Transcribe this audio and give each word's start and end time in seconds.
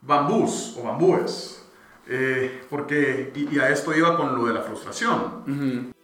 bambús 0.00 0.76
o 0.78 0.82
bambúes. 0.84 1.66
Eh, 2.06 2.62
porque, 2.68 3.32
y 3.34 3.58
a 3.58 3.70
esto 3.70 3.94
iba 3.94 4.16
con 4.16 4.36
lo 4.36 4.46
de 4.46 4.54
la 4.54 4.62
frustración. 4.62 5.94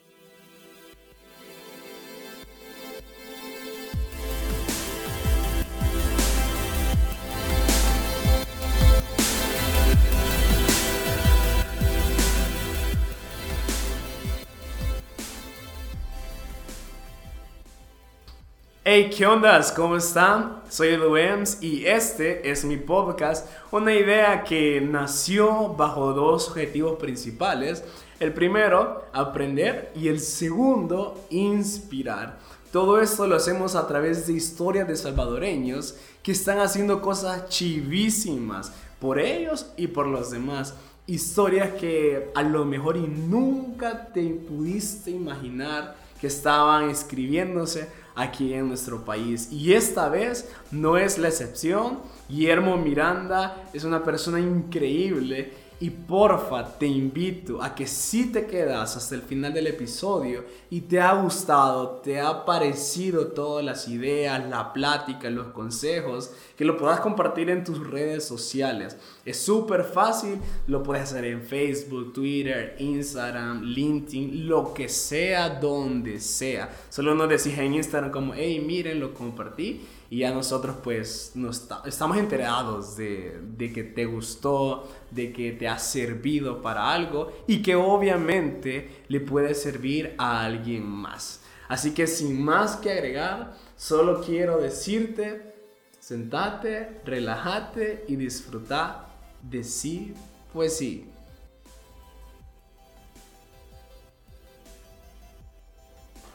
Hey, 18.93 19.09
¿qué 19.17 19.25
onda? 19.25 19.65
¿Cómo 19.77 19.95
están? 19.95 20.63
Soy 20.69 20.89
Edu 20.89 21.17
Ems 21.17 21.63
y 21.63 21.87
este 21.87 22.51
es 22.51 22.65
mi 22.65 22.77
podcast, 22.77 23.47
una 23.71 23.95
idea 23.95 24.43
que 24.43 24.81
nació 24.81 25.69
bajo 25.75 26.13
dos 26.13 26.49
objetivos 26.49 26.99
principales. 26.99 27.85
El 28.19 28.33
primero, 28.33 29.05
aprender 29.13 29.93
y 29.95 30.09
el 30.09 30.19
segundo, 30.19 31.25
inspirar. 31.31 32.41
Todo 32.73 33.01
esto 33.01 33.29
lo 33.29 33.37
hacemos 33.37 33.77
a 33.77 33.87
través 33.87 34.27
de 34.27 34.33
historias 34.33 34.89
de 34.89 34.97
salvadoreños 34.97 35.95
que 36.25 36.33
están 36.33 36.59
haciendo 36.59 37.01
cosas 37.01 37.49
chivísimas 37.49 38.73
por 38.99 39.21
ellos 39.21 39.67
y 39.77 39.87
por 39.87 40.09
los 40.09 40.33
demás. 40.33 40.75
Historias 41.07 41.75
que 41.75 42.33
a 42.35 42.43
lo 42.43 42.65
mejor 42.65 42.97
y 42.97 43.07
nunca 43.07 44.09
te 44.13 44.25
pudiste 44.31 45.13
imaginar 45.13 45.95
que 46.21 46.27
estaban 46.27 46.91
escribiéndose 46.91 47.89
aquí 48.21 48.55
en 48.55 48.69
nuestro 48.69 49.05
país. 49.05 49.51
Y 49.51 49.73
esta 49.73 50.09
vez 50.09 50.51
no 50.71 50.97
es 50.97 51.19
la 51.19 51.29
excepción. 51.29 52.01
Guillermo 52.29 52.77
Miranda 52.77 53.65
es 53.73 53.85
una 53.85 54.05
persona 54.05 54.41
increíble 54.41 55.53
y 55.83 55.89
porfa, 55.89 56.77
te 56.79 56.87
invito 56.87 57.63
a 57.63 57.75
que 57.75 57.87
si 57.87 58.31
te 58.31 58.47
quedas 58.47 58.99
hasta 58.99 59.15
el 59.15 59.23
final 59.23 59.55
del 59.55 59.67
episodio 59.67 60.45
y 60.69 60.83
te 60.83 61.01
ha 61.01 61.15
gustado, 61.15 62.01
te 62.03 62.21
ha 62.21 62.45
parecido 62.45 63.29
todas 63.29 63.65
las 63.65 63.89
ideas, 63.89 64.47
la 64.51 64.75
plática, 64.75 65.31
los 65.31 65.49
consejos, 65.49 66.33
que 66.55 66.67
lo 66.67 66.77
puedas 66.77 67.01
compartir 67.01 67.49
en 67.49 67.65
tus 67.65 67.79
redes 67.89 68.27
sociales. 68.27 68.99
Es 69.31 69.39
súper 69.39 69.85
fácil, 69.85 70.41
lo 70.67 70.83
puedes 70.83 71.05
hacer 71.05 71.25
en 71.25 71.43
Facebook, 71.43 72.13
Twitter, 72.13 72.75
Instagram, 72.79 73.63
LinkedIn, 73.63 74.49
lo 74.49 74.75
que 74.75 74.89
sea, 74.89 75.51
donde 75.51 76.19
sea. 76.19 76.69
Solo 76.89 77.15
nos 77.15 77.29
decís 77.29 77.57
en 77.57 77.75
Instagram 77.75 78.11
como, 78.11 78.35
hey, 78.35 78.61
miren, 78.67 78.99
lo 78.99 79.15
compartí 79.15 79.83
y 80.11 80.19
ya 80.19 80.33
nosotros 80.33 80.75
pues 80.83 81.31
nos 81.37 81.69
estamos 81.85 82.17
enterados 82.17 82.97
de, 82.97 83.41
de, 83.57 83.73
que 83.73 83.85
te 83.85 84.05
gustó, 84.05 84.91
de 85.13 85.33
que 85.33 85.53
te 85.53 85.69
ha 85.69 85.79
servido 85.79 86.61
para 86.61 86.93
algo 86.93 87.33
y 87.47 87.63
que 87.63 87.77
obviamente 87.77 89.05
le 89.07 89.21
puede 89.21 89.55
servir 89.55 90.17
a 90.19 90.45
alguien 90.45 90.85
más. 90.85 91.43
Así 91.69 91.95
que 91.95 92.09
sin 92.09 92.43
más 92.43 92.75
que 92.75 92.91
agregar, 92.91 93.55
solo 93.77 94.21
quiero 94.21 94.59
decirte, 94.59 95.55
sentate, 96.01 97.01
relájate 97.05 98.05
y 98.09 98.17
disfruta 98.17 99.10
de 99.43 99.65
sí, 99.65 100.15
pues 100.53 100.77
sí. 100.77 101.11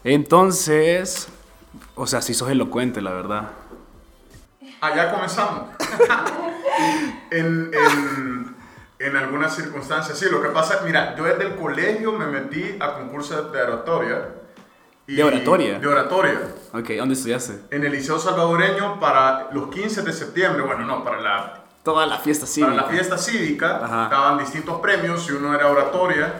Entonces, 0.03 1.27
o 1.95 2.05
sea, 2.05 2.21
sí 2.21 2.35
sos 2.35 2.51
elocuente, 2.51 3.01
la 3.01 3.11
verdad. 3.11 3.49
Allá 4.79 5.11
comenzamos. 5.11 5.63
en, 7.31 7.71
en, 7.73 8.55
en, 8.99 9.15
algunas 9.15 9.55
circunstancias, 9.55 10.17
sí, 10.19 10.27
lo 10.29 10.43
que 10.43 10.49
pasa, 10.49 10.81
mira, 10.85 11.15
yo 11.15 11.23
desde 11.23 11.45
el 11.45 11.55
colegio 11.55 12.11
me 12.11 12.27
metí 12.27 12.75
a 12.79 12.93
concursos 12.93 13.51
de 13.51 13.61
oratoria. 13.63 14.29
¿De 15.07 15.23
oratoria? 15.23 15.79
De 15.79 15.87
oratoria. 15.87 16.39
Ok, 16.73 16.89
¿dónde 16.97 17.15
estudiaste? 17.15 17.61
En 17.71 17.83
el 17.83 17.91
Liceo 17.91 18.19
Salvadoreño 18.19 18.99
para 18.99 19.49
los 19.51 19.69
15 19.69 20.03
de 20.03 20.13
septiembre, 20.13 20.63
bueno, 20.63 20.85
no, 20.85 21.03
para 21.03 21.21
la... 21.21 21.64
Toda 21.85 22.05
la 22.05 22.17
fiesta 22.17 22.45
cívica. 22.45 22.73
Para 22.73 22.83
la 22.83 22.89
fiesta 22.89 23.17
cívica, 23.17 23.79
daban 24.11 24.39
distintos 24.39 24.81
premios 24.81 25.29
y 25.29 25.31
uno 25.31 25.55
era 25.55 25.67
oratoria 25.71 26.33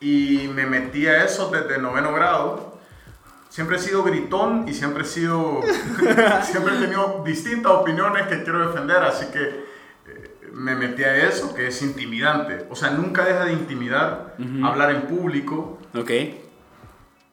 y 0.00 0.50
me 0.54 0.64
metí 0.64 1.06
a 1.06 1.24
eso 1.24 1.50
desde 1.50 1.76
noveno 1.76 2.12
grado 2.14 2.76
siempre 3.56 3.76
he 3.76 3.78
sido 3.78 4.02
gritón 4.02 4.68
y 4.68 4.74
siempre 4.74 5.02
he 5.02 5.06
sido, 5.06 5.62
siempre 6.42 6.76
he 6.76 6.78
tenido 6.78 7.22
distintas 7.24 7.72
opiniones 7.72 8.26
que 8.26 8.42
quiero 8.42 8.66
defender, 8.68 8.98
así 8.98 9.26
que 9.32 9.40
eh, 9.44 10.50
me 10.52 10.74
metí 10.74 11.02
a 11.04 11.26
eso, 11.26 11.54
que 11.54 11.68
es 11.68 11.80
intimidante. 11.80 12.66
O 12.68 12.76
sea, 12.76 12.90
nunca 12.90 13.24
deja 13.24 13.46
de 13.46 13.54
intimidar 13.54 14.36
hablar 14.62 14.90
en 14.90 15.02
público. 15.06 15.78
Ok. 15.94 16.10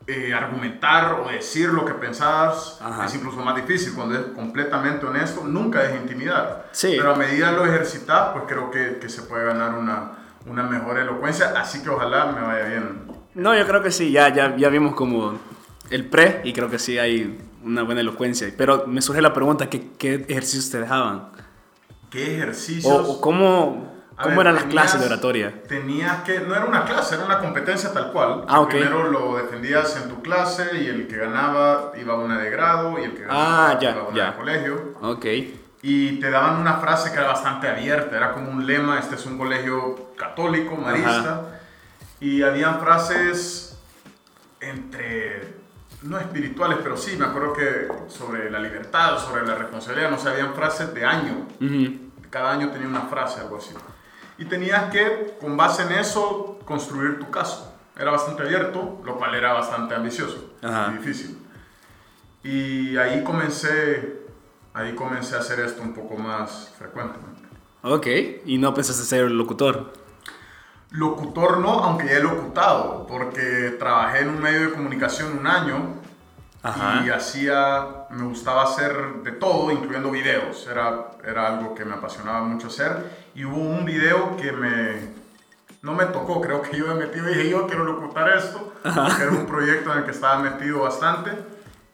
Eh, 0.06 0.34
argumentar 0.34 1.14
o 1.22 1.30
decir 1.30 1.70
lo 1.70 1.86
que 1.86 1.94
pensás 1.94 2.78
es 3.06 3.16
incluso 3.16 3.38
más 3.38 3.56
difícil 3.56 3.94
cuando 3.94 4.20
es 4.20 4.26
completamente 4.36 5.06
honesto, 5.06 5.46
nunca 5.46 5.82
de 5.84 5.96
intimidar. 5.96 6.68
Sí. 6.74 6.96
Pero 6.98 7.14
a 7.14 7.16
medida 7.16 7.54
lo 7.54 7.66
ejercitas, 7.66 8.32
pues 8.34 8.44
creo 8.46 8.70
que, 8.70 8.98
que, 9.00 9.08
se 9.08 9.22
puede 9.22 9.46
ganar 9.46 9.76
una, 9.76 10.12
una 10.46 10.64
mejor 10.64 11.00
elocuencia, 11.00 11.54
así 11.58 11.82
que 11.82 11.90
ojalá 11.90 12.26
me 12.34 12.42
vaya 12.42 12.66
bien. 12.66 13.04
No, 13.34 13.58
yo 13.58 13.66
creo 13.66 13.82
que 13.82 13.92
sí, 13.92 14.12
ya, 14.12 14.28
ya, 14.28 14.56
ya 14.58 14.68
vimos 14.68 14.94
como 14.94 15.40
el 15.90 16.06
pre 16.10 16.42
y 16.44 16.52
creo 16.52 16.70
que 16.70 16.80
sí 16.80 16.98
hay 16.98 17.40
una 17.64 17.84
buena 17.84 18.02
elocuencia. 18.02 18.54
Pero 18.58 18.86
me 18.88 19.02
surge 19.02 19.22
la 19.22 19.34
pregunta, 19.34 19.70
¿qué, 19.70 19.92
qué 19.98 20.26
ejercicios 20.28 20.70
te 20.70 20.80
dejaban? 20.80 21.30
¿Qué 22.10 22.36
ejercicios? 22.36 22.94
O, 22.94 23.22
cómo, 23.22 24.03
cómo 24.22 24.42
eran 24.42 24.56
las 24.56 24.66
clases 24.66 25.00
de 25.00 25.08
oratoria. 25.08 25.64
Tenías 25.68 26.24
que, 26.24 26.40
no 26.40 26.56
era 26.56 26.66
una 26.66 26.86
clase, 26.86 27.16
era 27.16 27.26
una 27.26 27.40
competencia 27.40 27.92
tal 27.94 28.12
cual. 28.12 28.46
Ah, 28.48 28.66
Primero 28.68 29.10
lo 29.10 29.38
defendías 29.38 29.96
en 30.02 30.10
tu 30.10 30.22
clase 30.22 30.78
y 30.82 30.88
el 30.88 31.08
que 31.08 31.18
ganaba 31.18 31.92
iba 32.00 32.14
a 32.14 32.18
una 32.18 32.38
de 32.38 32.50
grado 32.50 33.00
y 33.00 33.04
el 33.04 33.14
que 33.14 33.22
ganaba 33.22 33.72
ah, 33.72 33.80
ya, 33.80 33.92
iba 33.92 34.02
a 34.02 34.04
una 34.06 34.18
ya. 34.18 34.26
de 34.32 34.38
colegio. 34.38 34.94
Ok. 35.02 35.26
Y 35.82 36.20
te 36.20 36.30
daban 36.30 36.62
una 36.62 36.76
frase 36.76 37.12
que 37.12 37.18
era 37.18 37.28
bastante 37.28 37.68
abierta, 37.68 38.16
era 38.16 38.32
como 38.32 38.50
un 38.50 38.66
lema, 38.66 39.00
este 39.00 39.16
es 39.16 39.26
un 39.26 39.38
colegio 39.38 40.14
católico, 40.16 40.76
marista. 40.78 41.60
Y 42.22 42.42
habían 42.42 42.80
frases 42.80 43.78
entre 44.62 45.64
no 46.04 46.18
espirituales, 46.18 46.80
pero 46.82 46.96
sí, 46.98 47.16
me 47.18 47.26
acuerdo 47.26 47.54
que 47.54 47.88
sobre 48.08 48.50
la 48.50 48.60
libertad, 48.60 49.18
sobre 49.20 49.46
la 49.46 49.56
responsabilidad, 49.56 50.10
no 50.10 50.18
sé, 50.18 50.30
habían 50.30 50.54
frases 50.54 50.94
de 50.94 51.06
año. 51.06 51.48
Cada 52.30 52.52
año 52.52 52.70
tenía 52.72 52.88
una 52.88 53.02
frase, 53.02 53.42
algo 53.42 53.58
así. 53.58 53.74
Y 54.38 54.46
tenías 54.46 54.92
que, 54.92 55.38
con 55.40 55.56
base 55.56 55.84
en 55.84 55.92
eso, 55.94 56.60
construir 56.66 57.20
tu 57.20 57.30
caso. 57.30 57.74
Era 57.98 58.12
bastante 58.12 58.44
abierto, 58.44 59.02
lo 59.06 59.18
cual 59.18 59.36
era 59.36 59.54
bastante 59.54 59.94
ambicioso 59.94 60.54
y 60.62 60.98
difícil. 60.98 61.38
Y 62.44 62.98
ahí 62.98 63.24
comencé, 63.24 64.26
ahí 64.74 64.96
comencé 64.96 65.36
a 65.36 65.40
hacer 65.40 65.60
esto 65.60 65.82
un 65.82 65.94
poco 65.94 66.18
más 66.18 66.74
frecuentemente. 66.78 67.42
Ok, 67.84 68.08
¿y 68.46 68.58
no 68.58 68.74
pensaste 68.74 69.04
ser 69.04 69.30
locutor? 69.30 69.94
Locutor 70.90 71.60
no, 71.60 71.84
aunque 71.84 72.06
ya 72.06 72.14
he 72.14 72.24
locutado, 72.24 73.06
porque 73.08 73.76
trabajé 73.78 74.20
en 74.20 74.30
un 74.30 74.42
medio 74.42 74.62
de 74.62 74.72
comunicación 74.72 75.38
un 75.38 75.48
año 75.48 75.96
y 77.04 77.10
hacía, 77.10 78.06
me 78.10 78.24
gustaba 78.24 78.64
hacer 78.64 79.22
de 79.24 79.34
todo, 79.34 79.72
incluyendo 79.72 80.12
videos. 80.12 80.66
Era, 80.68 81.12
era 81.26 81.48
algo 81.48 81.76
que 81.76 81.84
me 81.84 81.96
apasionaba 81.96 82.42
mucho 82.44 82.68
hacer. 82.68 83.23
Y 83.36 83.46
hubo 83.46 83.58
un 83.58 83.86
video 83.86 84.38
que 84.38 84.52
me, 84.52 85.10
no 85.82 85.94
me 85.94 86.06
tocó, 86.06 86.42
creo 86.42 86.62
que 86.62 86.78
yo 86.78 86.88
me 86.88 86.96
metí 86.96 87.20
y 87.20 87.22
dije, 87.22 87.50
yo 87.50 87.68
quiero 87.68 87.84
locutar 87.84 88.30
esto, 88.38 88.74
era 88.84 89.32
un 89.32 89.46
proyecto 89.46 89.92
en 89.92 90.00
el 90.00 90.06
que 90.06 90.12
estaba 90.12 90.40
metido 90.40 90.82
bastante. 90.82 91.32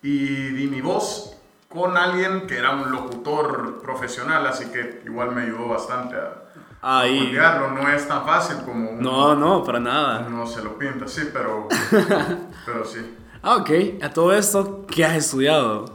Y 0.02 0.50
di 0.50 0.68
mi 0.68 0.82
voz 0.82 1.36
con 1.68 1.98
alguien 1.98 2.48
que 2.48 2.58
era 2.58 2.72
un 2.72 2.92
locutor 2.92 3.82
profesional, 3.82 4.46
así 4.48 4.66
que 4.72 5.02
igual 5.06 5.32
me 5.32 5.44
ayudó 5.44 5.68
bastante 5.68 6.16
a 6.16 6.50
Ahí. 6.82 7.38
no 7.74 7.90
es 7.90 8.08
tan 8.08 8.26
fácil 8.26 8.58
como 8.64 8.94
no, 8.94 9.36
no, 9.36 9.64
para 9.64 9.80
nada. 9.80 10.22
No 10.30 10.48
se 10.48 10.64
lo 10.64 10.78
pinta, 10.78 11.08
sí, 11.08 11.30
pero, 11.34 11.68
pero 12.66 12.86
sí. 12.86 13.18
Ah, 13.42 13.58
ok. 13.58 13.70
A 14.02 14.10
todo 14.10 14.34
esto, 14.34 14.86
¿qué 14.88 15.04
has 15.06 15.18
estudiado? 15.18 15.86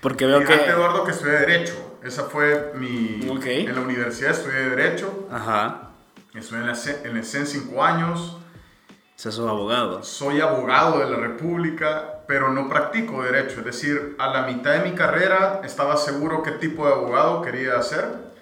Porque 0.00 0.26
veo 0.26 0.40
Fíjate, 0.40 0.64
que... 0.64 0.70
Eduardo, 0.70 1.04
que 1.04 1.12
estudié 1.12 1.32
Derecho. 1.34 1.74
Esa 2.04 2.24
fue 2.24 2.72
mi... 2.76 3.26
Ok. 3.30 3.46
En 3.46 3.74
la 3.74 3.80
universidad 3.80 4.32
estudié 4.32 4.68
Derecho. 4.70 5.28
Ajá. 5.30 5.90
Estudié 6.34 6.60
en 6.60 6.66
la, 6.66 6.78
en 7.04 7.16
la 7.16 7.22
CEN 7.22 7.46
cinco 7.46 7.82
años. 7.82 8.36
O 8.38 9.16
sea, 9.16 9.32
sos 9.32 9.48
abogado. 9.48 10.02
Soy 10.02 10.40
abogado 10.40 10.98
de 10.98 11.10
la 11.10 11.16
República, 11.16 12.20
pero 12.28 12.52
no 12.52 12.68
practico 12.68 13.22
Derecho. 13.22 13.60
Es 13.60 13.64
decir, 13.64 14.16
a 14.18 14.28
la 14.28 14.46
mitad 14.46 14.72
de 14.72 14.90
mi 14.90 14.94
carrera 14.94 15.62
estaba 15.64 15.96
seguro 15.96 16.42
qué 16.42 16.52
tipo 16.52 16.86
de 16.86 16.92
abogado 16.92 17.40
quería 17.42 17.80
ser 17.82 18.34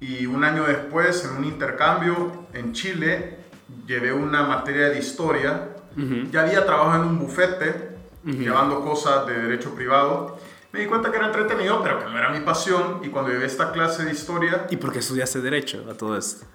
y 0.00 0.26
un 0.26 0.44
año 0.44 0.64
después, 0.64 1.24
en 1.24 1.36
un 1.38 1.44
intercambio 1.44 2.46
en 2.52 2.72
Chile, 2.72 3.38
llevé 3.86 4.12
una 4.12 4.42
materia 4.42 4.88
de 4.88 4.98
historia. 4.98 5.70
Ya 6.30 6.42
había 6.42 6.66
trabajado 6.66 7.04
en 7.04 7.08
un 7.10 7.18
bufete, 7.20 7.96
llevando 8.24 8.80
cosas 8.80 9.26
de 9.26 9.34
derecho 9.34 9.74
privado, 9.74 10.38
me 10.74 10.80
di 10.80 10.86
cuenta 10.86 11.08
que 11.08 11.18
era 11.18 11.26
entretenido, 11.26 11.80
pero 11.84 12.00
que 12.00 12.06
no 12.06 12.18
era 12.18 12.30
mi 12.30 12.40
pasión. 12.40 12.98
Y 13.04 13.08
cuando 13.08 13.30
llevé 13.30 13.46
esta 13.46 13.70
clase 13.70 14.04
de 14.04 14.10
historia... 14.10 14.66
¿Y 14.70 14.76
por 14.76 14.92
qué 14.92 14.98
estudiaste 14.98 15.40
Derecho 15.40 15.84
a 15.88 15.94
todo 15.94 16.18
esto? 16.18 16.46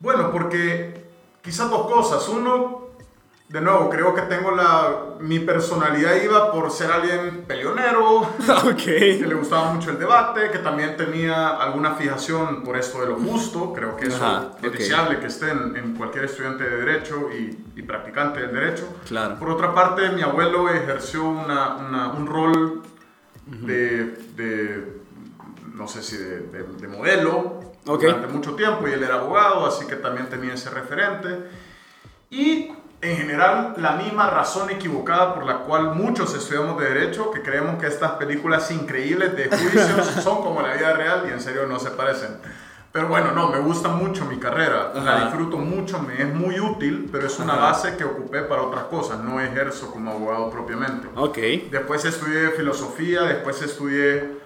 Bueno, 0.00 0.32
porque 0.32 1.04
quizás 1.40 1.70
dos 1.70 1.86
cosas. 1.86 2.28
Uno, 2.28 2.88
de 3.48 3.60
nuevo, 3.60 3.88
creo 3.90 4.12
que 4.12 4.22
tengo 4.22 4.50
la... 4.50 5.14
Mi 5.20 5.38
personalidad 5.38 6.20
iba 6.20 6.50
por 6.50 6.68
ser 6.72 6.90
alguien 6.90 7.44
peleonero, 7.46 8.28
que 8.76 9.24
le 9.24 9.34
gustaba 9.36 9.72
mucho 9.72 9.92
el 9.92 10.00
debate, 10.00 10.50
que 10.50 10.58
también 10.58 10.96
tenía 10.96 11.50
alguna 11.50 11.94
fijación 11.94 12.64
por 12.64 12.76
esto 12.76 13.02
de 13.02 13.06
lo 13.06 13.14
justo. 13.20 13.72
Creo 13.72 13.96
que 13.96 14.08
eso 14.08 14.56
es 14.60 14.72
deseable 14.72 15.20
que 15.20 15.26
esté 15.26 15.52
en, 15.52 15.94
cualquier 15.96 16.24
estudiante 16.24 16.64
de 16.64 16.76
Derecho 16.78 17.28
y, 17.32 17.82
practicante 17.82 18.40
del 18.40 18.52
Derecho. 18.52 18.88
Claro. 19.06 19.38
Por 19.38 19.50
otra 19.50 19.72
parte, 19.72 20.08
mi 20.08 20.22
abuelo 20.22 20.68
ejerció 20.68 21.22
una, 21.22 21.76
un 22.08 22.26
rol 22.26 22.82
de, 23.46 25.00
no 25.74 25.86
sé 25.86 26.02
si 26.02 26.16
de, 26.16 26.88
modelo 26.88 27.60
durante 27.84 28.26
mucho 28.26 28.54
tiempo 28.54 28.88
y 28.88 28.92
él 28.92 29.02
era 29.02 29.16
abogado, 29.16 29.66
así 29.66 29.86
que 29.86 29.96
también 29.96 30.28
tenía 30.28 30.54
ese 30.54 30.70
referente. 30.70 31.48
Y 32.30 32.72
en 33.00 33.16
general 33.16 33.74
la 33.76 33.92
misma 33.92 34.30
razón 34.30 34.70
equivocada 34.70 35.34
por 35.34 35.46
la 35.46 35.58
cual 35.58 35.94
muchos 35.94 36.34
estudiamos 36.34 36.80
de 36.80 36.88
derecho, 36.88 37.30
que 37.30 37.42
creemos 37.42 37.80
que 37.80 37.86
estas 37.86 38.12
películas 38.12 38.70
increíbles 38.70 39.36
de 39.36 39.48
juicios 39.48 40.06
son 40.22 40.42
como 40.42 40.62
la 40.62 40.74
vida 40.74 40.92
real 40.94 41.24
y 41.28 41.32
en 41.32 41.40
serio 41.40 41.66
no 41.66 41.78
se 41.78 41.90
parecen. 41.90 42.38
Pero 42.96 43.08
bueno, 43.08 43.32
no, 43.32 43.50
me 43.50 43.58
gusta 43.58 43.90
mucho 43.90 44.24
mi 44.24 44.38
carrera, 44.38 44.90
la 44.94 45.24
disfruto 45.24 45.58
mucho, 45.58 46.00
me 46.00 46.14
es 46.14 46.34
muy 46.34 46.58
útil, 46.58 47.10
pero 47.12 47.26
es 47.26 47.38
una 47.38 47.54
base 47.54 47.94
que 47.94 48.04
ocupé 48.04 48.40
para 48.40 48.62
otras 48.62 48.84
cosas, 48.84 49.22
no 49.22 49.38
ejerzo 49.38 49.90
como 49.90 50.12
abogado 50.12 50.48
propiamente. 50.48 51.06
Ok. 51.14 51.36
Después 51.70 52.06
estudié 52.06 52.52
filosofía, 52.52 53.24
después 53.24 53.60
estudié 53.60 54.38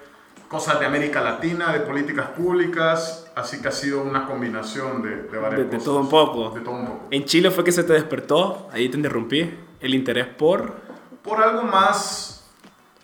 cosas 0.48 0.80
de 0.80 0.86
América 0.86 1.20
Latina, 1.20 1.72
de 1.72 1.78
políticas 1.78 2.30
públicas, 2.30 3.30
así 3.36 3.62
que 3.62 3.68
ha 3.68 3.70
sido 3.70 4.02
una 4.02 4.26
combinación 4.26 5.00
de, 5.00 5.10
de 5.10 5.38
varias 5.38 5.60
de, 5.60 5.66
cosas. 5.66 5.78
De 5.78 5.84
todo 5.84 6.00
un 6.00 6.08
poco. 6.08 6.50
De 6.50 6.60
todo 6.60 6.74
un 6.74 6.86
poco. 6.86 7.06
En 7.12 7.24
Chile 7.26 7.52
fue 7.52 7.62
que 7.62 7.70
se 7.70 7.84
te 7.84 7.92
despertó, 7.92 8.68
ahí 8.72 8.88
te 8.88 8.96
interrumpí, 8.96 9.48
el 9.78 9.94
interés 9.94 10.26
por... 10.26 10.74
Por 11.22 11.40
algo 11.40 11.62
más 11.62 12.50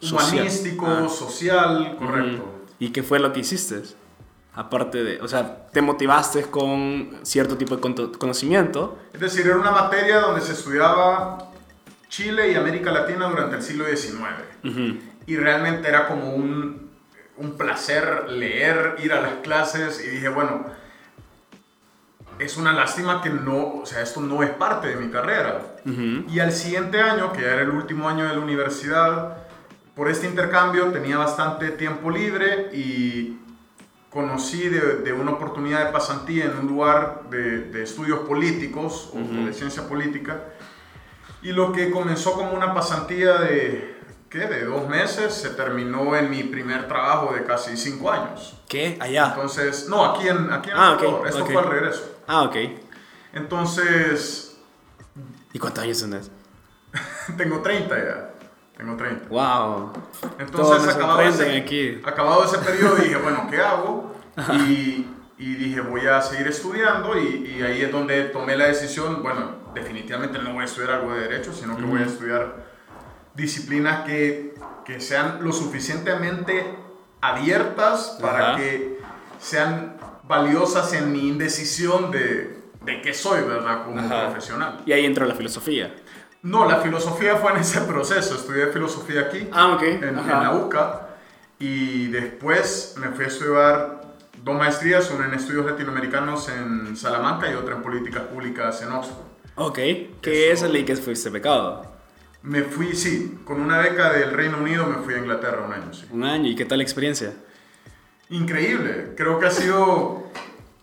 humanístico, 0.03 0.89
ah. 0.89 1.09
social, 1.09 1.95
correcto. 1.97 2.45
¿Y 2.81 2.89
qué 2.89 3.05
fue 3.05 3.21
lo 3.21 3.33
que 3.33 3.39
hiciste? 3.39 3.85
Aparte 4.57 5.05
de, 5.05 5.21
o 5.21 5.29
sea, 5.29 5.69
te 5.71 5.83
motivaste 5.83 6.45
con 6.45 7.19
cierto 7.23 7.59
tipo 7.59 7.77
de 7.77 8.19
conocimiento. 8.19 8.99
Es 9.13 9.21
decir, 9.21 9.47
era 9.47 9.59
una 9.59 9.71
materia 9.71 10.21
donde 10.21 10.41
se 10.41 10.53
estudiaba 10.53 11.51
Chile 12.09 12.51
y 12.51 12.55
América 12.55 12.91
Latina 12.91 13.29
durante 13.29 13.57
el 13.57 13.63
siglo 13.63 13.85
XIX. 13.85 14.99
Y 15.27 15.37
realmente 15.37 15.89
era 15.89 16.09
como 16.09 16.35
un, 16.35 16.91
un 17.37 17.57
placer 17.59 18.31
leer, 18.31 18.97
ir 19.05 19.13
a 19.13 19.21
las 19.21 19.35
clases 19.43 20.03
y 20.03 20.09
dije, 20.09 20.31
bueno, 20.31 20.65
es 22.39 22.57
una 22.57 22.73
lástima 22.73 23.23
que 23.23 23.31
no, 23.31 23.81
o 23.83 23.87
sea, 23.87 24.03
esto 24.03 24.21
no 24.21 24.43
es 24.43 24.51
parte 24.51 24.89
de 24.89 24.97
mi 24.97 25.11
carrera. 25.11 25.61
Y 26.29 26.41
al 26.41 26.53
siguiente 26.53 27.01
año, 27.01 27.33
que 27.33 27.43
ya 27.43 27.53
era 27.53 27.63
el 27.63 27.71
último 27.71 28.09
año 28.09 28.25
de 28.27 28.35
la 28.35 28.41
universidad, 28.41 29.37
por 29.95 30.09
este 30.09 30.27
intercambio 30.27 30.87
tenía 30.93 31.19
bastante 31.19 31.71
tiempo 31.71 32.11
libre 32.11 32.71
y 32.75 33.39
conocí 34.11 34.69
de, 34.69 35.13
una 35.13 35.33
oportunidad 35.33 35.87
de 35.87 35.93
pasantía 35.93 36.47
en 36.47 36.59
un 36.59 36.67
lugar 36.67 37.25
de, 37.31 37.83
estudios 37.83 38.21
políticos 38.21 39.11
o, 39.13 39.19
de 39.19 39.53
ciencia 39.53 39.89
política. 39.89 40.45
Y 41.43 41.53
lo 41.53 41.73
que 41.73 41.91
comenzó 41.91 42.33
como 42.33 42.53
una 42.53 42.75
pasantía 42.75 43.39
de, 43.39 44.01
¿qué? 44.31 44.41
De 44.41 44.65
dos 44.65 44.89
meses 44.89 45.35
se 45.35 45.51
terminó 45.51 46.17
en 46.17 46.31
mi 46.31 46.43
primer 46.43 46.89
trabajo 46.89 47.35
de 47.35 47.45
casi 47.45 47.77
cinco 47.77 48.11
años. 48.11 48.59
¿Qué? 48.69 48.97
Allá. 49.01 49.29
Entonces, 49.29 49.89
no, 49.89 50.05
aquí 50.05 50.29
en, 50.29 50.53
aquí 50.53 50.71
en 50.71 50.77
ah, 50.77 50.99
Esto 51.27 51.47
fue 51.47 51.57
al 51.57 51.69
regreso. 51.69 52.17
Ah, 52.27 52.43
ok. 52.43 52.57
Entonces... 53.33 54.59
¿Y 55.53 55.59
cuántos 55.59 55.85
años 55.85 56.01
tenés? 56.01 56.31
Tengo 57.37 57.61
30 57.61 57.97
ya. 57.99 58.36
Tengo 58.77 58.95
30. 58.97 59.29
¡Wow! 59.29 59.93
Entonces, 60.39 60.95
acabado 60.95 61.23
ese, 61.23 61.57
aquí. 61.57 62.01
acabado 62.05 62.45
ese 62.45 62.59
periodo, 62.59 62.97
dije, 63.03 63.17
bueno, 63.17 63.47
¿qué 63.51 63.59
hago? 63.59 64.15
Y, 64.53 65.07
y, 65.39 65.55
dije, 65.55 65.81
voy 65.81 66.07
a 66.07 66.21
seguir 66.21 66.47
estudiando 66.47 67.19
y, 67.19 67.57
y, 67.57 67.63
ahí 67.63 67.81
es 67.81 67.91
donde 67.91 68.25
tomé 68.25 68.55
la 68.57 68.67
decisión, 68.67 69.23
bueno, 69.23 69.67
definitivamente 69.75 70.39
no 70.39 70.53
voy 70.53 70.63
a 70.63 70.65
estudiar 70.67 70.91
algo 70.93 71.15
de 71.15 71.21
derecho, 71.21 71.55
sino 71.55 71.75
que 71.77 71.85
voy 71.85 72.03
a 72.03 72.07
estudiar 72.07 72.67
disciplinas 73.35 74.05
que, 74.05 74.55
que, 74.85 75.01
sean 75.01 75.39
lo 75.43 75.53
suficientemente 75.53 76.77
abiertas 77.23 78.19
para 78.21 78.57
que 78.57 78.99
sean 79.39 79.97
valiosas 80.25 80.93
en 80.93 81.13
mi 81.13 81.29
indecisión 81.29 82.11
de, 82.11 82.63
de 82.83 83.01
qué 83.01 83.15
soy, 83.15 83.43
¿verdad? 83.43 83.85
Como 83.85 84.07
profesional. 84.07 84.83
Y 84.85 84.93
ahí 84.93 85.07
entra 85.07 85.25
la 85.25 85.35
filosofía. 85.35 85.95
No, 86.47 86.65
la 86.65 86.77
filosofía 86.77 87.35
fue 87.35 87.51
en 87.51 87.59
ese 87.59 87.81
proceso. 87.81 88.37
Estudié 88.37 88.69
filosofía 88.69 89.23
aquí, 89.23 89.49
ah, 89.51 89.77
en, 89.83 90.15
la 90.15 90.55
UCA, 90.55 91.09
y 91.59 92.07
después 92.07 92.95
me 92.99 93.09
fui 93.09 93.25
a 93.25 93.29
estudiar 93.29 94.03
dos 94.45 94.57
maestrías, 94.57 95.11
una 95.11 95.27
en 95.27 95.35
estudios 95.35 95.67
latinoamericanos 95.67 96.49
en 96.51 96.97
Salamanca 96.97 97.51
y 97.51 97.55
otra 97.55 97.75
en 97.75 97.83
políticas 97.83 98.23
públicas 98.23 98.81
en 98.83 98.93
Oxford. 98.93 99.27
Ok, 99.57 99.79
¿qué 100.23 100.53
es 100.53 100.63
el 100.63 100.85
que 100.85 100.95
fuiste 100.95 101.31
becado? 101.31 101.85
Me 102.43 102.63
fui, 102.63 102.95
sí, 102.95 103.41
con 103.45 103.61
una 103.61 103.79
beca 103.79 104.13
del 104.13 104.31
Reino 104.31 104.59
Unido 104.59 104.87
me 104.87 105.03
fui 105.03 105.15
a 105.15 105.19
Inglaterra 105.19 105.63
un 105.67 105.73
año, 105.73 105.93
sí. 105.93 106.07
Un 106.13 106.23
año, 106.23 106.49
¿y 106.49 106.55
qué 106.55 106.65
tal 106.65 106.79
la 106.79 106.85
experiencia? 106.85 107.33
Increíble, 108.31 109.15
creo 109.17 109.41
que 109.41 109.47
ha 109.47 109.51
sido 109.51 110.31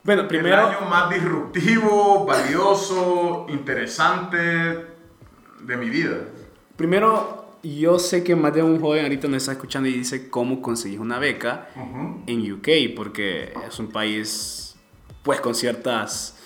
bueno, 0.04 0.28
primero... 0.28 0.58
el 0.58 0.76
año 0.76 0.90
más 0.90 1.10
disruptivo, 1.10 2.26
valioso, 2.26 3.46
interesante, 3.48 4.93
de 5.66 5.78
mi 5.78 5.90
vida. 5.90 6.18
Primero, 6.76 7.58
yo 7.64 8.00
sé 8.00 8.24
que 8.24 8.36
más 8.36 8.54
de 8.54 8.62
un 8.62 8.80
joven 8.80 9.04
ahorita 9.04 9.28
nos 9.28 9.44
está 9.44 9.54
escuchando 9.54 9.88
y 9.88 9.94
dice 9.94 10.30
cómo 10.30 10.62
conseguir 10.62 11.00
una 11.00 11.20
beca 11.20 11.70
en 12.28 12.52
UK, 12.52 12.96
porque 12.96 13.54
es 13.68 13.80
un 13.80 13.90
país, 13.90 14.76
pues, 15.24 15.40
con 15.40 15.56
ciertas, 15.56 16.38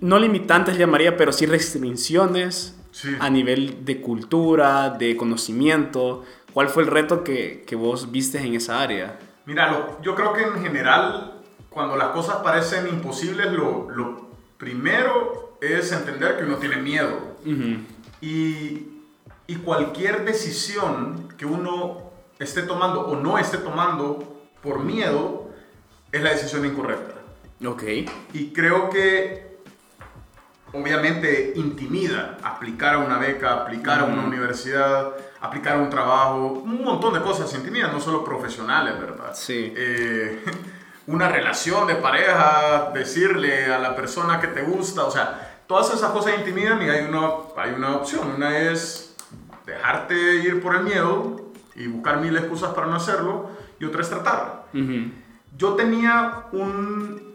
no 0.00 0.18
limitantes 0.18 0.78
llamaría, 0.78 1.16
pero 1.16 1.32
sí 1.32 1.46
restricciones 1.46 2.78
a 3.20 3.30
nivel 3.30 3.84
de 3.84 4.00
cultura, 4.00 4.90
de 4.90 5.16
conocimiento. 5.16 6.24
¿Cuál 6.52 6.68
fue 6.68 6.82
el 6.82 6.88
reto 6.88 7.24
que, 7.24 7.64
que 7.66 7.76
vos 7.76 8.10
viste 8.10 8.38
en 8.38 8.54
esa 8.54 8.80
área? 8.80 9.18
Mira, 9.46 9.98
yo 10.02 10.14
creo 10.14 10.32
que 10.32 10.42
en 10.42 10.62
general, 10.62 11.40
cuando 11.70 11.96
las 11.96 12.08
cosas 12.08 12.36
parecen 12.36 12.86
imposibles, 12.88 13.50
lo, 13.52 13.88
lo 13.90 14.28
primero 14.58 15.56
es 15.60 15.90
entender 15.92 16.36
que 16.36 16.44
uno 16.44 16.56
tiene 16.56 16.76
miedo. 16.76 17.36
Y, 18.20 18.94
cualquier 19.64 20.24
decisión 20.24 21.28
que 21.36 21.44
uno 21.44 22.10
esté 22.38 22.62
tomando 22.62 23.06
o 23.06 23.16
no 23.16 23.38
esté 23.38 23.58
tomando 23.58 24.40
por 24.62 24.80
miedo 24.80 25.50
es 26.10 26.22
la 26.22 26.30
decisión 26.30 26.64
incorrecta. 26.64 27.14
Ok. 27.66 27.82
Y 28.32 28.52
creo 28.52 28.88
que 28.88 29.58
obviamente 30.72 31.52
intimida 31.56 32.38
aplicar 32.42 32.94
a 32.94 32.98
una 32.98 33.18
beca, 33.18 33.54
aplicar 33.54 34.00
a 34.00 34.04
una 34.04 34.22
universidad, 34.22 35.12
aplicar 35.40 35.76
a 35.76 35.78
un 35.78 35.90
trabajo, 35.90 36.62
un 36.64 36.84
montón 36.84 37.14
de 37.14 37.20
cosas 37.20 37.52
intimidan, 37.54 37.92
no 37.92 38.00
solo 38.00 38.24
profesionales, 38.24 38.98
¿verdad? 38.98 39.34
Sí. 39.34 39.72
Eh, 39.76 40.44
una 41.06 41.28
relación 41.28 41.86
de 41.86 41.94
pareja, 41.96 42.90
decirle 42.92 43.72
a 43.72 43.78
la 43.78 43.96
persona 43.96 44.40
que 44.40 44.48
te 44.48 44.62
gusta, 44.62 45.04
o 45.04 45.10
sea, 45.10 45.47
todas 45.68 45.94
esas 45.94 46.10
cosas 46.10 46.32
intimidan 46.36 46.82
y 46.82 46.88
hay 46.88 47.04
una, 47.04 47.30
hay 47.56 47.72
una 47.72 47.96
opción. 47.96 48.32
Una 48.34 48.58
es 48.58 49.14
dejarte 49.64 50.36
ir 50.36 50.60
por 50.60 50.74
el 50.74 50.82
miedo 50.82 51.52
y 51.76 51.86
buscar 51.86 52.20
mil 52.20 52.36
excusas 52.36 52.74
para 52.74 52.88
no 52.88 52.96
hacerlo 52.96 53.50
y 53.78 53.84
otra 53.84 54.02
es 54.02 54.08
tratar. 54.08 54.64
Yo 55.56 55.74
tenía 55.74 56.46
un, 56.52 57.34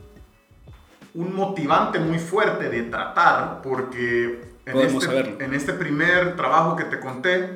un 1.14 1.36
motivante 1.36 2.00
muy 2.00 2.20
fuerte 2.20 2.70
de 2.70 2.84
tratar 2.84 3.62
porque 3.62 4.54
en, 4.66 4.78
este, 4.80 5.44
en 5.44 5.54
este, 5.54 5.74
primer 5.74 6.36
trabajo 6.36 6.76
que 6.76 6.86
te 6.86 7.00
conté 7.00 7.56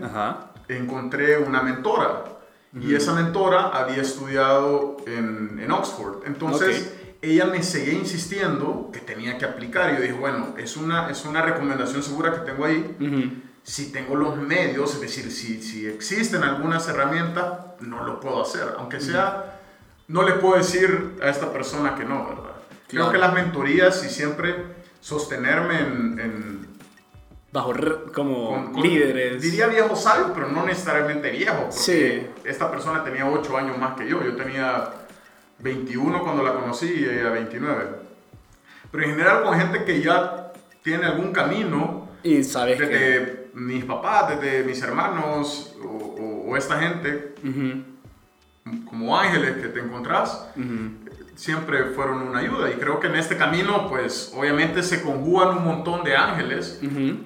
encontré 0.67 1.39
una 1.39 1.61
mentora 1.61 2.23
y 2.79 2.93
esa 2.93 3.13
mentora 3.13 3.69
había 3.69 4.01
estudiado 4.01 4.97
en, 5.07 5.59
en 5.59 5.71
Oxford. 5.71 6.25
Entonces 6.25 6.96
ella 7.21 7.45
me 7.45 7.63
seguía 7.63 7.93
insistiendo 7.93 8.89
que 8.91 8.99
tenía 8.99 9.37
que 9.37 9.45
aplicar. 9.45 9.91
Y 9.91 9.95
yo 9.95 10.01
dije, 10.01 10.13
bueno, 10.13 10.55
es 10.57 10.77
una, 10.77 11.09
es 11.09 11.25
una 11.25 11.41
recomendación 11.41 12.03
segura 12.03 12.33
que 12.33 12.39
tengo 12.39 12.65
ahí. 12.65 13.43
Si 13.63 13.91
tengo 13.91 14.15
los 14.15 14.37
medios, 14.37 14.93
es 14.95 15.01
decir, 15.01 15.31
si, 15.31 15.61
si 15.61 15.87
existen 15.87 16.43
algunas 16.43 16.87
herramientas, 16.87 17.59
no 17.81 18.03
lo 18.05 18.19
puedo 18.19 18.41
hacer. 18.41 18.75
Aunque 18.77 18.99
sea, 19.01 19.59
no 20.07 20.23
le 20.23 20.33
puedo 20.33 20.57
decir 20.57 21.17
a 21.21 21.29
esta 21.29 21.51
persona 21.51 21.95
que 21.95 22.05
no, 22.05 22.27
¿verdad? 22.27 22.55
Creo 22.87 23.11
que 23.11 23.17
las 23.17 23.33
mentorías 23.33 24.03
y 24.05 24.09
siempre 24.09 24.55
sostenerme 25.01 25.79
en, 25.79 26.67
bajo 27.51 27.73
como 28.13 28.71
líderes. 28.81 29.41
Diría 29.41 29.67
viejo 29.67 29.95
sabio, 29.95 30.31
pero 30.33 30.47
no 30.47 30.65
necesariamente 30.65 31.29
viejo. 31.31 31.63
Porque 31.63 31.75
sí. 31.75 32.27
Esta 32.45 32.71
persona 32.71 33.03
tenía 33.03 33.29
8 33.29 33.57
años 33.57 33.77
más 33.77 33.97
que 33.97 34.07
yo. 34.07 34.23
Yo 34.23 34.35
tenía 34.35 34.91
21 35.59 36.23
cuando 36.23 36.43
la 36.43 36.53
conocí 36.53 36.87
y 36.87 37.05
ella 37.05 37.29
29. 37.29 37.85
Pero 38.91 39.03
en 39.03 39.09
general 39.11 39.43
con 39.43 39.59
gente 39.59 39.83
que 39.83 40.01
ya 40.01 40.51
tiene 40.83 41.05
algún 41.05 41.31
camino. 41.31 42.09
Y 42.23 42.43
sabes 42.43 42.79
desde 42.79 43.49
mis 43.53 43.85
papás, 43.85 44.29
desde 44.29 44.63
mis 44.63 44.81
hermanos 44.81 45.75
o, 45.83 46.55
esta 46.57 46.79
gente, 46.79 47.35
como 48.89 49.17
ángeles 49.17 49.57
que 49.57 49.67
te 49.67 49.79
encontrás 49.79 50.47
siempre 51.37 51.85
fueron 51.85 52.23
una 52.23 52.39
ayuda. 52.39 52.69
Y 52.69 52.73
creo 52.73 52.99
que 52.99 53.07
en 53.07 53.15
este 53.15 53.37
camino, 53.37 53.87
pues 53.87 54.33
obviamente 54.35 54.83
se 54.83 55.01
conjugan 55.01 55.57
un 55.57 55.63
montón 55.63 56.03
de 56.03 56.17
ángeles, 56.17 56.79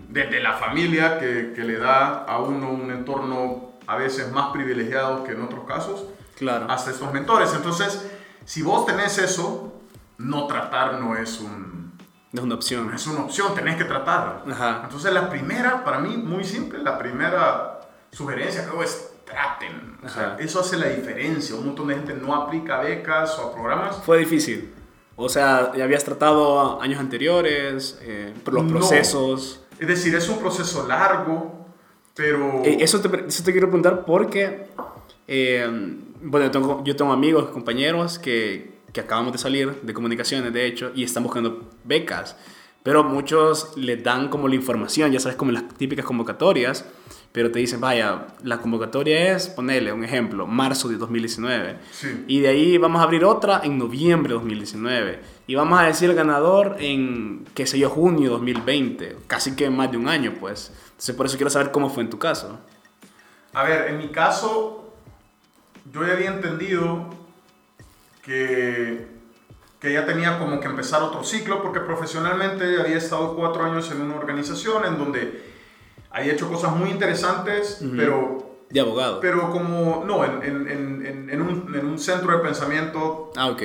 desde 0.10 0.42
la 0.42 0.54
familia 0.54 1.18
que, 1.18 1.54
que, 1.56 1.64
le 1.64 1.78
da 1.78 2.26
a 2.26 2.40
uno 2.40 2.72
un 2.72 2.92
entorno 2.92 3.72
a 3.88 3.96
veces 3.96 4.32
más 4.32 4.52
privilegiado 4.52 5.24
que 5.24 5.32
en 5.32 5.42
otros 5.42 5.66
casos, 5.66 6.06
claro. 6.38 6.66
hasta 6.70 6.92
estos 6.92 7.12
mentores. 7.14 7.54
Entonces, 7.56 8.11
si 8.45 8.62
vos 8.62 8.86
tenés 8.86 9.17
eso, 9.17 9.81
no 10.17 10.48
tratar 10.48 11.00
no 11.00 11.15
es 11.15 11.39
un... 11.39 11.91
No 12.31 12.39
es 12.41 12.45
una 12.45 12.55
opción. 12.55 12.88
No 12.88 12.95
es 12.95 13.07
una 13.07 13.21
opción, 13.21 13.53
tenés 13.53 13.75
que 13.75 13.83
tratar. 13.83 14.43
Entonces, 14.83 15.13
la 15.13 15.29
primera, 15.29 15.83
para 15.83 16.00
mí, 16.00 16.15
muy 16.15 16.43
simple, 16.45 16.79
la 16.79 16.98
primera 16.98 17.81
sugerencia 18.12 18.65
creo 18.65 18.83
es 18.83 19.12
traten. 19.25 19.98
eso 20.39 20.60
hace 20.62 20.77
la 20.77 20.88
diferencia. 20.88 21.55
Un 21.55 21.67
montón 21.67 21.88
de 21.88 21.95
gente 21.95 22.13
no 22.13 22.36
aplica 22.36 22.79
becas 22.79 23.38
o 23.39 23.51
programas. 23.51 23.98
Fue 23.98 24.17
difícil. 24.19 24.74
O 25.15 25.29
sea, 25.29 25.71
ya 25.75 25.83
habías 25.83 26.03
tratado 26.03 26.81
años 26.81 27.00
anteriores, 27.00 28.00
eh, 28.01 28.33
los 28.50 28.63
procesos. 28.71 29.63
Es 29.77 29.88
decir, 29.88 30.15
es 30.15 30.27
un 30.29 30.39
proceso 30.39 30.88
largo, 30.88 31.67
pero... 32.15 32.63
Eh, 32.63 32.77
eso, 32.81 33.01
te, 33.01 33.27
eso 33.27 33.43
te 33.43 33.51
quiero 33.51 33.67
preguntar 33.67 34.05
porque, 34.05 34.67
eh, 35.27 35.98
bueno, 36.22 36.48
yo 36.48 36.51
tengo, 36.51 36.84
yo 36.84 36.96
tengo 36.96 37.12
amigos, 37.12 37.50
compañeros 37.50 38.20
que, 38.20 38.80
que 38.94 39.01
acabamos 39.01 39.34
de 39.34 39.40
salir 39.40 39.82
de 39.82 39.94
comunicaciones, 39.94 40.54
de 40.54 40.66
hecho, 40.66 40.92
y 40.96 41.04
están 41.04 41.24
buscando 41.24 41.70
becas. 41.84 42.38
Pero 42.84 43.04
muchos 43.04 43.78
les 43.78 44.04
dan 44.04 44.30
como 44.30 44.48
la 44.48 44.56
información, 44.56 45.12
ya 45.12 45.20
sabes, 45.20 45.38
como 45.38 45.51
las 45.51 45.68
típicas 45.78 46.06
convocatorias 46.06 46.86
pero 47.32 47.50
te 47.50 47.60
dicen, 47.60 47.80
vaya, 47.80 48.28
la 48.44 48.58
convocatoria 48.58 49.34
es, 49.34 49.48
ponele 49.48 49.94
un 49.94 50.04
ejemplo, 50.04 50.48
marzo 50.48 50.90
de 50.90 50.98
2019. 50.98 51.78
Y 52.28 52.42
de 52.42 52.50
ahí 52.50 52.78
vamos 52.78 53.00
a 53.00 53.04
abrir 53.04 53.24
otra 53.24 53.62
en 53.63 53.78
noviembre 53.78 54.30
de 54.30 54.36
2019. 54.36 55.20
Y 55.48 55.56
vamos 55.56 55.80
a 55.80 55.84
decir 55.84 56.10
el 56.10 56.16
ganador 56.16 56.75
en, 56.80 57.46
qué 57.54 57.66
sé 57.66 57.80
yo, 57.80 57.90
junio 57.90 58.24
de 58.24 58.30
2020. 58.32 59.18
Casi 59.28 59.56
que 59.56 59.70
más 59.70 59.90
de 59.92 59.98
un 59.98 60.10
año, 60.10 60.34
pues. 60.42 60.74
Entonces, 60.90 61.16
por 61.16 61.25
eso 61.25 61.38
quiero 61.38 61.50
saber 61.50 61.72
cómo 61.72 61.90
fue 61.90 62.04
en 62.04 62.10
tu 62.10 62.20
caso. 62.20 62.60
A 63.54 63.63
ver, 63.63 63.92
en 63.92 63.98
mi 63.98 64.10
caso, 64.10 64.81
yo 65.92 66.06
ya 66.06 66.14
había 66.14 66.30
entendido 66.30 67.10
que, 68.24 69.08
que 69.80 69.94
ya 69.94 70.06
tenía 70.06 70.38
como 70.38 70.60
que 70.60 70.68
empezar 70.68 71.02
otro 71.02 71.24
ciclo, 71.24 71.62
porque 71.62 71.80
profesionalmente 71.80 72.80
había 72.80 72.98
estado 72.98 73.36
cuatro 73.36 73.64
años 73.64 73.90
en 73.92 74.02
una 74.02 74.16
organización 74.16 74.86
en 74.86 74.98
donde 74.98 75.52
había 76.12 76.34
hecho 76.34 76.50
cosas 76.50 76.76
muy 76.76 76.90
interesantes, 76.90 77.82
pero... 77.96 78.50
De 78.70 78.80
abogado. 78.80 79.20
Pero 79.20 79.52
como, 79.52 80.04
no, 80.06 80.24
en, 80.24 80.44
en, 80.44 81.30
en, 81.30 81.42
un, 81.42 81.76
en, 81.76 81.86
un, 81.86 82.00
centro 82.00 82.32
de 82.32 82.40
pensamiento... 82.40 83.32
Ah, 83.36 83.50
ok. 83.50 83.62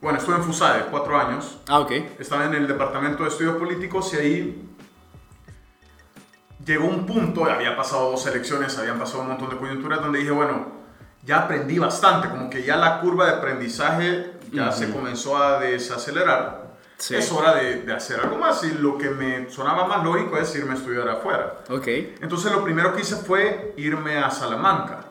Bueno, 0.00 0.18
estuve 0.18 0.36
en 0.36 0.42
FUSADE 0.42 0.86
cuatro 0.90 1.16
años. 1.16 1.58
Ah, 1.68 1.80
ok. 1.80 1.92
Estaba 2.18 2.46
en 2.46 2.54
el 2.54 2.66
Departamento 2.66 3.22
de 3.22 3.28
Estudios 3.28 3.56
Políticos 3.56 4.12
y 4.14 4.16
ahí 4.16 4.68
llegó 6.64 6.86
un 6.86 7.06
punto, 7.06 7.44
había 7.44 7.76
pasado 7.76 8.10
dos 8.10 8.26
elecciones, 8.26 8.76
habían 8.78 8.98
pasado 8.98 9.22
un 9.22 9.28
montón 9.28 9.50
de 9.50 9.56
coyunturas 9.56 10.00
donde 10.00 10.18
dije, 10.20 10.30
bueno, 10.30 10.77
ya 11.24 11.40
aprendí 11.40 11.78
bastante, 11.78 12.28
como 12.28 12.48
que 12.48 12.62
ya 12.62 12.76
la 12.76 13.00
curva 13.00 13.26
de 13.26 13.32
aprendizaje 13.32 14.32
ya 14.52 14.72
se 14.72 14.90
comenzó 14.90 15.36
a 15.36 15.60
desacelerar 15.60 16.68
es 17.10 17.32
hora 17.32 17.54
de, 17.54 17.92
hacer 17.92 18.20
algo 18.20 18.36
más. 18.36 18.62
Y 18.64 18.72
lo 18.72 18.98
que 18.98 19.10
me 19.10 19.48
sonaba 19.50 19.86
más 19.86 20.04
lógico 20.04 20.36
es 20.38 20.54
irme 20.56 20.72
a 20.72 20.74
estudiar 20.74 21.08
afuera. 21.08 21.60
Okay. 21.68 22.16
Entonces 22.20 22.50
lo 22.52 22.64
primero 22.64 22.94
que 22.94 23.02
hice 23.02 23.16
fue 23.16 23.74
irme 23.76 24.18
a 24.18 24.30
Salamanca. 24.30 25.04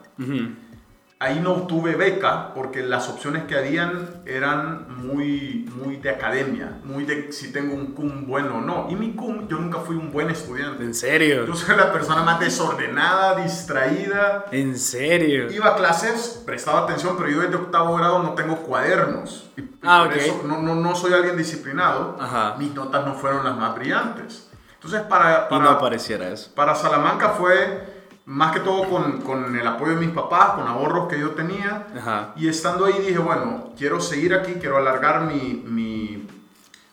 Ahí 1.20 1.40
no 1.40 1.54
obtuve 1.54 1.96
beca 1.96 2.54
porque 2.54 2.84
las 2.84 3.10
opciones 3.10 3.46
que 3.46 3.58
habían 3.58 4.22
eran 4.28 4.86
muy, 5.04 5.68
muy 5.76 5.98
de 5.98 6.12
academia, 6.12 6.78
muy 6.84 7.06
de 7.06 7.32
si 7.32 7.52
tengo 7.52 7.74
un 7.74 7.94
cum 7.94 8.28
bueno 8.28 8.58
o 8.58 8.62
no. 8.62 8.88
Y 8.92 8.96
mi 8.96 9.14
cum, 9.16 9.48
yo 9.48 9.58
nunca 9.58 9.80
fui 9.80 9.96
un 9.96 10.12
buen 10.12 10.30
estudiante. 10.30 10.84
¿En 10.84 10.94
serio? 10.94 11.48
Yo 11.48 11.56
soy 11.56 11.76
la 11.76 11.92
persona 11.92 12.22
más 12.22 12.40
desordenada, 12.40 13.42
distraída. 13.42 14.46
¿En 14.52 14.78
serio? 14.78 15.50
Iba 15.52 15.70
a 15.70 15.76
clases, 15.76 16.44
prestaba 16.46 16.82
atención, 16.82 17.16
pero 17.18 17.32
yo 17.32 17.42
desde 17.42 17.56
octavo 17.56 17.96
grado 17.96 18.22
no 18.22 18.34
tengo 18.34 18.58
cuadernos. 18.58 19.50
ah, 19.82 20.04
ok. 20.04 20.46
no, 20.46 20.62
no, 20.62 20.76
no, 20.76 20.96
soy 20.96 21.14
alguien 21.14 21.36
disciplinado. 21.36 22.16
Ajá. 22.20 22.58
Mis 22.60 22.76
notas 22.76 23.04
no 23.04 23.16
fueron 23.16 23.44
las 23.44 23.58
más 23.58 23.74
brillantes. 23.74 24.52
Entonces, 24.76 25.02
para... 25.02 25.50
para 25.50 25.66
y 25.66 25.68
no 25.68 25.80
pareciera 25.80 26.30
eso. 26.30 26.52
Para 26.54 26.76
Salamanca 26.76 27.30
fue 27.30 27.97
más 28.28 28.52
que 28.52 28.60
todo 28.60 28.90
con, 28.90 29.22
con, 29.22 29.56
el 29.56 29.66
apoyo 29.66 29.94
de 29.94 30.06
mis 30.06 30.14
papás, 30.14 30.56
con 30.56 30.68
ahorros 30.68 31.08
que 31.08 31.18
yo 31.18 31.32
tenía. 31.32 31.88
Y 32.36 32.50
estando 32.50 32.86
ahí 32.86 33.00
dije, 33.00 33.20
bueno, 33.20 33.72
quiero 33.78 34.02
seguir 34.02 34.34
aquí, 34.34 34.56
quiero 34.60 34.78
alargar 34.78 35.22
mi, 35.22 35.64
mi, 35.66 36.28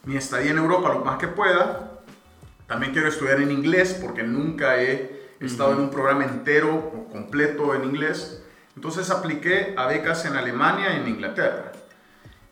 mi, 0.04 0.16
estadía 0.16 0.52
en 0.52 0.58
Europa 0.58 0.94
lo 0.94 1.04
más 1.04 1.18
que 1.18 1.26
pueda. 1.26 1.90
También 2.68 2.92
quiero 2.92 3.08
estudiar 3.08 3.40
en 3.40 3.50
inglés 3.50 3.98
porque 4.00 4.22
nunca 4.22 4.80
he 4.80 5.34
estado 5.40 5.72
en 5.72 5.80
un 5.80 5.90
programa 5.90 6.24
entero 6.24 6.72
o 6.72 7.10
completo 7.10 7.74
en 7.74 7.82
inglés. 7.82 8.40
Entonces 8.76 9.10
apliqué 9.10 9.74
a 9.76 9.86
becas 9.86 10.24
en 10.26 10.36
Alemania 10.36 10.94
y 10.94 11.00
en 11.00 11.08
Inglaterra. 11.08 11.72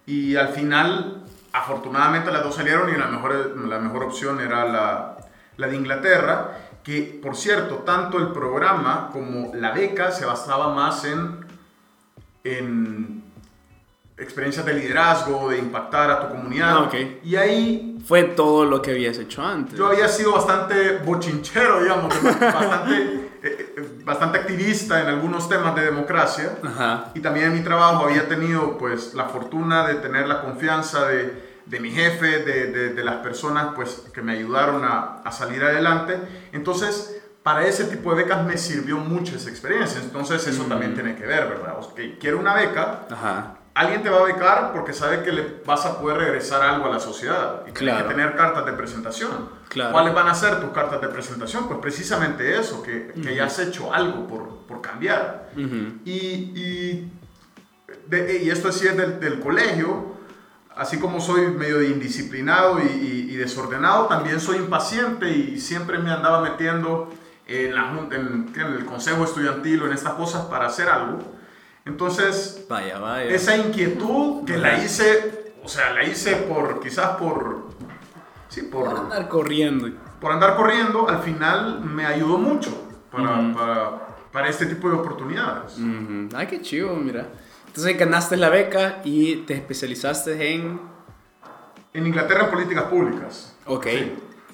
Y 0.06 0.34
al 0.34 0.48
final, 0.48 1.22
afortunadamente 1.52 2.32
las 2.32 2.42
dos 2.42 2.56
salieron 2.56 2.92
y 2.92 2.98
la 2.98 3.06
mejor, 3.06 3.56
la 3.64 3.78
mejor 3.78 4.02
opción 4.02 4.40
era 4.40 4.64
la, 4.64 5.18
la 5.56 5.66
de 5.68 5.76
Inglaterra 5.76 6.58
que 6.82 7.20
por 7.22 7.36
cierto, 7.36 7.76
tanto 7.76 8.18
el 8.18 8.28
programa 8.28 9.10
como 9.12 9.54
la 9.54 9.72
beca 9.72 10.10
se 10.10 10.24
basaba 10.24 10.74
más 10.74 11.04
en, 11.04 11.46
en 12.44 13.22
experiencias 14.18 14.64
de 14.64 14.74
liderazgo, 14.74 15.48
de 15.50 15.58
impactar 15.58 16.10
a 16.10 16.20
tu 16.20 16.34
comunidad. 16.34 16.88
Ah, 16.92 16.98
y 17.22 17.36
ahí... 17.36 17.98
Fue 18.06 18.24
todo 18.24 18.64
lo 18.64 18.82
que 18.82 18.90
habías 18.90 19.18
hecho 19.18 19.42
antes. 19.42 19.78
Yo 19.78 19.86
había 19.86 20.08
sido 20.08 20.32
bastante 20.32 20.98
bochinchero, 20.98 21.82
digamos, 21.82 22.14
bastante, 22.40 23.02
eh, 23.42 23.74
eh, 23.76 23.98
bastante 24.04 24.38
activista 24.38 25.00
en 25.00 25.06
algunos 25.06 25.48
temas 25.48 25.74
de 25.76 25.82
democracia. 25.82 26.58
Y 27.14 27.20
también 27.20 27.46
en 27.46 27.54
mi 27.54 27.60
trabajo 27.60 28.06
había 28.06 28.28
tenido 28.28 28.76
pues 28.76 29.14
la 29.14 29.26
fortuna 29.26 29.86
de 29.86 29.94
tener 29.96 30.26
la 30.26 30.40
confianza 30.42 31.06
de 31.06 31.41
de 31.66 31.80
mi 31.80 31.90
jefe, 31.90 32.40
de, 32.40 32.92
de, 32.92 33.04
las 33.04 33.16
personas 33.16 33.68
pues, 33.74 34.04
que 34.12 34.22
me 34.22 34.32
ayudaron 34.32 34.84
a, 34.84 35.22
a, 35.24 35.32
salir 35.32 35.62
adelante. 35.62 36.18
Entonces, 36.52 37.22
para 37.42 37.66
ese 37.66 37.84
tipo 37.84 38.14
de 38.14 38.22
becas 38.22 38.44
me 38.44 38.56
sirvió 38.56 38.98
mucho 38.98 39.36
esa 39.36 39.50
experiencia. 39.50 40.00
Entonces, 40.00 40.46
eso 40.46 40.64
también 40.64 40.92
mm. 40.92 40.94
tiene 40.94 41.16
que 41.16 41.26
ver, 41.26 41.48
¿verdad? 41.48 41.76
O 41.78 41.82
sea, 41.82 41.92
quiero 42.20 42.38
una 42.38 42.54
beca. 42.54 43.06
Alguien 43.74 44.02
te 44.02 44.10
va 44.10 44.18
a 44.18 44.24
becar 44.24 44.72
porque 44.74 44.92
sabe 44.92 45.22
que 45.22 45.32
le 45.32 45.62
vas 45.64 45.86
a 45.86 45.98
poder 45.98 46.18
regresar 46.18 46.60
algo 46.62 46.86
a 46.86 46.90
la 46.90 47.00
sociedad. 47.00 47.62
Y 47.66 47.72
tienes 47.72 48.02
que 48.02 48.08
tener 48.08 48.36
cartas 48.36 48.66
de 48.66 48.72
presentación. 48.74 49.48
Claro. 49.68 49.92
¿Cuáles 49.92 50.12
van 50.12 50.28
a 50.28 50.34
ser 50.34 50.60
tus 50.60 50.70
cartas 50.70 51.00
de 51.00 51.08
presentación? 51.08 51.66
Pues 51.66 51.80
precisamente 51.80 52.58
eso, 52.58 52.82
que, 52.82 53.12
que 53.22 53.34
ya 53.34 53.46
has 53.46 53.58
hecho 53.58 53.92
algo 53.92 54.26
por, 54.26 54.66
por 54.66 54.82
cambiar. 54.82 55.50
y, 55.56 56.10
y, 56.10 57.12
y, 58.10 58.50
esto 58.50 58.70
sí 58.72 58.86
es 58.86 58.96
del, 58.96 59.18
del 59.18 59.40
colegio 59.40 60.11
así 60.76 60.98
como 60.98 61.20
soy 61.20 61.48
medio 61.48 61.82
indisciplinado 61.82 62.80
y, 62.80 63.36
desordenado, 63.36 64.06
también 64.06 64.40
soy 64.40 64.58
impaciente 64.58 65.28
y 65.28 65.58
siempre 65.58 65.98
me 65.98 66.12
andaba 66.12 66.42
metiendo 66.42 67.10
en, 67.48 67.74
la, 67.74 67.90
en, 68.12 68.52
el 68.54 68.84
consejo 68.84 69.24
estudiantil 69.24 69.82
o 69.82 69.86
en 69.86 69.94
estas 69.94 70.12
cosas 70.12 70.44
para 70.46 70.66
hacer 70.66 70.88
algo. 70.88 71.18
Entonces, 71.84 72.66
vaya, 72.68 73.00
vaya. 73.00 73.28
esa 73.30 73.56
inquietud 73.56 74.44
que 74.44 74.56
la 74.58 74.78
hice, 74.78 75.54
o 75.64 75.68
sea, 75.68 75.92
la 75.92 76.04
hice 76.04 76.36
por, 76.36 76.80
quizás 76.80 77.16
por, 77.16 77.70
sí, 78.48 78.62
por, 78.62 78.96
andar 78.96 79.28
corriendo. 79.28 79.90
Por 80.20 80.30
andar 80.30 80.54
corriendo, 80.54 81.08
al 81.08 81.20
final 81.22 81.80
me 81.80 82.06
ayudó 82.06 82.38
mucho 82.38 82.70
para, 83.10 83.52
para, 83.52 83.90
para 84.30 84.48
este 84.48 84.66
tipo 84.66 84.88
de 84.88 84.94
oportunidades. 84.94 85.76
Ay, 86.32 86.46
qué 86.46 86.60
chido, 86.60 86.94
mira. 86.94 87.26
Entonces 87.72 87.96
ganaste 87.96 88.36
la 88.36 88.50
beca 88.50 89.00
y 89.02 89.36
te 89.46 89.54
especializaste 89.54 90.52
en... 90.52 90.78
En 91.94 92.06
Inglaterra 92.06 92.44
en 92.44 92.50
políticas 92.50 92.84
públicas. 92.84 93.56
Ok. 93.64 93.86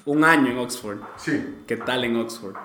Un 0.05 0.23
año 0.23 0.51
en 0.51 0.57
Oxford. 0.57 0.99
Sí. 1.17 1.63
¿Qué 1.67 1.75
tal 1.75 2.05
en 2.05 2.15
Oxford? 2.15 2.55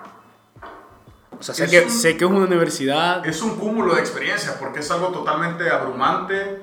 O 1.37 1.43
sea, 1.43 1.53
sé, 1.53 1.67
que, 1.67 1.89
sé 1.89 2.15
que 2.15 2.23
es 2.23 2.31
una 2.31 2.45
universidad... 2.45 3.25
Es 3.25 3.41
un 3.41 3.57
cúmulo 3.57 3.95
de 3.95 3.99
experiencias 3.99 4.55
porque 4.57 4.79
es 4.79 4.89
algo 4.91 5.09
totalmente 5.09 5.69
abrumante. 5.69 6.61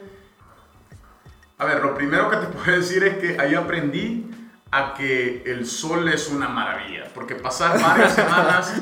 A 1.59 1.67
ver, 1.67 1.83
lo 1.83 1.95
primero 1.95 2.31
que 2.31 2.39
te 2.39 2.47
puedo 2.47 2.75
decir 2.75 3.05
es 3.05 3.19
que 3.19 3.39
ahí 3.39 3.55
aprendí 3.55 4.27
a 4.71 4.95
que 4.95 5.43
el 5.45 5.67
sol 5.67 6.09
es 6.09 6.31
una 6.31 6.49
maravilla, 6.49 7.11
porque 7.13 7.35
pasar 7.35 7.79
varias 7.79 8.15
semanas 8.15 8.73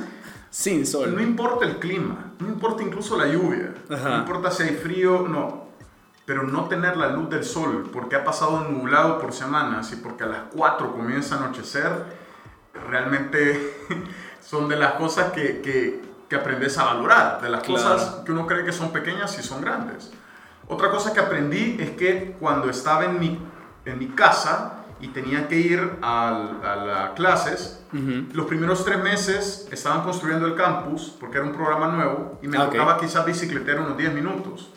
sin 0.51 0.85
sol. 0.87 1.15
No 1.15 1.23
importa 1.23 1.65
el 1.65 1.79
clima, 1.79 2.33
no 2.41 2.49
importa 2.49 2.83
incluso 2.83 3.17
la 3.17 3.27
lluvia, 3.27 3.73
no 3.89 4.19
importa 4.19 4.51
si 4.51 4.65
hay 4.65 4.75
frío, 4.75 5.27
no. 5.29 5.71
Pero 6.27 6.43
no 6.45 6.67
tener 6.67 6.97
la 6.97 7.09
luz 7.09 7.31
del 7.31 7.45
sol, 7.45 7.89
porque 7.93 8.17
ha 8.17 8.25
pasado 8.25 8.61
nublado 8.69 9.19
por 9.19 9.33
semanas 9.33 9.93
y 9.93 9.97
porque 9.97 10.25
a 10.25 10.27
las 10.27 10.41
4 10.55 10.93
comienza 10.93 11.37
a 11.37 11.39
anochecer, 11.45 11.91
realmente 12.89 13.75
son 14.41 14.69
de 14.69 14.77
las 14.77 14.93
cosas 14.95 15.33
que, 15.33 15.61
que, 15.61 16.03
que 16.29 16.37
aprendes 16.37 16.79
a 16.79 16.85
valorar, 16.85 17.41
de 17.41 17.49
las 17.49 17.65
cosas 17.65 18.23
que 18.25 18.33
uno 18.33 18.47
cree 18.47 18.65
que 18.65 18.73
son 18.73 18.93
pequeñas 18.93 19.39
y 19.39 19.43
son 19.43 19.61
grandes. 19.61 20.13
Otra 20.69 20.91
cosa 20.91 21.13
que 21.13 21.19
aprendí 21.19 21.77
es 21.81 21.91
que 21.91 22.37
cuando 22.39 22.71
estaba 22.71 23.05
en 23.05 23.19
mi, 23.19 23.41
en 23.85 23.99
mi 23.99 24.07
casa, 24.09 24.80
y 25.01 25.09
tenía 25.09 25.49
que 25.49 25.57
ir 25.57 25.99
a, 26.03 26.77
las 26.87 27.11
clases. 27.11 27.83
Los 28.33 28.47
primeros 28.47 28.85
tres 28.85 29.03
meses 29.03 29.69
estaban 29.73 30.03
construyendo 30.03 30.47
el 30.47 30.55
campus 30.55 31.17
porque 31.19 31.39
era 31.39 31.47
un 31.47 31.53
programa 31.53 31.89
nuevo 31.89 32.39
y 32.43 32.49
me 32.49 32.59
tocaba 32.59 32.99
quizás 32.99 33.25
bicicletear 33.25 33.81
unos 33.81 33.97
10 33.97 34.13
minutos. 34.13 34.71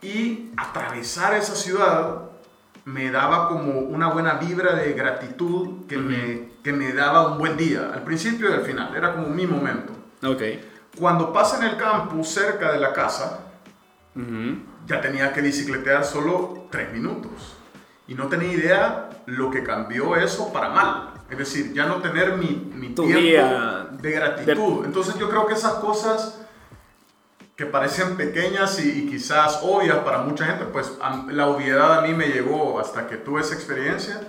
Y 0.00 0.50
atravesar 0.56 1.34
esa 1.34 1.54
ciudad 1.54 2.22
me 2.84 3.10
daba 3.10 3.48
como 3.48 3.80
una 3.80 4.08
buena 4.08 4.34
vibra 4.34 4.74
de 4.74 4.92
gratitud 4.94 5.86
que, 5.86 5.98
me, 5.98 6.48
que 6.62 6.72
me 6.72 6.92
daba 6.92 7.32
un 7.32 7.38
buen 7.38 7.56
día, 7.56 7.90
al 7.92 8.02
principio 8.02 8.48
y 8.50 8.54
al 8.54 8.62
final, 8.62 8.96
era 8.96 9.12
como 9.12 9.28
mi 9.28 9.46
momento. 9.46 9.92
Okay. 10.24 10.66
Cuando 10.98 11.32
pasa 11.32 11.58
en 11.58 11.70
el 11.70 11.76
campus 11.76 12.28
cerca 12.28 12.72
de 12.72 12.80
la 12.80 12.92
casa, 12.92 13.40
ya 14.86 15.00
tenía 15.00 15.32
que 15.32 15.42
bicicletear 15.42 16.04
solo 16.04 16.66
3 16.70 16.92
minutos 16.92 17.58
y 18.08 18.14
no 18.14 18.26
tenía 18.26 18.52
idea 18.52 19.07
lo 19.28 19.50
que 19.50 19.62
cambió 19.62 20.16
eso 20.16 20.52
para 20.52 20.70
mal. 20.70 21.14
Es 21.30 21.36
decir, 21.36 21.74
ya 21.74 21.84
no 21.84 21.96
tener 21.96 22.38
mi, 22.38 22.70
mi 22.74 22.94
tiempo 22.94 23.92
de 24.00 24.10
gratitud. 24.10 24.86
Entonces 24.86 25.16
yo 25.18 25.28
creo 25.28 25.46
que 25.46 25.52
esas 25.52 25.74
cosas 25.74 26.40
que 27.54 27.66
parecen 27.66 28.16
pequeñas 28.16 28.82
y, 28.82 29.06
quizás 29.06 29.60
obvias 29.62 29.98
para 29.98 30.20
mucha 30.20 30.46
gente, 30.46 30.64
pues 30.64 30.92
la 31.28 31.48
obviedad 31.48 31.98
a 31.98 32.02
mí 32.02 32.14
me 32.14 32.28
llegó 32.28 32.80
hasta 32.80 33.06
que 33.06 33.16
tuve 33.16 33.42
esa 33.42 33.54
experiencia. 33.54 34.20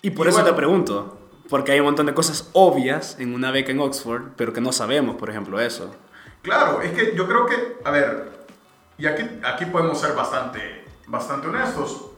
Y 0.00 0.10
por 0.10 0.28
eso 0.28 0.42
te 0.42 0.52
pregunto, 0.54 1.18
porque 1.50 1.72
hay 1.72 1.80
un 1.80 1.86
montón 1.86 2.06
de 2.06 2.14
cosas 2.14 2.48
obvias 2.54 3.16
en 3.18 3.34
una 3.34 3.50
beca 3.50 3.72
en 3.72 3.80
Oxford, 3.80 4.30
pero 4.36 4.54
que 4.54 4.62
no 4.62 4.72
sabemos, 4.72 5.16
por 5.16 5.28
ejemplo, 5.28 5.60
eso. 5.60 5.94
Claro, 6.40 6.80
es 6.80 6.92
que 6.92 7.14
yo 7.14 7.26
creo 7.26 7.44
que, 7.44 7.76
a 7.84 7.90
ver, 7.90 8.46
y 8.96 9.06
aquí, 9.06 9.24
aquí 9.42 9.66
podemos 9.66 10.00
ser 10.00 10.14
bastante, 10.14 10.86
bastante 11.06 11.48
honestos 11.48 12.09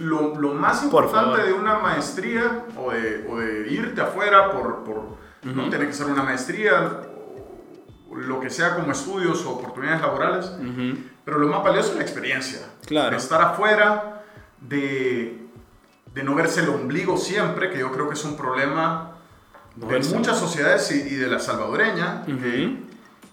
lo, 0.00 0.34
lo 0.38 0.54
más 0.54 0.82
importante 0.82 1.42
de 1.42 1.52
una 1.52 1.78
maestría 1.78 2.64
o 2.76 2.90
de, 2.90 3.26
o 3.28 3.38
de 3.38 3.70
irte 3.70 4.00
afuera 4.00 4.50
por, 4.50 4.84
por 4.84 5.20
no 5.42 5.68
tiene 5.68 5.86
que 5.86 5.92
ser 5.92 6.06
una 6.06 6.22
maestría 6.22 7.02
lo 8.12 8.40
que 8.40 8.50
sea 8.50 8.74
como 8.74 8.92
estudios 8.92 9.44
o 9.44 9.52
oportunidades 9.52 10.02
laborales, 10.02 10.52
pero 11.24 11.38
lo 11.38 11.48
más 11.48 11.62
valioso 11.62 11.92
es 11.92 11.96
la 11.96 12.02
experiencia. 12.02 12.60
Claro. 12.86 13.10
De 13.10 13.16
estar 13.16 13.40
afuera, 13.40 14.24
de, 14.60 15.46
de 16.12 16.22
no 16.24 16.34
verse 16.34 16.60
el 16.60 16.70
ombligo 16.70 17.16
siempre, 17.16 17.70
que 17.70 17.78
yo 17.78 17.92
creo 17.92 18.08
que 18.08 18.14
es 18.14 18.24
un 18.24 18.36
problema 18.36 19.12
de 19.76 20.00
muchas 20.00 20.38
sociedades 20.38 20.90
y, 20.90 21.14
de 21.14 21.28
la 21.28 21.38
salvadoreña, 21.38 22.24
que, 22.26 22.78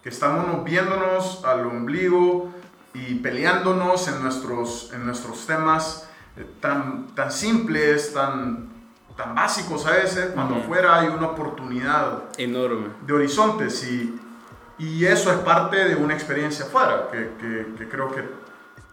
que, 0.04 0.10
estamos 0.10 0.64
viéndonos 0.64 1.44
al 1.44 1.66
ombligo 1.66 2.52
y 2.94 3.16
peleándonos 3.16 4.08
en 4.08 4.22
nuestros, 4.22 4.92
en 4.94 5.06
nuestros 5.06 5.48
temas 5.48 6.08
tan, 6.44 7.08
tan 7.16 7.32
simples, 7.32 8.14
tan, 8.14 8.70
tan 9.16 9.36
básicos 9.36 9.86
a 9.86 9.92
veces, 9.92 10.32
cuando 10.34 10.56
afuera 10.56 11.00
hay 11.00 11.08
una 11.08 11.28
oportunidad 11.28 12.24
enorme 12.38 12.90
de 13.06 13.14
horizontes 13.14 13.88
y, 13.88 14.20
y 14.78 15.06
eso 15.06 15.32
es 15.32 15.40
parte 15.40 15.86
de 15.86 15.96
una 15.96 16.14
experiencia 16.14 16.66
afuera, 16.66 17.08
que, 17.12 17.32
que, 17.78 17.90
creo 17.90 18.12
que, 18.12 18.24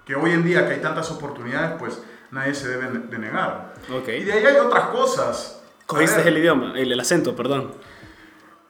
que, 0.05 0.15
hoy 0.15 0.33
en 0.33 0.45
día 0.45 0.67
que 0.67 0.75
hay 0.75 0.81
tantas 0.81 1.11
oportunidades, 1.11 1.77
pues 1.79 2.03
nadie 2.31 2.55
se 2.55 2.69
debe 2.69 2.99
de 2.99 3.19
negar. 3.19 3.75
Okay. 4.03 4.23
Y 4.23 4.25
de 4.25 4.33
ahí 4.33 4.45
hay 4.45 4.57
otras 4.57 4.89
cosas. 4.89 5.63
¿Cogiste 5.87 6.27
el 6.27 6.39
idioma, 6.39 6.73
el, 6.77 6.91
el 6.91 7.01
acento, 7.01 7.37
perdón? 7.37 7.73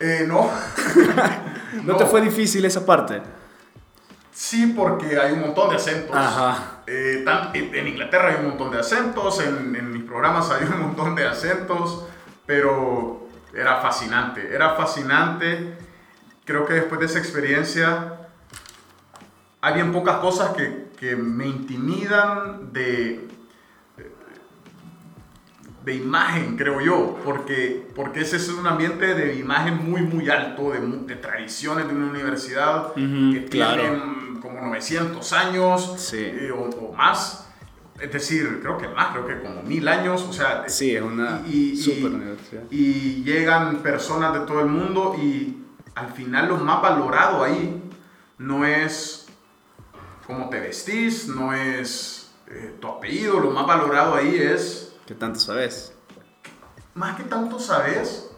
Eh, 0.00 0.24
no. 0.26 0.50
no. 1.76 1.82
¿No 1.84 1.96
te 1.96 2.06
fue 2.06 2.20
difícil 2.20 2.64
esa 2.64 2.84
parte? 2.84 3.22
Sí, 4.34 4.74
porque 4.76 5.16
hay 5.16 5.32
un 5.32 5.42
montón 5.42 5.70
de 5.70 5.76
acentos. 5.76 6.14
Ajá. 6.14 6.82
Eh, 6.88 7.24
en 7.54 7.86
Inglaterra 7.86 8.30
hay 8.30 8.44
un 8.44 8.48
montón 8.48 8.72
de 8.72 8.80
acentos, 8.80 9.40
en, 9.40 9.76
en, 9.76 9.92
mis 9.92 10.02
programas 10.02 10.50
hay 10.50 10.64
un 10.64 10.80
montón 10.80 11.14
de 11.14 11.24
acentos, 11.24 12.04
pero 12.44 13.28
era 13.54 13.76
fascinante, 13.80 14.52
era 14.52 14.74
fascinante. 14.74 15.78
Creo 16.44 16.66
que 16.66 16.74
después 16.74 16.98
de 16.98 17.06
esa 17.06 17.20
experiencia 17.20 18.28
hay 19.60 19.74
bien 19.74 19.92
pocas 19.92 20.16
cosas 20.16 20.50
que, 20.56 20.88
que 20.98 21.14
me 21.14 21.46
intimidan 21.46 22.72
de, 22.72 23.28
de 25.84 25.94
imagen, 25.94 26.56
creo 26.56 26.80
yo, 26.80 27.18
porque, 27.24 27.86
porque 27.94 28.22
ese 28.22 28.36
es 28.36 28.48
un 28.48 28.66
ambiente 28.66 29.14
de 29.14 29.36
imagen 29.36 29.88
muy, 29.88 30.02
muy 30.02 30.28
alto, 30.28 30.72
de, 30.72 30.80
de 30.80 31.16
tradiciones 31.16 31.86
de 31.86 31.94
una 31.94 32.06
universidad 32.06 32.94
que 32.94 33.46
tienen 33.50 34.23
900 34.64 35.33
años 35.33 36.12
eh, 36.12 36.50
o, 36.53 36.92
más. 36.92 37.48
Es 38.00 38.12
decir, 38.12 38.61
creo 38.61 38.77
que 38.77 38.88
más, 38.88 39.12
creo 39.12 39.27
que 39.27 39.40
como 39.40 39.62
mil 39.62 39.87
años, 39.87 40.22
o 40.29 40.33
sea... 40.33 40.68
Sí, 40.68 40.96
es 40.96 41.03
una 41.03 41.42
y, 41.46 41.77
super 41.77 42.12
universidad. 42.12 42.62
Y 42.70 43.22
llegan 43.22 43.77
personas 43.79 44.33
de 44.35 44.40
todo 44.40 44.61
el 44.61 44.66
mundo 44.66 45.14
y 45.16 45.64
al 45.94 46.12
final 46.12 46.48
lo 46.48 46.57
más 46.57 46.83
valorado 46.83 47.44
ahí 47.44 47.81
no 48.38 48.64
es 48.64 49.27
cómo 50.27 50.48
te 50.48 50.59
vestís, 50.59 51.29
no 51.29 51.55
es 51.55 52.33
eh, 52.48 52.77
tu 52.81 52.88
apellido, 52.88 53.38
lo 53.38 53.50
más 53.50 53.66
valorado 53.66 54.16
ahí 54.16 54.37
es... 54.37 54.96
¿Qué 55.07 55.14
tanto 55.14 55.38
sabes? 55.38 55.94
Más 56.94 57.16
que 57.16 57.24
tanto 57.24 57.61
sabes, 57.61 58.31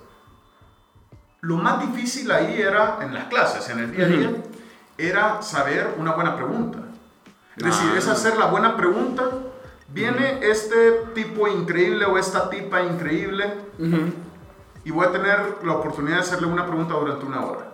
lo 1.40 1.56
más 1.56 1.80
difícil 1.80 2.30
ahí 2.30 2.60
era 2.60 2.98
en 3.02 3.14
las 3.14 3.26
clases, 3.26 3.68
en 3.70 3.78
el 3.78 3.92
día 3.92 4.04
a 4.04 4.08
día 4.08 4.30
era 4.98 5.42
saber 5.42 5.94
una 5.98 6.12
buena 6.12 6.36
pregunta. 6.36 6.78
Es 7.56 7.64
decir, 7.64 7.90
es 7.96 8.06
hacer 8.08 8.36
la 8.36 8.46
buena 8.46 8.76
pregunta. 8.76 9.24
Viene 9.88 10.40
este 10.42 10.92
tipo 11.14 11.48
increíble 11.48 12.04
o 12.04 12.18
esta 12.18 12.50
tipa 12.50 12.82
increíble 12.82 13.54
y 14.84 14.90
voy 14.90 15.06
a 15.06 15.12
tener 15.12 15.58
la 15.64 15.72
oportunidad 15.74 16.16
de 16.16 16.22
hacerle 16.22 16.46
una 16.48 16.66
pregunta 16.66 16.94
durante 16.94 17.24
una 17.24 17.44
hora. 17.44 17.72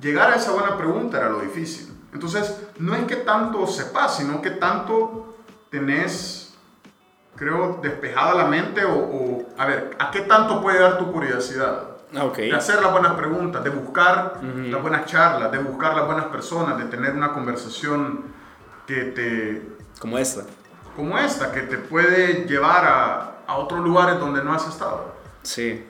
Llegar 0.00 0.30
a 0.30 0.36
esa 0.36 0.52
buena 0.52 0.76
pregunta 0.76 1.18
era 1.18 1.28
lo 1.28 1.40
difícil. 1.40 1.92
Entonces, 2.12 2.60
no 2.78 2.94
es 2.94 3.04
que 3.04 3.16
tanto 3.16 3.66
sepas, 3.66 4.16
sino 4.16 4.40
que 4.42 4.50
tanto 4.50 5.36
tenés, 5.70 6.54
creo, 7.36 7.78
despejada 7.82 8.34
la 8.34 8.46
mente 8.46 8.84
o, 8.84 8.94
o 8.94 9.46
a 9.56 9.66
ver, 9.66 9.96
¿a 9.98 10.10
qué 10.10 10.22
tanto 10.22 10.60
puede 10.62 10.80
dar 10.80 10.98
tu 10.98 11.12
curiosidad? 11.12 11.89
Ah, 12.16 12.24
okay. 12.24 12.50
De 12.50 12.56
hacer 12.56 12.82
las 12.82 12.90
buenas 12.92 13.12
preguntas, 13.12 13.62
de 13.62 13.70
buscar 13.70 14.40
las 14.42 14.82
buenas 14.82 15.06
charlas, 15.06 15.52
de 15.52 15.58
buscar 15.58 15.94
las 15.94 16.06
buenas 16.06 16.26
personas, 16.26 16.76
de 16.78 16.84
tener 16.84 17.12
una 17.12 17.32
conversación 17.32 18.24
que 18.86 19.04
te... 19.04 19.76
Como 19.98 20.18
esta. 20.18 20.42
Como 20.96 21.18
esta, 21.18 21.52
que 21.52 21.60
te 21.60 21.78
puede 21.78 22.46
llevar 22.46 22.84
a, 22.84 23.32
a 23.46 23.56
otros 23.56 23.80
lugares 23.80 24.18
donde 24.18 24.42
no 24.42 24.52
has 24.52 24.66
estado. 24.66 25.14
Sí. 25.42 25.86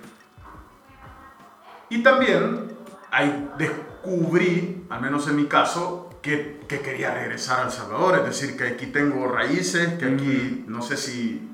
Y 1.88 2.02
también 2.02 2.70
ahí 3.10 3.50
descubrí, 3.56 4.86
al 4.90 5.00
menos 5.00 5.26
en 5.28 5.36
mi 5.36 5.46
caso, 5.46 6.10
que, 6.22 6.60
que, 6.68 6.80
quería 6.80 7.14
regresar 7.14 7.60
a 7.60 7.62
El 7.64 7.70
Salvador, 7.70 8.18
es 8.18 8.24
decir, 8.26 8.56
que 8.56 8.68
aquí 8.68 8.86
tengo 8.86 9.26
raíces, 9.26 9.94
que 9.94 10.04
aquí 10.04 10.64
no 10.68 10.82
sé 10.82 10.98
si 10.98 11.50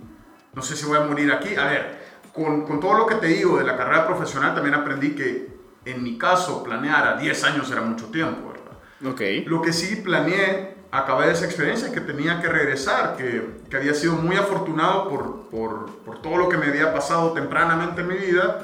no 0.57 0.62
sé 0.62 0.74
si 0.74 0.87
voy 0.87 0.96
a 0.96 1.02
morir 1.02 1.31
aquí. 1.31 1.55
A 1.55 1.66
ver, 1.66 2.06
con, 2.37 2.66
con, 2.66 2.79
todo 2.79 2.94
lo 2.94 3.07
que 3.07 3.16
te 3.16 3.27
digo 3.27 3.59
de 3.59 3.64
la 3.64 3.77
carrera 3.77 4.07
profesional, 4.07 4.55
también 4.55 4.75
aprendí 4.75 5.14
que 5.14 5.57
en 5.87 6.03
mi 6.03 6.18
caso 6.18 6.62
planear 6.62 7.07
a 7.07 7.16
10 7.16 7.44
años 7.44 7.70
era 7.70 7.81
mucho 7.81 8.07
tiempo, 8.07 8.53
¿verdad? 8.53 9.12
Okay. 9.14 9.44
Lo 9.44 9.62
que 9.62 9.72
sí 9.72 9.96
planeé, 9.96 10.77
acabé 10.90 11.27
de 11.27 11.33
esa 11.33 11.46
experiencia, 11.46 11.92
que 11.92 12.01
tenía 12.01 12.40
que 12.40 12.49
regresar, 12.49 13.16
que, 13.16 13.61
que 13.70 13.77
había 13.77 13.94
sido 13.94 14.14
muy 14.14 14.37
afortunado 14.37 15.09
por, 15.09 15.49
por, 15.49 15.87
por, 16.05 16.22
todo 16.22 16.37
lo 16.37 16.49
que 16.49 16.57
me 16.57 16.66
había 16.66 16.92
pasado 16.92 17.33
tempranamente 17.33 18.01
en 18.03 18.09
mi 18.09 18.16
vida 18.16 18.62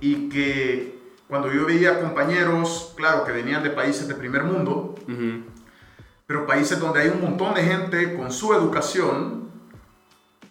y 0.00 0.28
que 0.28 1.00
cuando 1.28 1.52
yo 1.52 1.64
veía 1.66 2.00
compañeros, 2.00 2.92
claro, 2.96 3.24
que 3.24 3.32
venían 3.32 3.62
de 3.62 3.70
países 3.70 4.08
de 4.08 4.14
primer 4.14 4.42
mundo, 4.42 4.94
pero 6.26 6.46
países 6.46 6.78
donde 6.78 7.00
hay 7.00 7.08
un 7.08 7.20
montón 7.20 7.54
de 7.54 7.62
gente 7.62 8.14
con 8.14 8.30
su 8.30 8.52
educación, 8.52 9.48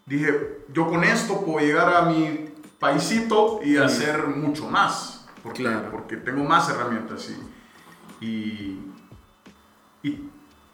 dije, 0.05 0.63
yo 0.73 0.87
con 0.87 1.03
esto 1.03 1.45
puedo 1.45 1.59
llegar 1.65 1.93
a 1.93 2.01
mi 2.03 2.48
paisito 2.79 3.59
y 3.63 3.77
hacer 3.77 4.25
mucho 4.27 4.67
más, 4.67 5.25
porque, 5.43 5.63
porque 5.91 6.17
tengo 6.17 6.43
más 6.43 6.69
herramientas 6.69 7.29
y, 8.21 8.79
y, 10.03 10.29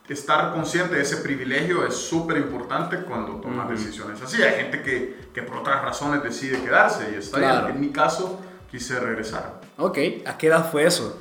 estar 0.08 0.54
consciente 0.54 0.96
de 0.96 1.02
ese 1.02 1.18
privilegio 1.18 1.84
es 1.84 1.96
súper 1.96 2.38
importante 2.38 2.98
cuando 2.98 3.38
tomas 3.38 3.68
decisiones 3.68 4.22
así. 4.22 4.40
Hay 4.44 4.54
gente 4.62 4.84
que, 4.84 5.30
que, 5.34 5.42
por 5.42 5.58
otras 5.58 5.82
razones 5.82 6.22
decide 6.22 6.62
quedarse 6.62 7.12
y 7.12 7.16
está 7.16 7.40
bien. 7.40 7.76
En 7.76 7.82
mi 7.82 7.90
caso, 7.90 8.40
quise 8.70 9.00
regresar. 9.00 9.62
Ok, 9.78 9.98
¿a 10.28 10.38
qué 10.38 10.46
edad 10.46 10.70
fue 10.72 10.86
eso? 10.86 11.20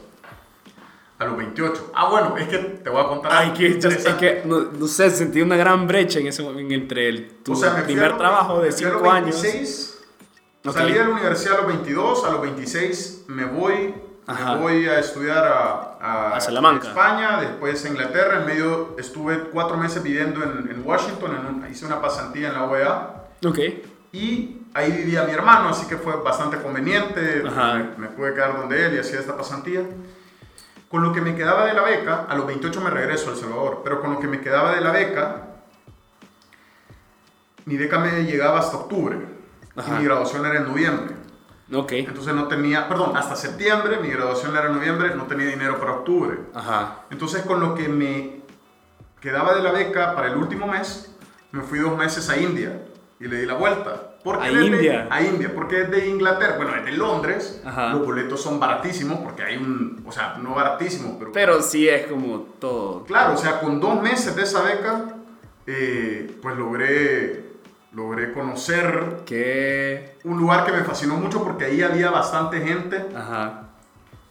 A 1.18 1.25
los 1.25 1.38
28. 1.38 1.92
Ah, 1.94 2.11
bueno, 2.11 2.37
es 2.37 2.47
que 2.47 2.59
te 2.59 2.90
voy 2.90 3.01
a 3.01 3.09
contar. 3.09 3.33
Ay, 3.33 3.53
que, 3.53 3.68
es 3.68 4.07
que 4.18 4.42
no, 4.44 4.61
no, 4.64 4.87
sé, 4.87 5.09
sentí 5.09 5.40
una 5.40 5.57
gran 5.57 5.87
brecha 5.87 6.18
en 6.18 6.27
ese 6.27 6.47
entre 6.47 7.09
el, 7.09 7.29
tu 7.42 7.53
o 7.53 7.57
sea, 7.57 7.83
primer 7.85 8.18
trabajo 8.18 8.61
de 8.61 8.70
5 8.70 9.11
años. 9.11 9.94
Salí 10.72 10.94
de 10.94 11.05
la 11.05 11.11
universidad 11.11 11.59
a 11.59 11.62
los 11.62 11.66
22, 11.66 12.24
a 12.24 12.31
los 12.31 12.40
26 12.40 13.24
me 13.29 13.44
voy 13.44 13.94
me 14.27 14.57
voy 14.57 14.87
a 14.87 14.98
estudiar 14.98 15.44
a, 15.44 16.35
a, 16.35 16.40
Salamanca. 16.40 16.88
España, 16.88 17.40
después 17.40 17.85
a 17.85 17.88
Inglaterra. 17.88 18.40
En 18.40 18.46
medio 18.46 18.96
estuve 18.98 19.38
cuatro 19.53 19.77
meses 19.77 20.03
viviendo 20.03 20.42
en, 20.42 20.70
en 20.70 20.83
Washington, 20.83 21.66
hice 21.70 21.85
una 21.85 22.00
pasantía 22.00 22.48
en 22.48 22.55
la 22.55 22.64
OEA. 22.64 23.24
Ok. 23.46 23.59
Y 24.12 24.62
ahí 24.72 24.92
vivía 24.92 25.24
mi 25.24 25.33
hermano, 25.33 25.68
así 25.68 25.87
que 25.87 25.98
fue 25.98 26.16
bastante 26.16 26.57
conveniente. 26.57 27.42
Me, 27.42 27.98
me, 27.98 28.09
pude 28.09 28.33
quedar 28.33 28.57
donde 28.57 28.87
él 28.87 28.94
y 28.94 28.98
hacía 28.98 29.20
esta 29.20 29.37
pasantía. 29.37 29.83
Con 30.88 31.03
lo 31.03 31.12
que 31.12 31.20
me 31.20 31.35
quedaba 31.35 31.66
de 31.66 31.74
la 31.74 31.83
beca, 31.83 32.24
a 32.27 32.35
los 32.35 32.46
28 32.46 32.81
me 32.81 32.88
regreso 32.88 33.29
a 33.29 33.33
El 33.35 33.38
Salvador, 33.38 33.83
pero 33.85 34.00
con 34.00 34.14
lo 34.14 34.20
que 34.20 34.29
me 34.29 34.40
quedaba 34.40 34.74
de 34.74 34.81
la 34.81 34.92
beca, 34.92 35.42
mi 37.66 37.77
beca 37.77 37.98
me 37.98 38.22
llegaba 38.24 38.61
hasta 38.61 38.79
octubre. 38.79 39.18
Y 39.77 39.91
mi 39.91 40.05
graduación 40.05 40.47
era 40.47 40.59
en 40.59 40.65
noviembre. 40.65 41.15
Ok. 41.73 41.93
Entonces 41.93 42.35
no 42.35 42.47
tenía, 42.47 42.89
perdón, 42.89 43.17
hasta 43.17 43.37
septiembre, 43.37 43.99
mi 43.99 44.09
graduación 44.09 44.55
era 44.55 44.67
en 44.67 44.75
noviembre, 44.75 45.15
no 45.15 45.25
tenía 45.25 45.47
dinero 45.47 45.79
para 45.81 45.93
octubre. 45.93 46.39
Ajá. 46.55 47.05
Entonces 47.11 47.43
con 47.43 47.61
lo 47.61 47.75
que 47.75 47.89
me 47.89 48.43
quedaba 49.21 49.55
de 49.55 49.63
la 49.63 49.73
beca 49.73 50.15
para 50.15 50.29
el 50.29 50.37
último 50.37 50.67
mes, 50.67 51.15
me 51.51 51.63
fui 51.63 51.79
dos 51.79 51.97
meses 51.97 52.29
a 52.29 52.37
India 52.37 52.83
y 53.19 53.27
le 53.27 53.41
di 53.41 53.47
la 53.47 53.55
vuelta. 53.55 54.11
¿A 54.41 54.51
India? 54.51 55.07
a 55.11 55.21
India, 55.21 55.53
porque 55.55 55.83
es 55.83 55.91
de 55.91 56.09
Inglaterra, 56.09 56.57
bueno, 56.57 56.75
es 56.77 56.85
de 56.87 56.93
Londres, 56.93 57.63
los 57.65 58.07
boletos 58.07 58.43
son 58.43 58.59
baratísimos, 58.59 59.19
porque 59.19 59.43
hay 59.43 59.59
un, 59.59 60.03
o 60.07 60.13
sea, 60.13 60.39
no 60.39 60.55
baratísimos, 60.55 61.17
pero... 61.19 61.33
Pero 61.33 61.63
sí 61.63 61.87
es 61.87 62.07
como 62.07 62.41
todo. 62.59 63.05
Claro, 63.05 63.35
o 63.35 63.37
sea, 63.37 63.61
con 63.61 63.81
dos 63.81 64.01
meses 64.01 64.35
de 64.35 64.43
esa 64.43 64.63
beca, 64.63 65.17
eh, 65.67 66.39
pues 66.41 66.57
logré 66.57 67.44
logré 67.95 68.33
conocer 68.33 69.23
¿Qué? 69.25 70.17
un 70.25 70.39
lugar 70.39 70.65
que 70.65 70.73
me 70.73 70.85
fascinó 70.85 71.17
mucho 71.17 71.43
porque 71.43 71.67
ahí 71.67 71.83
había 71.83 72.11
bastante 72.11 72.61
gente 72.61 73.05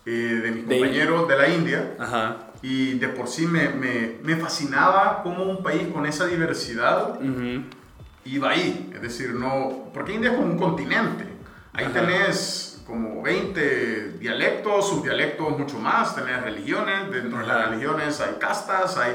eh, 0.05 0.11
de 0.11 0.51
mis 0.51 0.65
compañeros 0.65 1.27
de 1.27 1.37
la 1.37 1.49
India. 1.49 1.95
Y 2.61 2.97
de 2.97 3.09
por 3.09 3.27
sí 3.27 3.45
me, 3.45 3.69
me, 3.69 4.17
me, 4.23 4.37
fascinaba 4.37 5.21
como 5.21 5.43
un 5.43 5.61
país 5.61 5.87
con 5.93 6.05
esa 6.05 6.27
diversidad 6.27 7.19
iba 8.25 8.49
ahí. 8.49 8.91
Es 8.93 9.01
decir, 9.01 9.33
no. 9.33 9.89
Porque 9.93 10.13
India 10.13 10.31
es 10.31 10.37
como 10.37 10.51
un 10.51 10.57
continente. 10.57 11.25
Ahí 11.73 11.87
tenés 11.87 12.81
como 12.85 13.21
20 13.21 14.17
dialectos, 14.19 14.89
subdialectos 14.89 15.57
mucho 15.57 15.79
más, 15.79 16.15
tenés 16.15 16.41
religiones, 16.41 17.09
dentro 17.09 17.39
de 17.39 17.47
las 17.47 17.69
religiones 17.69 18.19
hay 18.19 18.35
castas, 18.39 18.97
hay 18.97 19.13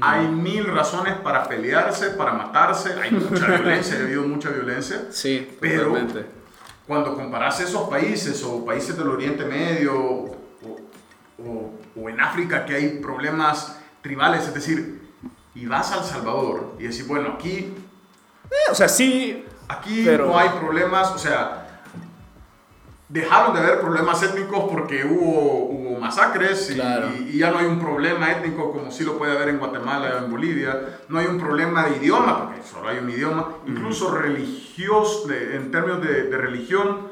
hay 0.00 0.28
mil 0.28 0.66
razones 0.66 1.14
para 1.14 1.48
pelearse, 1.48 2.10
para 2.10 2.32
matarse, 2.32 2.92
hay 3.00 3.12
mucha 3.12 3.46
violencia, 3.56 3.96
ha 3.96 4.02
habido 4.02 4.22
mucha 4.24 4.50
violencia. 4.50 5.06
Sí, 5.10 5.56
pero 5.60 5.96
cuando 6.86 7.14
comparas 7.14 7.60
esos 7.60 7.88
países 7.88 8.42
o 8.44 8.64
países 8.64 8.96
del 8.96 9.08
Oriente 9.08 9.44
Medio 9.44 9.96
o, 9.96 10.36
o, 11.96 12.08
en 12.08 12.20
África 12.20 12.64
que 12.66 12.74
hay 12.74 12.88
problemas 12.98 13.78
tribales, 14.02 14.46
es 14.46 14.54
decir, 14.54 15.00
y 15.54 15.66
vas 15.66 15.92
a 15.92 15.98
El 15.98 16.04
Salvador 16.04 16.74
y 16.78 16.84
decís, 16.84 17.06
bueno, 17.06 17.34
aquí... 17.36 17.74
Eh, 18.50 18.70
o 18.70 18.74
sea, 18.74 18.88
sí... 18.88 19.44
Aquí 19.68 20.04
no 20.04 20.36
hay 20.36 20.48
problemas, 20.48 21.12
o 21.12 21.18
sea, 21.18 21.59
dejaron 23.10 23.52
de 23.52 23.60
haber 23.60 23.80
problemas 23.80 24.22
étnicos 24.22 24.70
porque 24.70 25.04
hubo, 25.04 25.68
hubo 25.68 26.00
masacres 26.00 26.70
y, 26.70 27.38
ya 27.38 27.50
no 27.50 27.58
hay 27.58 27.66
un 27.66 27.80
problema 27.80 28.30
étnico 28.30 28.72
como 28.72 28.90
sí 28.90 29.04
lo 29.04 29.18
puede 29.18 29.36
haber 29.36 29.48
en 29.48 29.58
Guatemala 29.58 30.14
o 30.14 30.24
en 30.24 30.30
Bolivia. 30.30 31.00
No 31.08 31.18
hay 31.18 31.26
un 31.26 31.38
problema 31.38 31.84
de 31.86 31.96
idioma, 31.96 32.46
porque 32.46 32.62
solo 32.62 32.88
hay 32.88 32.98
un 32.98 33.10
idioma. 33.10 33.48
Incluso 33.66 34.14
religioso, 34.14 35.28
en 35.30 35.70
términos 35.70 36.00
de, 36.02 36.36
religión, 36.36 37.08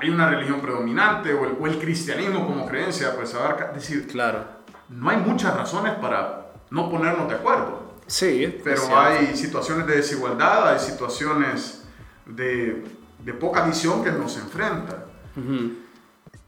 hay 0.00 0.08
una 0.10 0.28
religión 0.28 0.60
predominante 0.60 1.32
o 1.34 1.66
el, 1.66 1.78
cristianismo 1.78 2.46
como 2.46 2.66
creencia, 2.66 3.14
pues 3.14 3.34
abarca. 3.34 3.72
decir, 3.72 4.06
claro. 4.06 4.44
no 4.88 5.10
hay 5.10 5.18
muchas 5.18 5.54
razones 5.54 5.94
para 5.94 6.46
no 6.70 6.90
ponernos 6.90 7.28
de 7.28 7.34
acuerdo. 7.34 7.86
Sí, 8.06 8.60
pero 8.64 8.98
hay 8.98 9.36
situaciones 9.36 9.86
de 9.86 9.96
desigualdad, 9.96 10.68
hay 10.68 10.78
situaciones 10.78 11.84
de, 12.24 12.84
de 13.18 13.34
poca 13.34 13.66
visión 13.66 14.02
que 14.02 14.12
nos 14.12 14.36
enfrentan. 14.38 15.05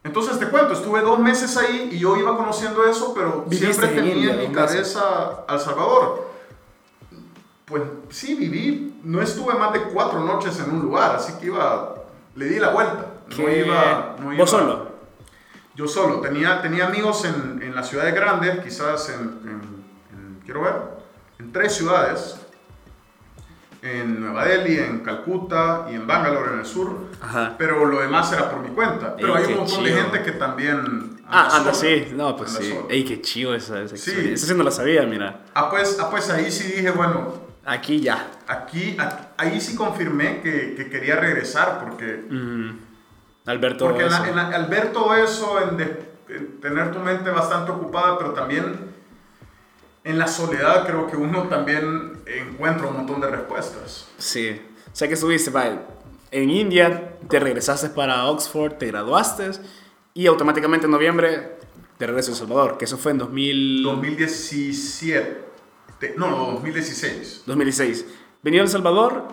Entonces 0.04 0.38
te 0.38 0.48
cuento, 0.48 0.72
estuve 0.72 1.00
dos 1.00 1.18
meses 1.18 1.56
ahí 1.56 1.90
y 1.92 1.98
yo 1.98 2.16
iba 2.16 2.36
conociendo 2.36 2.84
eso, 2.86 3.12
pero 3.14 3.44
siempre 3.50 3.88
tenía 3.88 4.34
en 4.34 4.48
mi 4.48 4.54
cabeza 4.54 5.44
Al 5.46 5.60
Salvador. 5.60 6.28
Pues 7.64 7.82
sí, 8.08 8.34
viví, 8.34 9.00
no 9.04 9.20
estuve 9.20 9.54
más 9.54 9.74
de 9.74 9.82
cuatro 9.82 10.20
noches 10.20 10.58
en 10.60 10.70
un 10.70 10.80
lugar, 10.80 11.16
así 11.16 11.34
que 11.38 11.46
iba, 11.46 11.96
le 12.34 12.46
di 12.46 12.58
la 12.58 12.70
vuelta. 12.70 13.06
No 13.36 13.50
iba, 13.50 14.16
no 14.18 14.36
¿Vos 14.36 14.50
solo? 14.50 14.88
Yo 15.74 15.86
solo, 15.86 16.20
tenía, 16.20 16.62
tenía 16.62 16.86
amigos 16.86 17.24
en, 17.26 17.62
en 17.62 17.74
las 17.74 17.88
ciudades 17.88 18.14
grandes, 18.14 18.64
quizás 18.64 19.10
en, 19.10 19.20
en, 19.48 20.40
quiero 20.44 20.62
ver, 20.62 20.74
en 21.38 21.52
tres 21.52 21.74
ciudades, 21.74 22.40
en 23.82 24.20
Nueva 24.20 24.44
Delhi, 24.44 24.78
en 24.78 25.00
Calcuta 25.00 25.86
y 25.90 25.94
en 25.94 26.06
Bangalore 26.06 26.54
en 26.54 26.58
el 26.60 26.66
sur. 26.66 27.08
Pero 27.56 27.84
lo 27.84 28.00
demás 28.00 28.32
era 28.32 28.50
por 28.50 28.60
mi 28.60 28.70
cuenta. 28.70 29.14
Pero 29.16 29.34
hay 29.34 29.44
un 29.44 29.58
montón 29.58 29.84
de 29.84 29.92
gente 29.92 30.22
que 30.22 30.32
también... 30.32 31.18
Ah, 31.30 31.58
anda, 31.58 31.74
sí. 31.74 32.12
No, 32.14 32.36
pues 32.36 32.52
sí. 32.52 32.74
Ey, 32.88 33.04
qué 33.04 33.20
chido 33.20 33.54
esa, 33.54 33.82
esa 33.82 33.96
sí. 33.96 34.30
Esa 34.32 34.46
sí 34.46 34.54
no 34.54 34.64
la 34.64 34.70
sabía, 34.70 35.02
mira. 35.02 35.40
Ah 35.54 35.68
pues, 35.70 35.98
ah, 36.00 36.08
pues 36.10 36.30
ahí 36.30 36.50
sí 36.50 36.72
dije, 36.72 36.90
bueno... 36.90 37.48
Aquí 37.64 38.00
ya. 38.00 38.30
Aquí, 38.46 38.96
ahí 39.36 39.60
sí 39.60 39.76
confirmé 39.76 40.40
que, 40.40 40.74
que 40.74 40.88
quería 40.88 41.16
regresar 41.16 41.80
porque... 41.80 42.24
Alberto 43.44 43.86
Porque 43.86 44.06
eso. 44.06 44.24
En, 44.24 44.38
al 44.38 44.66
ver 44.66 44.92
todo 44.92 45.14
eso, 45.14 45.58
en, 45.60 45.80
en 45.80 46.60
tener 46.60 46.92
tu 46.92 46.98
mente 46.98 47.30
bastante 47.30 47.70
ocupada, 47.70 48.18
pero 48.18 48.32
también 48.32 48.88
en 50.04 50.18
la 50.18 50.26
soledad 50.26 50.86
creo 50.86 51.06
que 51.06 51.16
uno 51.16 51.44
también 51.48 52.18
encuentra 52.26 52.88
un 52.88 52.96
montón 52.98 53.20
de 53.20 53.28
respuestas. 53.28 54.08
Sí. 54.18 54.60
O 54.90 54.96
sea 54.96 55.08
que 55.08 55.14
estuviste, 55.14 55.50
en 56.30 56.50
India, 56.50 57.16
te 57.28 57.40
regresaste 57.40 57.88
para 57.90 58.26
Oxford, 58.26 58.74
te 58.74 58.86
graduaste 58.86 59.50
y 60.14 60.26
automáticamente 60.26 60.86
en 60.86 60.92
noviembre 60.92 61.58
te 61.96 62.06
regresas 62.06 62.30
a 62.30 62.32
El 62.32 62.38
Salvador, 62.48 62.78
que 62.78 62.84
eso 62.84 62.98
fue 62.98 63.12
en 63.12 63.18
2000... 63.18 63.82
2017. 63.82 65.48
No, 66.16 66.30
no, 66.30 66.52
2016. 66.52 67.42
2016. 67.46 68.06
Venía 68.42 68.60
a 68.60 68.64
El 68.64 68.70
Salvador, 68.70 69.28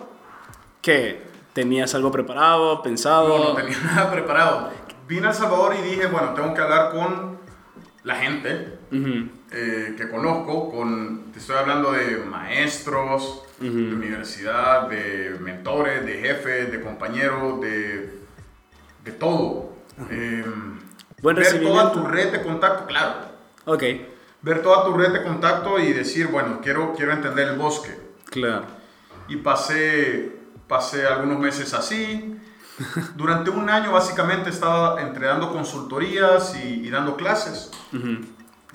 ¿qué? 0.82 1.22
¿Tenías 1.52 1.94
algo 1.94 2.10
preparado, 2.10 2.82
pensado? 2.82 3.38
No, 3.38 3.44
no 3.50 3.54
tenía 3.54 3.78
nada 3.84 4.10
preparado. 4.10 4.70
Vine 5.06 5.28
a 5.28 5.30
El 5.30 5.36
Salvador 5.36 5.74
y 5.78 5.82
dije, 5.82 6.06
bueno, 6.06 6.34
tengo 6.34 6.52
que 6.54 6.60
hablar 6.60 6.92
con 6.92 7.38
la 8.02 8.16
gente. 8.16 8.78
Eh, 9.52 9.94
que 9.96 10.08
conozco, 10.08 10.72
con, 10.72 11.30
te 11.32 11.38
estoy 11.38 11.56
hablando 11.56 11.92
de 11.92 12.16
maestros 12.18 13.44
de 13.60 13.68
universidad, 13.68 14.88
de 14.88 15.36
mentores, 15.40 16.04
de 16.04 16.18
jefes, 16.18 16.72
de 16.72 16.80
compañeros, 16.80 17.60
de, 17.60 18.18
de 19.04 19.12
todo. 19.12 19.72
Eh, 20.10 20.44
ver 21.22 21.62
toda 21.62 21.92
tu 21.92 22.04
red 22.06 22.32
de 22.32 22.42
contacto, 22.42 22.86
claro. 22.86 23.14
Ok. 23.66 23.82
Ver 24.42 24.62
toda 24.62 24.84
tu 24.84 24.96
red 24.96 25.12
de 25.12 25.22
contacto 25.22 25.78
y 25.78 25.92
decir, 25.92 26.26
bueno, 26.26 26.60
quiero, 26.60 26.92
quiero 26.94 27.12
entender 27.12 27.48
el 27.48 27.56
bosque. 27.56 27.96
Claro. 28.30 28.64
Y 29.28 29.36
pasé, 29.36 30.40
pasé 30.66 31.06
algunos 31.06 31.38
meses 31.38 31.72
así. 31.72 32.36
Durante 33.14 33.50
un 33.50 33.70
año 33.70 33.92
básicamente 33.92 34.50
estaba 34.50 35.00
entregando 35.00 35.52
consultorías 35.52 36.56
y, 36.56 36.90
dando 36.90 37.16
clases 37.16 37.70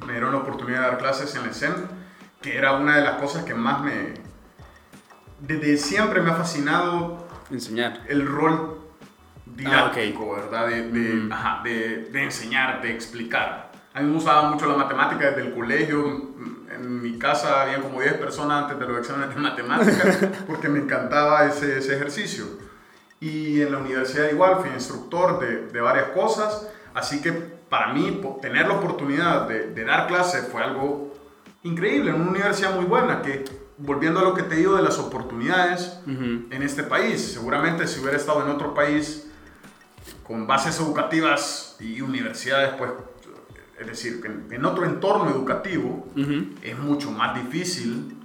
me 0.06 0.14
dieron 0.14 0.32
la 0.32 0.40
oportunidad 0.40 0.80
de 0.80 0.86
dar 0.88 0.98
clases 0.98 1.36
en 1.36 1.46
el 1.46 1.54
SEM, 1.54 1.74
que 2.42 2.58
era 2.58 2.74
una 2.74 2.98
de 2.98 3.04
las 3.04 3.16
cosas 3.16 3.44
que 3.44 3.54
más 3.54 3.82
me... 3.82 4.14
Desde 5.40 5.78
siempre 5.78 6.22
me 6.22 6.32
ha 6.32 6.36
fascinado... 6.36 7.28
Enseñar. 7.50 8.02
El 8.08 8.26
rol 8.26 8.80
didáctico, 9.46 10.34
ah, 10.36 10.40
¿verdad? 10.40 10.68
De, 10.68 10.90
de, 10.90 12.10
de, 12.12 12.24
enseñar, 12.24 12.82
de 12.82 12.92
explicar. 12.92 13.72
A 13.94 14.00
mí 14.00 14.08
me 14.08 14.14
gustaba 14.16 14.50
mucho 14.50 14.68
la 14.68 14.76
matemática 14.76 15.32
desde 15.32 15.42
el 15.42 15.54
colegio. 15.54 16.32
En 16.74 17.02
mi 17.02 17.20
casa 17.20 17.64
había 17.64 17.82
como 17.82 18.02
10 18.02 18.14
personas 18.14 18.64
antes 18.64 18.80
de 18.80 18.88
los 18.88 19.00
exámenes 19.00 19.36
de 19.36 19.42
matemáticas 19.42 20.20
porque 20.48 20.70
me 20.70 20.80
encantaba 20.80 21.46
ese, 21.46 21.78
ese 21.78 21.96
ejercicio. 21.96 22.46
Y 23.20 23.62
en 23.62 23.72
la 23.72 23.80
universidad 23.80 24.32
igual 24.32 24.58
fui 24.62 24.70
instructor 24.70 25.40
de, 25.40 25.68
de 25.68 25.82
varias 25.82 26.08
cosas, 26.10 26.68
así 26.94 27.22
que 27.22 27.61
para 27.72 27.94
mí 27.94 28.22
tener 28.42 28.68
la 28.68 28.74
oportunidad 28.74 29.48
de, 29.48 29.86
dar 29.86 30.06
clases 30.06 30.46
fue 30.52 30.62
algo 30.62 31.16
increíble, 31.64 32.10
en 32.10 32.20
una 32.20 32.32
universidad 32.32 32.76
muy 32.76 32.84
buena, 32.84 33.22
que 33.22 33.46
volviendo 33.78 34.20
a 34.20 34.24
lo 34.24 34.34
que 34.34 34.44
te 34.44 34.56
digo 34.56 34.76
de 34.76 34.82
las 34.82 35.00
oportunidades 35.00 35.98
en 36.06 36.64
este 36.64 36.84
país, 36.84 37.32
seguramente 37.32 37.88
si 37.88 38.02
hubiera 38.02 38.18
estado 38.18 38.44
en 38.44 38.50
otro 38.50 38.74
país 38.74 39.26
con 40.28 40.46
bases 40.46 40.82
educativas 40.82 41.78
y 41.80 42.02
universidades, 42.02 42.74
pues, 42.78 42.92
es 43.80 43.88
decir, 43.88 44.22
en, 44.52 44.66
otro 44.66 44.86
entorno 44.86 45.30
educativo, 45.30 46.10
es 46.62 46.78
mucho 46.78 47.10
más 47.10 47.36
difícil 47.42 48.18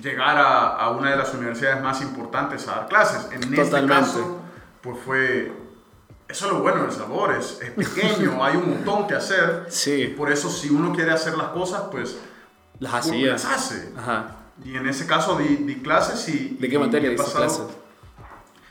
llegar 0.00 0.36
a, 0.38 0.90
una 0.90 1.10
de 1.10 1.16
las 1.16 1.34
universidades 1.34 1.82
más 1.82 2.00
importantes 2.02 2.68
a 2.68 2.76
dar 2.76 2.88
clases. 2.88 3.32
En 3.32 3.52
este 3.52 3.84
caso, 3.84 4.42
pues 4.80 4.96
fue... 5.04 5.57
Eso 6.28 6.46
es 6.46 6.52
lo 6.52 6.60
bueno 6.60 6.82
del 6.82 6.92
sabor, 6.92 7.34
es, 7.34 7.58
es 7.62 7.70
pequeño, 7.70 8.38
hay 8.44 8.56
un 8.56 8.70
montón 8.70 9.06
que 9.06 9.14
hacer. 9.14 9.66
Sí. 9.68 10.14
por 10.16 10.30
eso 10.30 10.50
si 10.50 10.68
uno 10.68 10.92
quiere 10.92 11.10
hacer 11.10 11.36
las 11.36 11.48
cosas, 11.48 11.84
pues 11.90 12.18
las, 12.78 12.94
hacía. 12.94 13.32
las 13.32 13.44
hace. 13.46 13.92
Ajá. 13.96 14.36
Y 14.64 14.76
en 14.76 14.88
ese 14.88 15.06
caso 15.06 15.38
di, 15.38 15.80
clases 15.82 16.28
y... 16.28 16.56
¿De 16.60 16.68
qué 16.68 16.78
materia 16.78 17.10
diste 17.10 17.30
clases? 17.30 17.62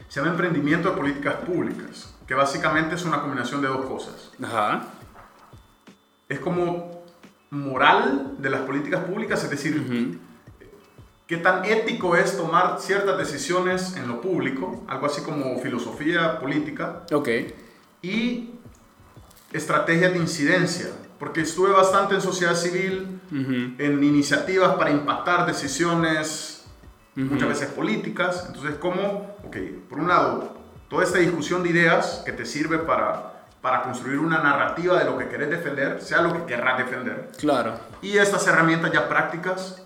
Se 0.07 0.19
llama 0.19 0.31
Emprendimiento 0.31 0.91
de 0.91 0.97
Políticas 0.97 1.35
Públicas, 1.35 2.13
que 2.27 2.33
básicamente 2.33 2.95
es 2.95 3.05
una 3.05 3.21
combinación 3.21 3.61
de 3.61 3.67
dos 3.69 3.85
cosas. 3.85 4.31
Ajá. 4.43 4.83
Es 6.29 6.39
como 6.39 7.03
moral 7.49 8.35
de 8.37 8.49
las 8.49 8.61
políticas 8.61 9.05
públicas, 9.05 9.43
es 9.43 9.49
decir, 9.49 10.19
qué 11.27 11.37
tan 11.37 11.65
ético 11.65 12.15
es 12.15 12.37
tomar 12.37 12.79
ciertas 12.79 13.17
decisiones 13.17 13.95
en 13.97 14.07
lo 14.07 14.21
público, 14.21 14.83
algo 14.87 15.05
así 15.05 15.21
como 15.21 15.59
filosofía 15.59 16.39
política. 16.39 17.03
Ok. 17.11 17.29
Y 18.01 18.51
estrategias 19.51 20.13
de 20.13 20.19
incidencia, 20.19 20.87
porque 21.19 21.41
estuve 21.41 21.71
bastante 21.71 22.15
en 22.15 22.21
sociedad 22.21 22.55
civil, 22.55 23.19
en 23.29 24.03
iniciativas 24.03 24.75
para 24.75 24.91
impactar 24.91 25.45
decisiones, 25.45 26.65
muchas 27.15 27.49
veces 27.49 27.69
políticas. 27.69 28.45
Entonces, 28.47 28.75
¿cómo? 28.79 29.35
Ok, 29.43 29.57
por 29.89 29.99
un 29.99 30.07
lado, 30.07 30.55
toda 30.87 31.03
esta 31.03 31.17
discusión 31.17 31.61
de 31.63 31.69
ideas 31.69 32.21
que 32.25 32.31
te 32.31 32.45
sirve 32.45 32.77
para, 32.77 33.43
para 33.61 33.83
construir 33.83 34.19
una 34.19 34.41
narrativa 34.41 34.97
de 34.97 35.03
lo 35.03 35.17
que 35.17 35.27
querés 35.27 35.49
defender, 35.49 36.01
sea 36.01 36.21
lo 36.21 36.31
que 36.31 36.45
querrás 36.45 36.77
defender. 36.77 37.31
Claro. 37.37 37.73
Y 38.01 38.17
estas 38.17 38.47
herramientas 38.47 38.93
ya 38.93 39.09
prácticas 39.09 39.83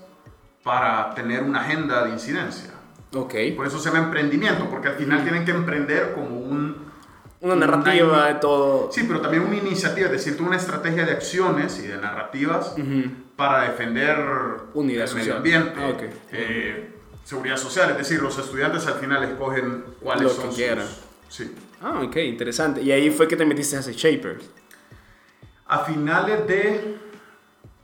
para 0.62 1.14
tener 1.14 1.42
una 1.42 1.60
agenda 1.60 2.04
de 2.04 2.10
incidencia. 2.10 2.70
Ok. 3.14 3.34
Por 3.56 3.66
eso 3.66 3.78
se 3.78 3.90
llama 3.90 4.04
emprendimiento, 4.04 4.68
porque 4.70 4.88
al 4.88 4.94
final 4.94 5.22
tienen 5.22 5.44
que 5.44 5.50
emprender 5.50 6.12
como 6.14 6.38
un... 6.38 6.92
Una 7.40 7.56
narrativa 7.56 8.28
de 8.28 8.34
todo. 8.34 8.90
Sí, 8.92 9.04
pero 9.06 9.20
también 9.20 9.42
una 9.42 9.56
iniciativa, 9.56 10.06
es 10.06 10.12
decir, 10.12 10.40
una 10.40 10.56
estrategia 10.56 11.04
de 11.04 11.12
acciones 11.12 11.76
y 11.80 11.88
de 11.88 11.96
narrativas 11.96 12.76
para 13.34 13.68
defender 13.68 14.16
Unidad 14.74 15.08
el 15.08 15.14
medio 15.16 15.36
ambiente, 15.38 15.72
ah, 15.76 15.92
eh, 16.30 16.94
seguridad 17.24 17.56
social, 17.56 17.90
es 17.90 17.98
decir, 17.98 18.22
los 18.22 18.38
estudiantes 18.38 18.86
al 18.86 18.94
final 18.94 19.24
escogen 19.24 19.84
cuáles 20.00 20.22
Lo 20.22 20.30
son 20.30 20.50
que 20.50 20.54
quieran. 20.54 20.86
Sí. 21.28 21.52
Ah, 21.80 22.00
ok, 22.04 22.16
interesante. 22.18 22.80
Y 22.80 22.92
ahí 22.92 23.10
fue 23.10 23.26
que 23.26 23.34
te 23.34 23.44
metiste 23.44 23.76
a 23.76 23.80
Shapers. 23.80 24.48
A 25.66 25.80
finales 25.80 26.46
de 26.46 26.96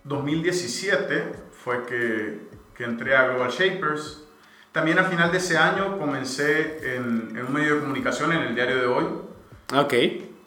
2017 0.04 1.32
fue 1.64 1.84
que 1.84 2.47
que 2.78 2.84
entré 2.84 3.16
a 3.16 3.26
Global 3.26 3.50
Shapers. 3.50 4.22
También 4.70 4.98
al 5.00 5.06
final 5.06 5.32
de 5.32 5.38
ese 5.38 5.58
año 5.58 5.98
comencé 5.98 6.94
en, 6.94 7.36
en 7.36 7.46
un 7.46 7.52
medio 7.52 7.74
de 7.74 7.80
comunicación, 7.80 8.32
en 8.32 8.42
el 8.42 8.54
diario 8.54 8.76
de 8.76 8.86
hoy. 8.86 9.04
Ok. 9.74 9.94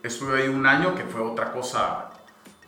Estuve 0.02 0.41
ahí 0.41 0.48
un 0.48 0.65
año, 0.65 0.96
que 0.96 1.04
fue 1.04 1.20
otra 1.22 1.52
cosa 1.52 2.10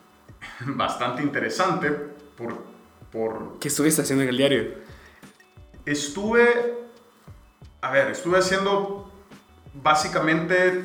bastante 0.66 1.24
interesante 1.24 1.90
por, 1.92 2.62
por... 3.10 3.58
¿Qué 3.60 3.70
estuviste 3.70 4.02
haciendo 4.02 4.24
en 4.24 4.30
el 4.30 4.38
diario? 4.38 4.74
Estuve, 5.86 6.90
a 7.82 7.92
ver, 7.92 8.12
estuve 8.12 8.40
haciendo 8.40 9.10
básicamente 9.74 10.84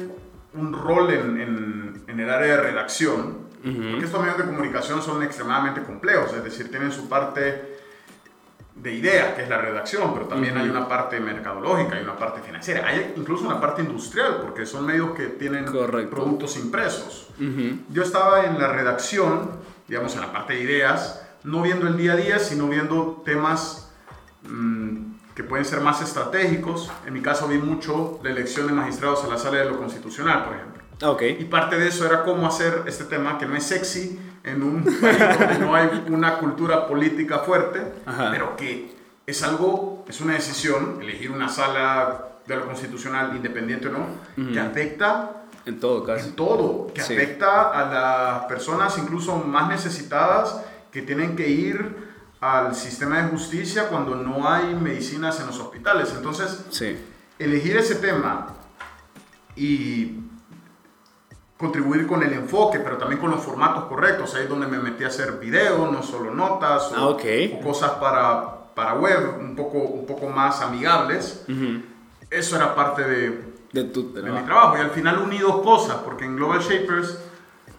un 0.54 0.72
rol 0.72 1.10
en, 1.10 1.40
en, 1.40 2.04
en 2.06 2.20
el 2.20 2.30
área 2.30 2.56
de 2.56 2.62
redacción, 2.62 3.48
porque 3.62 4.04
estos 4.04 4.20
medios 4.20 4.38
de 4.38 4.44
comunicación 4.44 5.02
son 5.02 5.22
extremadamente 5.22 5.82
complejos, 5.82 6.32
es 6.32 6.42
decir, 6.42 6.70
tienen 6.70 6.90
su 6.90 7.08
parte 7.08 7.77
de 8.82 8.94
ideas, 8.94 9.34
que 9.34 9.42
es 9.42 9.48
la 9.48 9.58
redacción, 9.58 10.14
pero 10.14 10.26
también 10.26 10.56
hay 10.56 10.68
una 10.68 10.86
parte 10.88 11.18
mercadológica, 11.18 11.96
hay 11.96 12.04
una 12.04 12.16
parte 12.16 12.40
financiera, 12.40 12.86
hay 12.86 13.14
incluso 13.16 13.44
una 13.44 13.60
parte 13.60 13.82
industrial, 13.82 14.38
porque 14.42 14.66
son 14.66 14.86
medios 14.86 15.10
que 15.12 15.26
tienen 15.26 15.64
productos 15.64 16.56
impresos. 16.56 17.28
Yo 17.90 18.02
estaba 18.02 18.44
en 18.44 18.58
la 18.58 18.68
redacción, 18.68 19.50
digamos, 19.86 20.14
en 20.14 20.20
la 20.20 20.32
parte 20.32 20.54
de 20.54 20.62
ideas, 20.62 21.24
no 21.44 21.62
viendo 21.62 21.86
el 21.86 21.96
día 21.96 22.12
a 22.12 22.16
día, 22.16 22.38
sino 22.38 22.68
viendo 22.68 23.22
temas 23.24 23.92
mm, 24.42 25.18
que 25.34 25.44
pueden 25.44 25.64
ser 25.64 25.80
más 25.80 26.02
estratégicos. 26.02 26.90
En 27.06 27.14
mi 27.14 27.22
caso 27.22 27.46
vi 27.46 27.58
mucho 27.58 28.18
la 28.22 28.30
elección 28.30 28.66
de 28.66 28.72
magistrados 28.72 29.24
a 29.24 29.28
la 29.28 29.38
sala 29.38 29.58
de 29.58 29.66
lo 29.66 29.78
constitucional, 29.78 30.44
por 30.44 30.54
ejemplo. 30.54 30.82
Okay. 31.00 31.36
Y 31.38 31.44
parte 31.44 31.78
de 31.78 31.88
eso 31.88 32.04
era 32.06 32.24
cómo 32.24 32.46
hacer 32.46 32.82
este 32.86 33.04
tema 33.04 33.38
que 33.38 33.46
no 33.46 33.54
es 33.54 33.62
sexy, 33.62 34.18
en 34.50 34.62
un 34.62 34.84
país 34.84 35.18
donde 35.38 35.58
no 35.58 35.74
hay 35.74 36.04
una 36.08 36.38
cultura 36.38 36.86
política 36.86 37.40
fuerte, 37.40 37.80
pero 38.30 38.56
que 38.56 38.96
es 39.26 39.42
algo, 39.42 40.04
es 40.08 40.20
una 40.20 40.34
decisión, 40.34 40.98
elegir 41.00 41.30
una 41.30 41.48
sala 41.48 42.24
de 42.46 42.56
lo 42.56 42.66
constitucional 42.66 43.36
independiente 43.36 43.88
o 43.88 43.92
no, 43.92 44.52
que 44.52 44.58
afecta 44.58 45.38
en 45.68 45.80
todo 45.80 46.02
caso. 46.02 46.26
En 46.26 46.32
todo, 46.34 46.86
que 46.94 47.02
afecta 47.02 47.70
a 47.70 47.92
las 47.92 48.44
personas 48.44 48.96
incluso 48.96 49.36
más 49.36 49.68
necesitadas 49.68 50.62
que 50.90 51.02
tienen 51.02 51.36
que 51.36 51.48
ir 51.48 52.08
al 52.40 52.74
sistema 52.74 53.20
de 53.20 53.28
justicia 53.28 53.88
cuando 53.88 54.14
no 54.14 54.48
hay 54.50 54.74
medicinas 54.74 55.38
en 55.40 55.48
los 55.48 55.60
hospitales. 55.60 56.14
Entonces, 56.16 56.64
sí. 56.70 56.96
elegir 57.38 57.76
ese 57.76 57.96
tema 57.96 58.54
y 59.56 60.20
contribuir 61.58 62.06
con 62.06 62.22
el 62.22 62.32
enfoque, 62.32 62.78
pero 62.78 62.96
también 62.96 63.20
con 63.20 63.30
los 63.30 63.42
formatos 63.42 63.84
correctos. 63.84 64.34
Ahí 64.34 64.44
es 64.44 64.48
donde 64.48 64.66
me 64.66 64.78
metí 64.78 65.04
a 65.04 65.08
hacer 65.08 65.32
videos, 65.32 65.90
no 65.92 66.02
solo 66.02 66.32
notas 66.32 66.92
o, 66.92 67.18
ah, 67.18 67.62
cosas 67.62 67.90
para, 67.92 68.72
para 68.74 68.94
web 68.94 69.38
un 69.40 69.56
poco, 69.56 69.78
un 69.78 70.06
poco 70.06 70.28
más 70.28 70.62
amigables. 70.62 71.44
Eso 72.30 72.56
era 72.56 72.74
parte 72.74 73.02
de, 73.02 73.54
de, 73.72 73.84
tu 73.84 74.04
mi 74.04 74.42
trabajo. 74.42 74.76
Y 74.78 74.80
al 74.80 74.90
final 74.90 75.18
uní 75.18 75.38
dos 75.38 75.62
cosas, 75.62 75.96
porque 76.04 76.24
en 76.24 76.36
Global 76.36 76.60
Shapers 76.60 77.18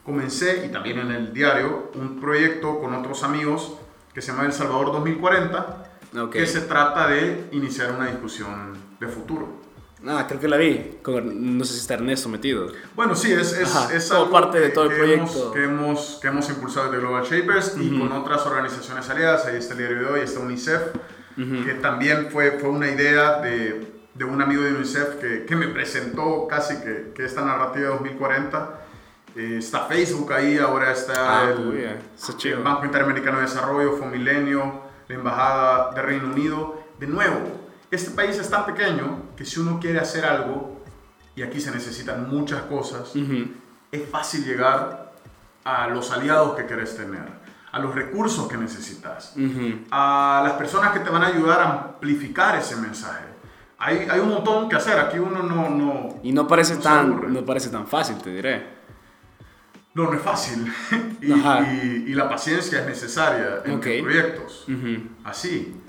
comencé, 0.04 0.66
y 0.66 0.70
también 0.70 1.00
en 1.00 1.12
el 1.12 1.34
diario, 1.34 1.92
un 1.96 2.20
proyecto 2.20 2.80
con 2.80 2.94
otros 2.94 3.24
amigos 3.24 3.78
que 4.14 4.22
se 4.22 4.32
llama 4.32 4.46
El 4.46 4.54
Salvador 4.54 4.92
2040, 4.92 5.86
que 6.32 6.46
se 6.48 6.62
trata 6.62 7.08
de 7.08 7.48
iniciar 7.52 7.92
una 7.92 8.08
discusión 8.08 8.74
de 9.00 9.08
futuro. 9.08 9.59
Ah, 10.08 10.26
creo 10.28 10.40
que 10.40 10.48
la 10.48 10.58
vi. 10.58 10.98
no 11.06 11.66
sé 11.66 11.74
si 11.74 11.80
está 11.80 11.96
Ernesto 11.96 12.30
metido. 12.30 12.68
Bueno, 12.96 13.16
sí, 13.16 13.34
es, 13.34 13.52
es, 13.54 13.76
es 13.92 14.12
algo 14.12 14.32
parte 14.32 14.60
de 14.60 14.70
todo 14.70 14.86
el 14.86 14.96
proyecto. 14.96 15.52
que, 15.52 15.64
hemos, 15.64 16.20
que 16.22 16.28
hemos 16.30 16.50
impulsado 16.50 16.90
desde 16.90 17.00
Global 17.00 17.24
Shapers 17.24 17.76
y 17.78 18.00
con 18.00 18.12
otras 18.12 18.46
organizaciones 18.46 19.10
aliadas. 19.10 19.46
Ahí 19.46 19.58
está 19.58 19.74
el 19.74 19.80
diario 19.80 19.98
de 20.00 20.06
hoy, 20.06 20.20
está 20.22 20.40
UNICEF, 20.40 20.82
que 21.36 21.74
también 21.82 22.30
fue, 22.32 22.52
fue 22.60 22.70
una 22.70 22.88
idea 22.88 23.42
de, 23.42 23.88
de 24.14 24.24
un 24.24 24.42
amigo 24.42 24.62
de 24.62 24.74
UNICEF 24.74 25.16
que, 25.16 25.46
que 25.46 25.56
me 25.56 25.68
presentó 25.68 26.48
casi 26.48 26.78
que, 26.78 27.12
que 27.14 27.26
esta 27.26 27.44
narrativa 27.44 27.88
de 27.88 27.94
2040. 27.94 28.86
Eh, 29.36 29.58
está 29.60 29.86
Facebook 29.86 30.34
ahí, 30.34 30.58
ahora 30.58 30.92
está 30.92 31.42
ah, 31.42 31.52
el, 31.52 32.00
el, 32.44 32.64
Banco 32.64 32.86
Interamericano 32.86 33.38
de 33.38 33.44
Desarrollo, 33.44 33.98
Fomilenio, 33.98 34.82
la 35.08 35.16
Embajada 35.16 35.92
de 35.94 36.02
Reino 36.02 36.28
Unido. 36.28 36.84
De 37.00 37.08
nuevo, 37.08 37.59
este 37.92 38.12
país 38.12 38.38
es 38.38 38.50
tan 38.50 38.66
pequeño 38.66 39.24
que 39.36 39.46
si 39.46 39.60
uno 39.60 39.80
quiere 39.80 40.00
hacer 40.00 40.26
algo, 40.26 40.84
y 41.36 41.42
aquí 41.42 41.60
se 41.60 41.72
necesitan 41.72 42.30
muchas 42.30 42.64
cosas, 42.64 43.14
es 43.92 44.10
fácil 44.10 44.46
llegar 44.46 45.14
a 45.64 45.88
los 45.88 46.12
aliados 46.12 46.56
que 46.56 46.66
querés 46.66 46.96
tener, 46.96 47.24
a 47.72 47.80
los 47.80 47.96
recursos 47.96 48.48
que 48.48 48.58
necesitas, 48.58 49.34
a 49.92 50.42
las 50.44 50.54
personas 50.54 50.92
que 50.92 51.00
te 51.00 51.10
van 51.10 51.24
a 51.24 51.28
ayudar 51.28 51.60
a 51.62 51.72
amplificar 51.72 52.58
ese 52.58 52.76
mensaje. 52.76 53.26
Hay, 53.78 54.08
hay 54.10 54.20
un 54.20 54.30
montón 54.30 54.68
que 54.68 54.76
hacer, 54.76 55.00
aquí 55.00 55.18
uno 55.18 55.42
no... 55.42 55.70
no 55.70 56.20
y 56.22 56.34
no 56.34 56.46
parece, 56.46 56.76
tan, 56.76 57.34
no 57.34 57.46
parece 57.46 57.70
tan 57.70 57.88
fácil, 57.88 58.18
te 58.18 58.30
diré. 58.32 58.80
No, 59.94 60.04
no 60.04 60.14
es 60.14 60.22
fácil. 60.22 60.72
y, 61.22 61.32
y, 61.32 62.14
la 62.14 62.28
paciencia 62.30 62.82
es 62.82 62.86
necesaria 62.86 63.62
en 63.64 63.80
proyectos. 63.80 64.68
Así 65.24 65.82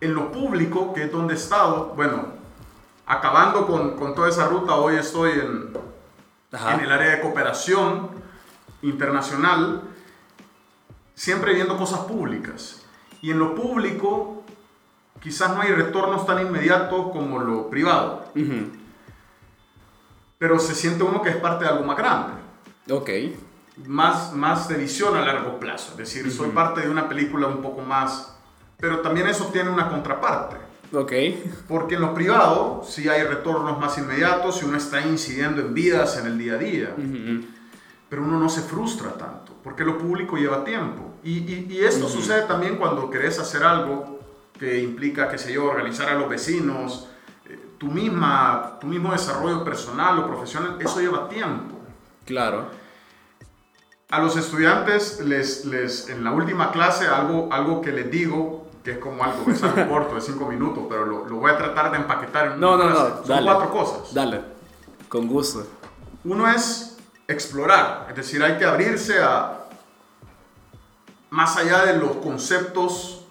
en 0.00 0.14
lo 0.14 0.32
público, 0.32 0.92
que 0.94 1.04
es 1.04 1.12
donde 1.12 1.34
he 1.34 1.36
estado, 1.36 1.92
bueno, 1.94 2.26
acabando 3.06 3.66
con, 3.66 3.96
con 3.96 4.14
toda 4.14 4.28
esa 4.28 4.48
ruta, 4.48 4.76
hoy 4.76 4.96
estoy 4.96 5.32
en, 5.32 5.76
en 6.52 6.80
el 6.80 6.90
área 6.90 7.16
de 7.16 7.20
cooperación 7.20 8.08
internacional, 8.82 9.82
siempre 11.14 11.54
viendo 11.54 11.76
cosas 11.76 12.00
públicas. 12.00 12.82
Y 13.20 13.30
en 13.30 13.38
lo 13.38 13.54
público, 13.54 14.42
quizás 15.20 15.54
no 15.54 15.60
hay 15.60 15.72
retornos 15.72 16.24
tan 16.24 16.40
inmediatos 16.40 17.12
como 17.12 17.38
lo 17.40 17.68
privado. 17.68 18.24
Pero 20.38 20.58
se 20.58 20.74
siente 20.74 21.02
uno 21.02 21.20
que 21.20 21.28
es 21.28 21.36
parte 21.36 21.64
de 21.64 21.70
algo 21.70 21.84
más 21.84 21.98
grande. 21.98 22.32
Ok. 22.90 23.10
más, 23.86 24.32
más 24.32 24.68
de 24.68 24.76
visión 24.76 25.16
a 25.16 25.20
largo 25.20 25.58
plazo. 25.58 25.92
Es 25.92 25.98
decir, 25.98 26.30
soy 26.30 26.50
parte 26.50 26.80
de 26.80 26.88
una 26.88 27.08
película 27.08 27.46
un 27.46 27.60
poco 27.60 27.82
más... 27.82 28.36
Pero 28.80 29.00
también 29.00 29.26
eso 29.26 29.46
tiene 29.46 29.70
una 29.70 29.88
contraparte. 29.88 30.56
Ok. 30.92 31.12
Porque 31.68 31.94
en 31.94 32.00
lo 32.00 32.14
privado 32.14 32.82
sí 32.84 33.08
hay 33.08 33.22
retornos 33.22 33.78
más 33.78 33.96
inmediatos 33.98 34.62
y 34.62 34.64
uno 34.64 34.78
está 34.78 35.00
incidiendo 35.00 35.60
en 35.60 35.74
vidas 35.74 36.18
en 36.18 36.26
el 36.26 36.38
día 36.38 36.54
a 36.54 36.58
día. 36.58 36.94
Pero 38.08 38.22
uno 38.22 38.40
no 38.40 38.48
se 38.48 38.62
frustra 38.62 39.12
tanto, 39.12 39.52
porque 39.62 39.84
lo 39.84 39.96
público 39.96 40.36
lleva 40.36 40.64
tiempo. 40.64 41.14
Y, 41.22 41.38
y, 41.38 41.66
y 41.70 41.84
esto 41.84 42.08
sucede 42.08 42.42
también 42.42 42.76
cuando 42.76 43.08
querés 43.08 43.38
hacer 43.38 43.62
algo 43.62 44.18
que 44.58 44.78
implica, 44.80 45.28
qué 45.28 45.38
sé 45.38 45.52
yo, 45.52 45.64
organizar 45.64 46.08
a 46.08 46.14
los 46.14 46.28
vecinos, 46.28 47.08
eh, 47.48 47.58
tu, 47.78 47.86
misma, 47.86 48.78
tu 48.80 48.86
mismo 48.86 49.12
desarrollo 49.12 49.64
personal 49.64 50.18
o 50.18 50.26
profesional, 50.26 50.76
eso 50.80 51.00
lleva 51.00 51.28
tiempo. 51.28 51.78
Claro. 52.26 52.66
A 54.10 54.20
los 54.20 54.36
estudiantes, 54.36 55.20
les, 55.20 55.64
les, 55.64 56.08
en 56.10 56.24
la 56.24 56.32
última 56.32 56.72
clase, 56.72 57.06
algo, 57.06 57.48
algo 57.52 57.80
que 57.80 57.92
les 57.92 58.10
digo, 58.10 58.59
que 58.84 58.92
es 58.92 58.98
como 58.98 59.22
algo, 59.22 59.50
es 59.50 59.62
algo 59.62 59.88
corto, 59.92 60.14
de 60.14 60.20
cinco 60.20 60.46
minutos, 60.46 60.84
pero 60.88 61.04
lo, 61.06 61.26
lo, 61.28 61.36
voy 61.36 61.50
a 61.50 61.56
tratar 61.58 61.90
de 61.90 61.98
empaquetar 61.98 62.52
en 62.52 62.60
No, 62.60 62.76
no, 62.76 62.84
una 62.84 62.92
no. 62.92 62.98
Son 63.16 63.26
dale. 63.28 63.44
cuatro 63.46 63.70
cosas. 63.70 64.14
Dale. 64.14 64.40
Con 65.08 65.26
gusto. 65.28 65.66
Uno 66.24 66.48
es 66.50 66.96
explorar, 67.28 68.06
es 68.10 68.16
decir, 68.16 68.42
hay 68.42 68.58
que 68.58 68.64
abrirse 68.64 69.22
a 69.22 69.56
más 71.30 71.56
allá 71.56 71.84
de 71.86 71.96
los 71.96 72.16
conceptos 72.16 73.24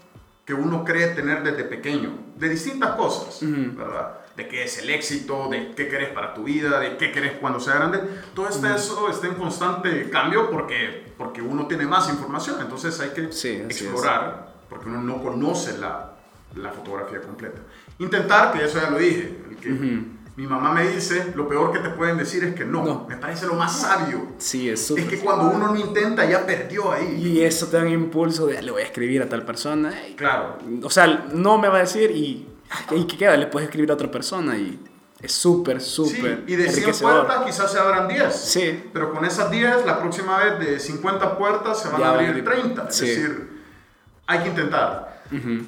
que 0.46 0.54
uno 0.54 0.84
cree 0.84 1.08
tener 1.10 1.44
desde 1.44 1.64
pequeño, 1.66 2.12
de 2.36 2.50
distintas 2.50 2.96
cosas, 2.96 3.40
¿verdad? 3.42 4.16
De 4.36 4.48
qué 4.48 4.64
es 4.64 4.78
el 4.80 4.90
éxito, 4.90 5.50
de 5.50 5.76
qué 5.76 5.90
querés 5.90 6.10
para 6.10 6.34
tu 6.34 6.44
vida, 6.44 6.80
de 6.80 6.96
qué 6.98 7.12
querés 7.12 7.34
cuando 7.40 7.60
sea 7.60 7.76
grande. 7.76 8.00
Todo 8.34 8.48
este, 8.48 8.74
eso 8.74 9.10
está 9.10 9.28
en 9.28 9.36
constante 9.36 10.10
cambio 10.10 10.50
porque, 10.50 11.14
porque 11.18 11.42
uno 11.42 11.68
tiene 11.68 11.86
más 11.86 12.10
información, 12.10 12.56
entonces 12.62 12.98
hay 13.02 13.10
que 13.10 13.32
Sí, 13.34 13.50
explorar, 13.50 14.54
porque 14.70 14.88
uno 14.90 15.02
no 15.02 15.22
conoce 15.24 15.78
la, 15.78 16.12
la 16.56 16.72
fotografía 16.72 17.22
completa. 17.22 17.60
Intentar, 18.00 18.54
que 18.54 18.64
eso 18.66 18.80
ya 18.82 18.90
lo 18.90 18.98
dije, 18.98 19.38
el 19.50 19.56
que 19.58 19.70
mi 20.36 20.48
mamá 20.48 20.72
me 20.72 20.88
dice, 20.88 21.34
lo 21.36 21.50
peor 21.50 21.74
que 21.74 21.80
te 21.80 21.90
pueden 21.90 22.18
decir 22.18 22.44
es 22.46 22.56
que 22.56 22.64
no. 22.64 22.84
No. 22.86 23.06
Me 23.10 23.18
parece 23.18 23.46
lo 23.46 23.56
más 23.56 23.82
sabio. 23.82 24.26
Sí, 24.38 24.70
es 24.70 24.90
Es 24.92 25.06
que 25.06 25.20
cuando 25.20 25.50
uno 25.52 25.68
no 25.74 25.76
intenta, 25.76 26.24
ya 26.30 26.46
perdió 26.46 26.92
ahí. 26.94 27.16
Y 27.22 27.42
eso 27.42 27.68
te 27.68 27.76
da 27.78 27.84
un 27.84 27.90
impulso 27.90 28.46
de, 28.48 28.62
le 28.62 28.72
voy 28.72 28.82
a 28.82 28.86
escribir 28.86 29.22
a 29.22 29.28
tal 29.28 29.44
persona. 29.44 29.94
y- 30.08 30.14
Claro. 30.16 30.58
O 30.84 30.90
sea, 30.90 31.26
no 31.34 31.58
me 31.58 31.68
va 31.68 31.78
a 31.78 31.82
decir 31.82 32.12
y, 32.12 32.48
¿y 32.92 33.04
qué 33.06 33.18
queda? 33.18 33.36
Le 33.36 33.48
puedes 33.48 33.68
escribir 33.68 33.92
a 33.92 33.96
otra 33.96 34.10
persona 34.10 34.58
y 34.58 34.80
es 35.22 35.34
súper, 35.34 35.82
Sí, 35.82 35.90
súper 35.90 36.44
y 36.48 36.56
de 36.56 36.64
100 36.64 36.70
enriquecedor. 36.70 37.26
puertas 37.28 37.46
quizás 37.46 37.70
se 37.74 37.78
abran 37.80 38.08
10. 38.08 38.34
Sí. 38.34 38.84
Pero 38.94 39.12
con 39.14 39.26
esas 39.26 39.52
10, 39.52 39.86
la 39.86 40.00
próxima 40.00 40.38
vez 40.38 40.58
de 40.60 40.80
50 40.80 41.38
puertas 41.38 41.82
se 41.82 41.90
van 41.90 42.00
Ya 42.00 42.08
a 42.12 42.14
abrir 42.14 42.30
abrir- 42.30 42.46
30. 42.46 42.88
Es 42.88 42.96
sí. 42.96 43.08
decir, 43.08 43.49
hay 44.30 44.44
que 44.44 44.50
intentar. 44.50 45.24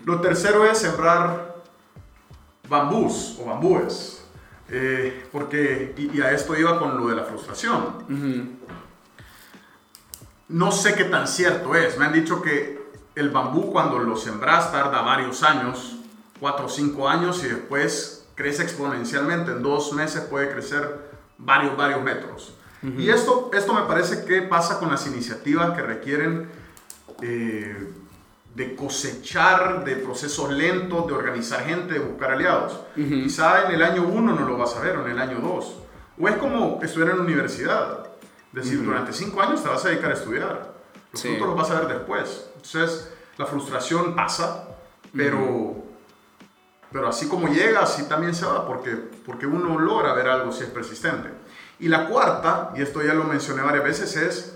Lo 0.06 0.22
tercero 0.22 0.66
es 0.66 0.78
sembrar 0.78 1.56
bambús 2.70 3.38
o 3.42 3.46
bambúes. 3.46 4.24
Eh, 4.70 5.28
porque, 5.32 5.96
y, 5.98 6.18
y 6.18 6.22
a 6.22 6.32
esto 6.32 6.56
iba 6.56 6.80
con 6.80 6.96
lo 6.96 7.08
de 7.08 7.16
la 7.16 7.24
frustración. 7.24 8.60
No 10.48 10.72
sé 10.72 10.94
qué 10.94 11.06
tan 11.06 11.28
cierto 11.28 11.74
es. 11.74 11.98
Me 11.98 12.06
han 12.06 12.14
dicho 12.14 12.40
que 12.42 12.80
el 13.16 13.32
bambú 13.32 13.72
cuando 13.72 13.98
lo 13.98 14.16
sembras 14.16 14.72
tarda 14.72 15.02
varios 15.02 15.42
años, 15.42 15.98
4 16.40 16.66
o 16.68 16.70
5 16.70 17.10
años, 17.10 17.44
y 17.44 17.48
después 17.48 18.28
crece 18.36 18.62
exponencialmente. 18.62 19.54
En 19.54 19.64
dos 19.64 19.92
meses 19.94 20.22
puede 20.22 20.52
crecer 20.52 21.10
varios, 21.40 21.76
varios 21.76 22.04
metros. 22.04 22.54
Y 22.98 23.10
esto, 23.10 23.50
esto 23.54 23.74
me 23.74 23.82
parece 23.82 24.26
que 24.26 24.44
pasa 24.44 24.80
con 24.80 24.90
las 24.90 25.06
iniciativas 25.08 25.76
que 25.76 25.82
requieren 25.82 26.48
eh, 27.22 27.94
de 28.56 28.76
cosechar, 28.76 29.84
de 29.86 29.96
procesos 29.96 30.50
lentos, 30.52 31.08
de 31.08 31.14
organizar 31.14 31.64
gente, 31.64 31.94
de 31.94 32.00
buscar 32.00 32.32
aliados. 32.32 32.80
Quizá 32.96 33.66
en 33.66 33.72
el 33.76 33.82
año 33.82 34.04
1 34.04 34.34
no 34.36 34.46
lo 34.46 34.58
vas 34.58 34.76
a 34.76 34.82
ver, 34.82 34.98
o 34.98 35.06
en 35.06 35.12
el 35.12 35.20
año 35.20 35.40
2. 35.40 35.76
O 36.20 36.28
es 36.28 36.36
como 36.36 36.80
estudiar 36.84 37.12
en 37.12 37.18
la 37.18 37.24
universidad. 37.24 38.06
Es 38.54 38.66
decir, 38.66 38.84
durante 38.84 39.14
5 39.14 39.42
años 39.42 39.64
te 39.64 39.70
vas 39.70 39.86
a 39.86 39.90
dedicar 39.90 40.12
a 40.12 40.16
estudiar. 40.16 40.74
Los 41.12 41.22
Sí. 41.22 41.30
frutos 41.30 41.48
los 41.48 41.58
vas 41.58 41.72
a 41.72 41.80
ver 41.80 41.88
después. 41.98 42.50
Entonces, 42.56 43.12
la 43.38 43.46
frustración 43.46 44.16
pasa, 44.16 44.68
pero, 45.16 45.76
pero 46.92 47.08
así 47.08 47.28
como 47.30 47.48
llega, 47.48 47.80
así 47.80 48.04
también 48.10 48.36
se 48.36 48.46
va, 48.46 48.68
porque, 48.68 48.92
porque 49.26 49.46
uno 49.46 49.80
logra 49.80 50.14
ver 50.14 50.28
algo 50.28 50.52
si 50.52 50.64
es 50.64 50.70
persistente. 50.70 51.30
Y 51.80 51.88
la 51.88 52.08
cuarta, 52.08 52.72
y 52.76 52.82
esto 52.82 53.02
ya 53.02 53.14
lo 53.14 53.24
mencioné 53.24 53.62
varias 53.62 53.84
veces, 53.84 54.16
es 54.18 54.56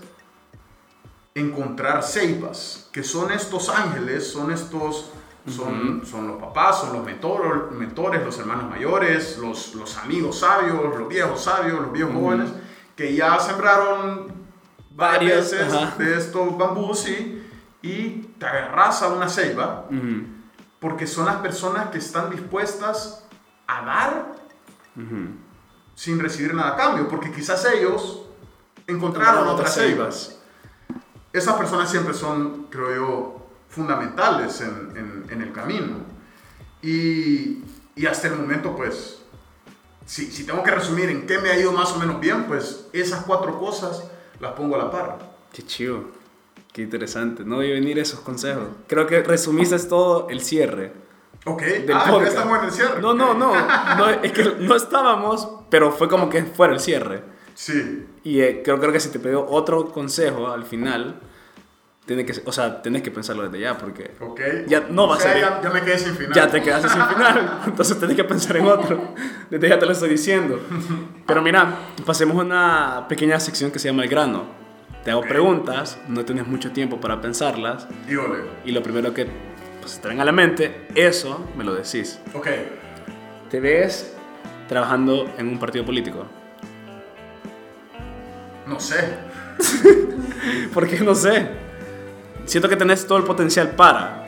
encontrar 1.36 2.02
ceibas, 2.02 2.88
que 2.94 3.04
son 3.04 3.30
estos 3.32 3.68
ángeles, 3.68 4.32
son 4.32 4.52
estos, 4.52 5.12
son, 5.48 6.04
son 6.06 6.30
los 6.30 6.38
papás, 6.42 6.80
son 6.80 6.94
los 6.94 7.06
mentor- 7.06 7.72
mentores, 7.72 8.24
los 8.24 8.40
hermanos 8.40 8.70
mayores, 8.70 9.38
los, 9.38 9.76
los 9.76 9.98
amigos 9.98 10.40
sabios, 10.40 10.82
los 10.98 11.08
viejos 11.10 11.44
sabios, 11.44 11.82
los 11.82 11.92
viejos 11.92 12.14
jóvenes, 12.16 12.50
que 12.96 13.14
ya 13.14 13.38
sembraron 13.38 14.32
varias 14.92 15.52
veces 15.52 15.74
ajá. 15.74 15.96
de 15.98 16.18
estos 16.18 16.58
bambús 16.58 17.06
y, 17.10 17.46
y 17.82 18.32
te 18.40 18.46
agarras 18.46 19.02
a 19.02 19.10
una 19.10 19.28
ceiba, 19.28 19.90
porque 20.80 21.06
son 21.06 21.26
las 21.26 21.36
personas 21.38 21.90
que 21.90 21.98
están 21.98 22.30
dispuestas 22.30 23.26
a 23.68 23.86
dar 23.86 24.36
sin 25.96 26.18
recibir 26.18 26.54
nada 26.54 26.70
a 26.72 26.76
cambio, 26.78 27.10
porque 27.10 27.30
quizás 27.34 27.66
ellos 27.66 28.22
encontraron 28.88 29.50
otras 29.50 29.76
ceibas. 29.76 30.35
Esas 31.38 31.56
personas 31.56 31.90
siempre 31.92 32.14
son, 32.14 32.68
creo 32.70 32.96
yo, 32.96 33.46
fundamentales 33.70 34.62
en, 34.62 34.94
en- 34.98 35.26
en 35.30 35.42
el 35.42 35.52
camino. 35.52 35.98
Y, 36.82 37.64
y 37.96 38.06
hasta 38.06 38.28
el 38.28 38.36
momento, 38.36 38.76
pues, 38.76 39.22
si, 40.06 40.32
si 40.32 40.46
tengo 40.46 40.62
que 40.64 40.72
resumir 40.72 41.10
en 41.10 41.26
qué 41.26 41.40
me 41.40 41.50
ha 41.50 41.58
ido 41.60 41.72
más 41.72 41.92
o 41.94 42.00
menos 42.00 42.20
bien, 42.20 42.44
pues 42.46 42.88
esas 42.94 43.24
cuatro 43.26 43.60
cosas 43.60 44.04
las 44.40 44.54
pongo 44.54 44.76
a 44.76 44.80
la 44.80 44.92
par. 44.92 45.18
Qué 45.52 45.64
chido. 45.64 46.04
Qué 46.72 46.82
interesante. 46.84 47.44
No 47.46 47.56
voy 47.56 47.72
a 47.72 47.74
venir 47.74 47.98
esos 48.00 48.20
consejos. 48.20 48.68
Creo 48.88 49.08
que 49.08 49.24
resumiste 49.24 49.78
todo 49.80 50.28
el 50.30 50.42
cierre. 50.42 50.94
Ok, 51.46 51.62
ah, 51.94 52.18
ya 52.22 52.28
estamos 52.28 52.60
en 52.60 52.66
el 52.66 52.72
cierre. 52.72 53.02
No, 53.02 53.14
no, 53.14 53.34
no, 53.34 53.54
no. 53.98 54.10
Es 54.10 54.32
que 54.32 54.56
no 54.60 54.76
estábamos, 54.76 55.48
pero 55.70 55.92
fue 55.92 56.10
como 56.10 56.30
que 56.30 56.44
fuera 56.44 56.74
el 56.74 56.80
cierre. 56.80 57.24
Sí, 57.56 58.06
Y 58.24 58.42
eh, 58.42 58.62
creo, 58.64 58.80
creo 58.80 58.92
que 58.92 59.00
si 59.00 59.10
te 59.10 59.18
pidió 59.18 59.46
otro 59.48 59.88
consejo 59.92 60.50
al 60.52 60.66
final, 60.66 61.16
tiene 62.06 62.26
que, 62.26 62.34
o 62.46 62.52
sea, 62.52 62.82
tenés 62.82 63.02
que 63.02 63.12
pensarlo 63.12 63.44
desde 63.44 63.62
ya, 63.62 63.78
porque 63.78 64.12
ok. 64.20 64.40
Ya 64.68 64.82
no 64.90 65.06
O 65.06 65.08
va 65.08 65.16
a 65.16 65.20
ser- 65.20 65.40
Ya, 65.40 65.62
ya 65.64 65.70
me 65.70 65.82
quedé 65.82 65.98
sin 65.98 66.14
final. 66.16 66.34
ya 66.34 66.48
te 66.50 66.62
quedaste 66.62 66.90
sin 66.90 67.02
final. 67.06 67.62
Entonces 67.66 67.98
tenés 68.00 68.16
que 68.18 68.24
pensar 68.26 68.58
en 68.58 68.66
otro. 68.68 69.16
Desde 69.50 69.70
ya 69.70 69.80
te 69.80 69.86
lo 69.86 69.94
estoy 69.94 70.10
diciendo. 70.10 70.60
Pero 71.26 71.42
mira, 71.42 71.74
pasemos 72.06 72.36
a 72.38 72.42
una 72.42 73.06
pequeña 73.08 73.40
sección 73.40 73.72
que 73.72 73.80
se 73.80 73.88
llama 73.88 74.04
El 74.04 74.10
grano. 74.10 74.44
Te 75.06 75.12
hago 75.12 75.22
preguntas, 75.22 75.98
no 76.10 76.26
tienes 76.26 76.46
mucho 76.48 76.72
tiempo 76.74 77.00
para 77.00 77.22
pensarlas. 77.22 77.88
Híjole. 78.10 78.40
Y 78.66 78.72
lo 78.74 78.84
primero 78.84 79.14
que 79.14 79.28
pues, 79.80 80.00
te 80.02 80.08
venga 80.10 80.24
a 80.24 80.26
la 80.26 80.32
mente, 80.34 80.88
eso 80.94 81.40
me 81.58 81.64
lo 81.64 81.74
decís. 81.74 82.20
Ok. 82.34 82.48
¿Te 83.50 83.60
ves 83.62 84.14
trabajando 84.68 85.32
en 85.38 85.48
un 85.48 85.58
partido 85.60 85.86
político? 85.86 86.26
No 88.68 88.80
sé. 88.80 89.18
Porque 90.74 91.00
no 91.00 91.16
sé. 91.16 91.50
Siento 92.46 92.70
que 92.70 92.76
tenés 92.76 93.06
todo 93.08 93.18
el 93.18 93.24
potencial 93.24 93.72
para. 93.72 94.22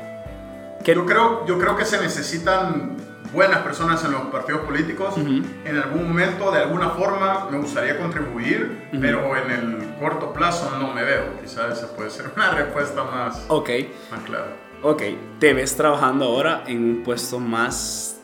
Que 0.84 0.96
Yo 0.96 1.06
creo, 1.06 1.46
yo 1.46 1.58
creo 1.60 1.76
que 1.76 1.86
se 1.86 2.00
necesitan 2.02 2.96
buenas 3.34 3.60
personas 3.60 4.04
en 4.06 4.14
los 4.14 4.22
partidos 4.28 4.62
políticos. 4.62 5.16
En 5.18 5.78
algún 5.78 6.08
momento, 6.08 6.50
de 6.52 6.60
alguna 6.60 6.92
forma, 6.92 7.48
me 7.52 7.58
gustaría 7.58 7.98
contribuir, 7.98 8.88
pero 9.02 9.36
en 9.36 9.52
el 9.52 9.96
corto 10.00 10.32
plazo 10.34 10.72
no 10.80 10.94
me 10.94 11.04
veo. 11.04 11.40
Quizás 11.42 11.78
esa 11.78 11.88
puede 11.96 12.10
ser 12.10 12.32
una 12.36 12.52
respuesta 12.52 13.04
más, 13.04 13.44
Ok, 13.50 13.70
más 14.12 14.22
clara. 14.22 14.48
ok. 14.82 15.04
Te 15.40 15.54
ves 15.54 15.76
trabajando 15.76 16.26
ahora 16.26 16.64
en 16.68 16.84
un 16.84 17.04
puesto 17.04 17.40
más 17.40 18.18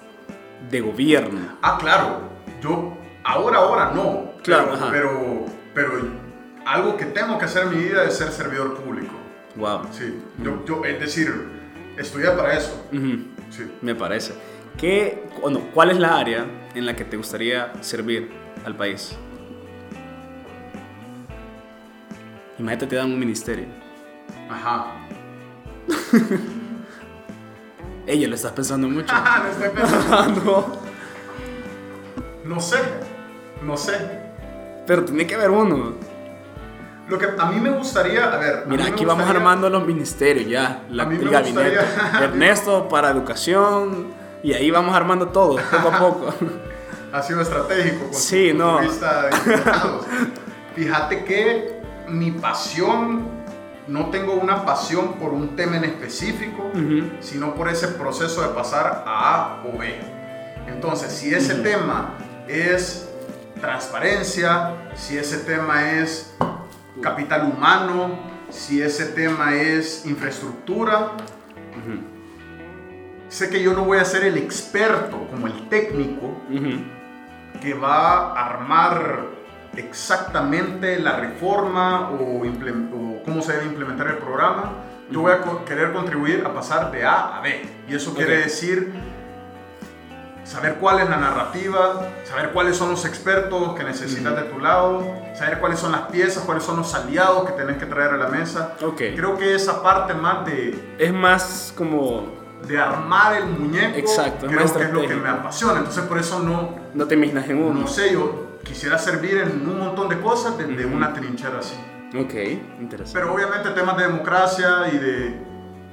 de 0.69 0.79
gobierno. 0.81 1.57
Ah, 1.61 1.77
claro. 1.79 2.21
Yo, 2.61 2.97
ahora, 3.25 3.57
ahora 3.57 3.91
no. 3.93 4.31
Claro, 4.41 4.71
pero, 4.89 5.45
pero 5.73 5.91
algo 6.65 6.97
que 6.97 7.05
tengo 7.05 7.37
que 7.37 7.45
hacer 7.45 7.63
en 7.63 7.77
mi 7.77 7.83
vida 7.83 8.03
es 8.05 8.17
ser 8.17 8.31
servidor 8.31 8.75
público. 8.75 9.13
Wow. 9.55 9.87
Sí. 9.91 10.19
Yo, 10.41 10.63
yo, 10.65 10.85
es 10.85 10.99
decir, 10.99 11.33
estudiar 11.97 12.35
para 12.37 12.57
eso. 12.57 12.87
Sí. 13.49 13.71
Me 13.81 13.95
parece. 13.95 14.33
¿Qué, 14.77 15.29
o 15.41 15.49
no, 15.49 15.59
¿Cuál 15.71 15.91
es 15.91 15.97
la 15.97 16.17
área 16.17 16.45
en 16.73 16.85
la 16.85 16.95
que 16.95 17.05
te 17.05 17.17
gustaría 17.17 17.71
servir 17.81 18.31
al 18.65 18.75
país? 18.75 19.15
Imagínate 22.57 22.87
te 22.87 22.95
dan 22.95 23.11
un 23.11 23.19
ministerio. 23.19 23.65
Ajá. 24.49 25.07
Ella 28.07 28.27
lo 28.27 28.35
estás 28.35 28.51
pensando 28.51 28.89
mucho. 28.89 29.13
no 29.13 29.49
estoy 29.49 29.69
pensando. 29.69 30.79
No. 32.43 32.55
No 32.55 32.59
sé. 32.59 32.77
No 33.61 33.77
sé. 33.77 34.22
Pero 34.85 35.03
tiene 35.05 35.25
que 35.27 35.35
haber 35.35 35.49
uno. 35.49 35.93
Lo 37.09 37.17
que 37.17 37.27
a 37.37 37.45
mí 37.47 37.59
me 37.59 37.69
gustaría, 37.71 38.31
a 38.33 38.37
ver. 38.37 38.63
Mira, 38.67 38.85
aquí 38.85 39.03
vamos 39.05 39.29
armando 39.29 39.69
los 39.69 39.85
ministerios 39.85 40.47
ya. 40.49 40.83
La, 40.89 41.03
A 41.03 41.05
mí 41.05 41.17
el 41.21 41.29
gabinete. 41.29 41.77
gustaría- 41.77 42.23
Ernesto 42.25 42.87
para 42.87 43.09
educación. 43.11 44.07
Y 44.41 44.53
ahí 44.53 44.71
vamos 44.71 44.93
armando 44.95 45.27
todo, 45.29 45.55
poco 45.55 45.87
a 45.87 45.99
poco. 45.99 46.33
Ha 47.13 47.21
sido 47.21 47.41
estratégico 47.41 48.05
con 48.05 48.13
Sí, 48.13 48.49
tu, 48.51 48.57
no. 48.57 48.79
de. 48.81 48.89
Fíjate 50.75 51.23
que 51.23 51.81
mi 52.07 52.31
pasión, 52.31 53.27
no 53.87 54.09
tengo 54.09 54.33
una 54.33 54.65
pasión 54.65 55.13
por 55.13 55.31
un 55.31 55.55
tema 55.55 55.77
en 55.77 55.83
específico, 55.85 56.71
sino 57.21 57.53
por 57.55 57.69
ese 57.69 57.87
proceso 57.89 58.41
de 58.41 58.49
pasar 58.49 59.03
a 59.05 59.35
A 59.35 59.63
o 59.65 59.77
B. 59.77 59.95
Entonces, 60.67 61.11
si 61.11 61.33
ese 61.33 61.55
tema 61.55 62.15
es 62.47 63.09
transparencia, 63.63 64.91
si 64.93 65.17
ese 65.17 65.37
tema 65.37 65.91
es 65.93 66.35
capital 67.01 67.49
humano, 67.49 68.19
si 68.49 68.81
ese 68.81 69.05
tema 69.05 69.55
es 69.55 70.05
infraestructura, 70.05 71.11
sé 73.29 73.49
que 73.49 73.63
yo 73.63 73.73
no 73.73 73.85
voy 73.85 73.99
a 73.99 74.05
ser 74.05 74.25
el 74.25 74.37
experto 74.37 75.27
como 75.31 75.47
el 75.47 75.69
técnico 75.69 76.41
que 77.61 77.73
va 77.73 78.33
a 78.33 78.45
armar 78.47 79.27
exactamente 79.77 80.99
la 80.99 81.17
reforma 81.17 82.11
o, 82.11 82.43
cómo 83.23 83.41
se 83.41 83.53
debe 83.53 83.65
implementar 83.65 84.07
el 84.07 84.17
programa. 84.17 84.73
Yo 85.09 85.21
voy 85.21 85.31
a 85.31 85.41
co- 85.41 85.63
querer 85.63 85.93
contribuir 85.93 86.43
a 86.45 86.53
pasar 86.53 86.91
de 86.91 87.05
A 87.05 87.37
a 87.37 87.41
B. 87.41 87.61
Y 87.87 87.95
eso 87.95 88.13
quiere 88.13 88.37
decir 88.39 88.91
saber 90.43 90.75
cuál 90.75 90.99
es 90.99 91.09
la 91.09 91.17
narrativa, 91.17 92.09
saber 92.25 92.49
cuáles 92.51 92.75
son 92.77 92.89
los 92.91 93.05
expertos 93.05 93.73
que 93.75 93.83
necesitas 93.83 94.35
de 94.35 94.43
tu 94.43 94.59
lado, 94.59 95.05
saber 95.35 95.59
cuáles 95.59 95.79
son 95.79 95.91
las 95.93 96.01
piezas, 96.03 96.43
cuáles 96.43 96.63
son 96.63 96.77
los 96.77 96.93
aliados 96.93 97.45
que 97.49 97.53
tenés 97.53 97.77
que 97.77 97.85
traer 97.85 98.11
a 98.13 98.17
la 98.17 98.27
mesa. 98.27 98.75
Ok. 98.83 99.01
Creo 99.15 99.37
que 99.37 99.55
esa 99.55 99.81
parte 99.81 100.13
más 100.13 100.45
de, 100.45 100.95
Es 100.99 101.13
más 101.13 101.73
como. 101.77 102.41
de 102.67 102.79
armar 102.79 103.35
el 103.37 103.45
muñeco, 103.47 103.97
Exacto, 103.97 104.47
creo 104.47 104.59
que 104.73 104.83
es 104.83 104.91
lo 104.93 105.01
que 105.01 105.15
me 105.15 105.29
apasiona. 105.29 105.79
Entonces 105.79 106.03
por 106.03 106.17
eso 106.17 106.39
no, 106.39 106.75
No 106.93 107.05
te 107.07 107.15
imaginas 107.15 107.47
en 107.49 107.63
uno. 107.63 107.81
no 107.81 107.87
sé, 107.87 108.13
yo 108.13 108.57
quisiera 108.63 108.97
servir 108.97 109.37
en 109.37 109.67
un 109.67 109.79
montón 109.79 110.07
de 110.09 110.19
cosas 110.21 110.57
desde 110.57 110.85
Ujú. 110.85 110.95
una 110.95 111.11
trinchera 111.13 111.59
así. 111.59 111.75
Ok, 112.17 112.33
interesante. 112.79 113.11
Pero 113.19 113.33
obviamente 113.33 113.69
temas 113.71 113.97
de 113.97 114.03
democracia 114.03 114.87
y 114.93 114.97
de, 114.97 115.41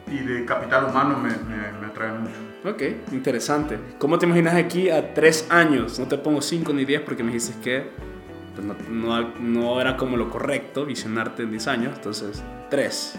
y 0.09 0.18
de 0.18 0.44
capital 0.44 0.84
humano 0.84 1.16
me, 1.18 1.30
me, 1.30 1.72
me 1.80 1.86
atraen 1.86 2.20
mucho. 2.22 2.34
Ok, 2.64 2.82
interesante. 3.12 3.78
¿Cómo 3.98 4.18
te 4.18 4.26
imaginas 4.26 4.54
aquí 4.54 4.90
a 4.90 5.14
tres 5.14 5.46
años? 5.50 5.98
No 5.98 6.06
te 6.08 6.18
pongo 6.18 6.42
cinco 6.42 6.72
ni 6.72 6.84
diez 6.84 7.00
porque 7.00 7.22
me 7.22 7.32
dijiste 7.32 7.58
que 7.62 7.86
pues, 8.54 8.66
no, 8.66 8.74
no- 8.90 9.34
no 9.38 9.80
era 9.80 9.96
como 9.96 10.16
lo 10.18 10.28
correcto 10.28 10.84
visionarte 10.84 11.42
en 11.44 11.50
10 11.52 11.66
años. 11.68 11.92
Entonces, 11.96 12.42
tres. 12.68 13.14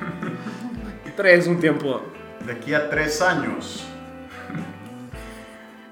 tres 1.16 1.40
es 1.40 1.46
un 1.46 1.60
tiempo. 1.60 2.02
De 2.44 2.52
aquí 2.52 2.74
a 2.74 2.90
tres 2.90 3.22
años. 3.22 3.86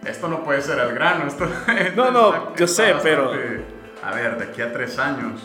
Esto 0.04 0.28
no 0.28 0.42
puede 0.44 0.60
ser 0.60 0.78
al 0.80 0.92
grano. 0.94 1.26
Esto, 1.28 1.48
No, 1.96 2.10
no, 2.10 2.54
yo 2.56 2.66
sé, 2.66 2.94
pero- 3.02 3.30
bastante- 3.30 3.64
A 4.02 4.14
ver, 4.14 4.36
de 4.36 4.44
aquí 4.46 4.60
a 4.60 4.72
tres 4.72 4.98
años. 4.98 5.40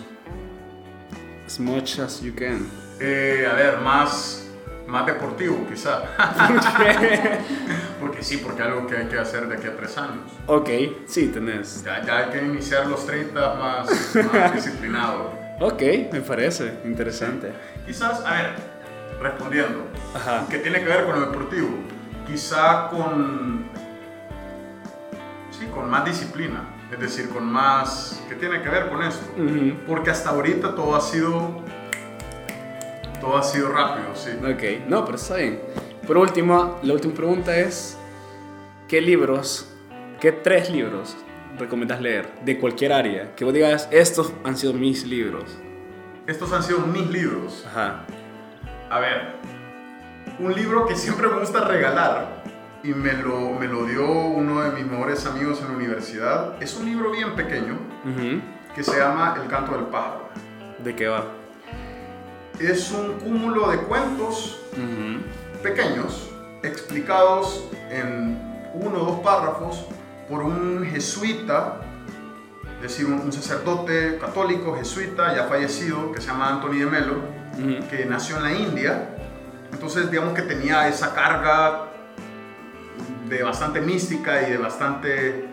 As 1.45 1.59
much 1.59 1.99
as 1.99 2.21
you 2.21 2.33
can. 2.35 2.67
Eh, 2.99 3.47
a 3.49 3.53
ver, 3.53 3.77
más, 3.79 4.46
más 4.87 5.05
deportivo 5.05 5.65
quizá. 5.69 6.01
porque 7.99 8.23
sí, 8.23 8.37
porque 8.37 8.63
algo 8.63 8.87
que 8.87 8.97
hay 8.97 9.05
que 9.07 9.19
hacer 9.19 9.47
de 9.47 9.55
aquí 9.55 9.67
a 9.67 9.75
tres 9.75 9.97
años. 9.97 10.31
ok, 10.47 10.69
sí, 11.05 11.27
tenés. 11.27 11.83
Ya, 11.83 12.01
ya 12.03 12.17
hay 12.17 12.29
que 12.31 12.43
iniciar 12.43 12.87
los 12.87 13.05
30 13.05 13.53
más, 13.55 14.15
más 14.33 14.53
disciplinado. 14.53 15.31
Ok, 15.59 15.81
me 16.11 16.21
parece 16.21 16.79
interesante. 16.85 17.51
Quizás, 17.85 18.23
a 18.25 18.31
ver, 18.33 18.55
respondiendo, 19.21 19.85
Ajá. 20.13 20.45
que 20.49 20.59
tiene 20.59 20.79
que 20.79 20.85
ver 20.85 21.05
con 21.05 21.19
lo 21.19 21.25
deportivo, 21.31 21.69
quizá 22.27 22.89
con, 22.89 23.65
sí, 25.51 25.65
con 25.73 25.89
más 25.89 26.05
disciplina, 26.05 26.61
es 26.91 26.99
decir, 26.99 27.29
con 27.29 27.45
más, 27.51 28.21
que 28.29 28.35
tiene 28.35 28.61
que 28.61 28.69
ver 28.69 28.87
con 28.89 29.01
esto, 29.03 29.25
Ujú. 29.35 29.73
porque 29.87 30.11
hasta 30.11 30.29
ahorita 30.29 30.75
todo 30.75 30.95
ha 30.95 31.01
sido, 31.01 31.61
todo 33.21 33.37
ha 33.37 33.43
sido 33.43 33.69
rápido, 33.71 34.15
sí. 34.15 34.31
Ok, 34.39 34.87
no, 34.87 35.05
pero 35.05 35.17
está 35.17 35.35
bien. 35.35 35.61
Por 36.05 36.17
último, 36.17 36.79
la 36.83 36.93
última 36.93 37.13
pregunta 37.13 37.57
es, 37.57 37.97
¿qué 38.87 39.01
libros, 39.01 39.73
qué 40.19 40.31
tres 40.31 40.69
libros 40.69 41.17
recomiendas 41.59 41.99
leer 42.01 42.29
de 42.45 42.57
cualquier 42.59 42.93
área? 42.93 43.35
Que 43.35 43.43
vos 43.43 43.53
digas, 43.53 43.87
estos 43.91 44.31
han 44.43 44.55
sido 44.57 44.73
mis 44.73 45.05
libros. 45.05 45.57
Estos 46.25 46.51
han 46.53 46.63
sido 46.63 46.79
mis 46.79 47.07
libros. 47.09 47.65
Ajá. 47.67 48.05
A 48.89 48.99
ver, 48.99 49.35
un 50.39 50.53
libro 50.53 50.85
que 50.85 50.95
siempre 50.95 51.27
me 51.27 51.39
gusta 51.39 51.61
regalar 51.65 52.43
y 52.83 52.89
me 52.89 53.13
lo, 53.13 53.51
me 53.51 53.67
lo 53.67 53.85
dio 53.85 54.09
uno 54.09 54.61
de 54.61 54.71
mis 54.71 54.85
mejores 54.85 55.25
amigos 55.25 55.59
en 55.61 55.69
la 55.69 55.73
universidad, 55.77 56.61
es 56.61 56.77
un 56.77 56.85
libro 56.85 57.11
bien 57.11 57.35
pequeño 57.35 57.73
Ujú. 58.05 58.39
que 58.75 58.83
se 58.83 58.97
llama 58.97 59.35
El 59.41 59.49
canto 59.49 59.73
del 59.73 59.85
pájaro. 59.87 60.29
¿De 60.83 60.95
qué 60.95 61.07
va? 61.07 61.25
Es 62.59 62.91
un 62.91 63.19
cúmulo 63.19 63.69
de 63.69 63.77
cuentos 63.77 64.59
pequeños 65.61 66.29
explicados 66.63 67.69
en 67.91 68.41
uno 68.73 69.01
o 69.01 69.05
dos 69.05 69.19
párrafos 69.19 69.85
por 70.27 70.41
un 70.41 70.85
jesuita, 70.85 71.81
es 72.77 72.81
decir, 72.81 73.05
un, 73.05 73.13
un 73.13 73.31
sacerdote 73.31 74.17
católico 74.19 74.75
jesuita 74.75 75.35
ya 75.35 75.43
fallecido 75.45 76.11
que 76.11 76.19
se 76.19 76.27
llama 76.27 76.49
Anthony 76.49 76.79
de 76.79 76.85
Melo, 76.85 77.15
que 77.89 78.05
nació 78.05 78.37
en 78.37 78.43
la 78.43 78.53
India. 78.53 79.09
Entonces, 79.71 80.09
digamos 80.09 80.33
que 80.33 80.41
tenía 80.41 80.87
esa 80.87 81.13
carga 81.13 81.87
de 83.29 83.43
bastante 83.43 83.81
mística 83.81 84.47
y 84.47 84.51
de 84.51 84.57
bastante 84.57 85.46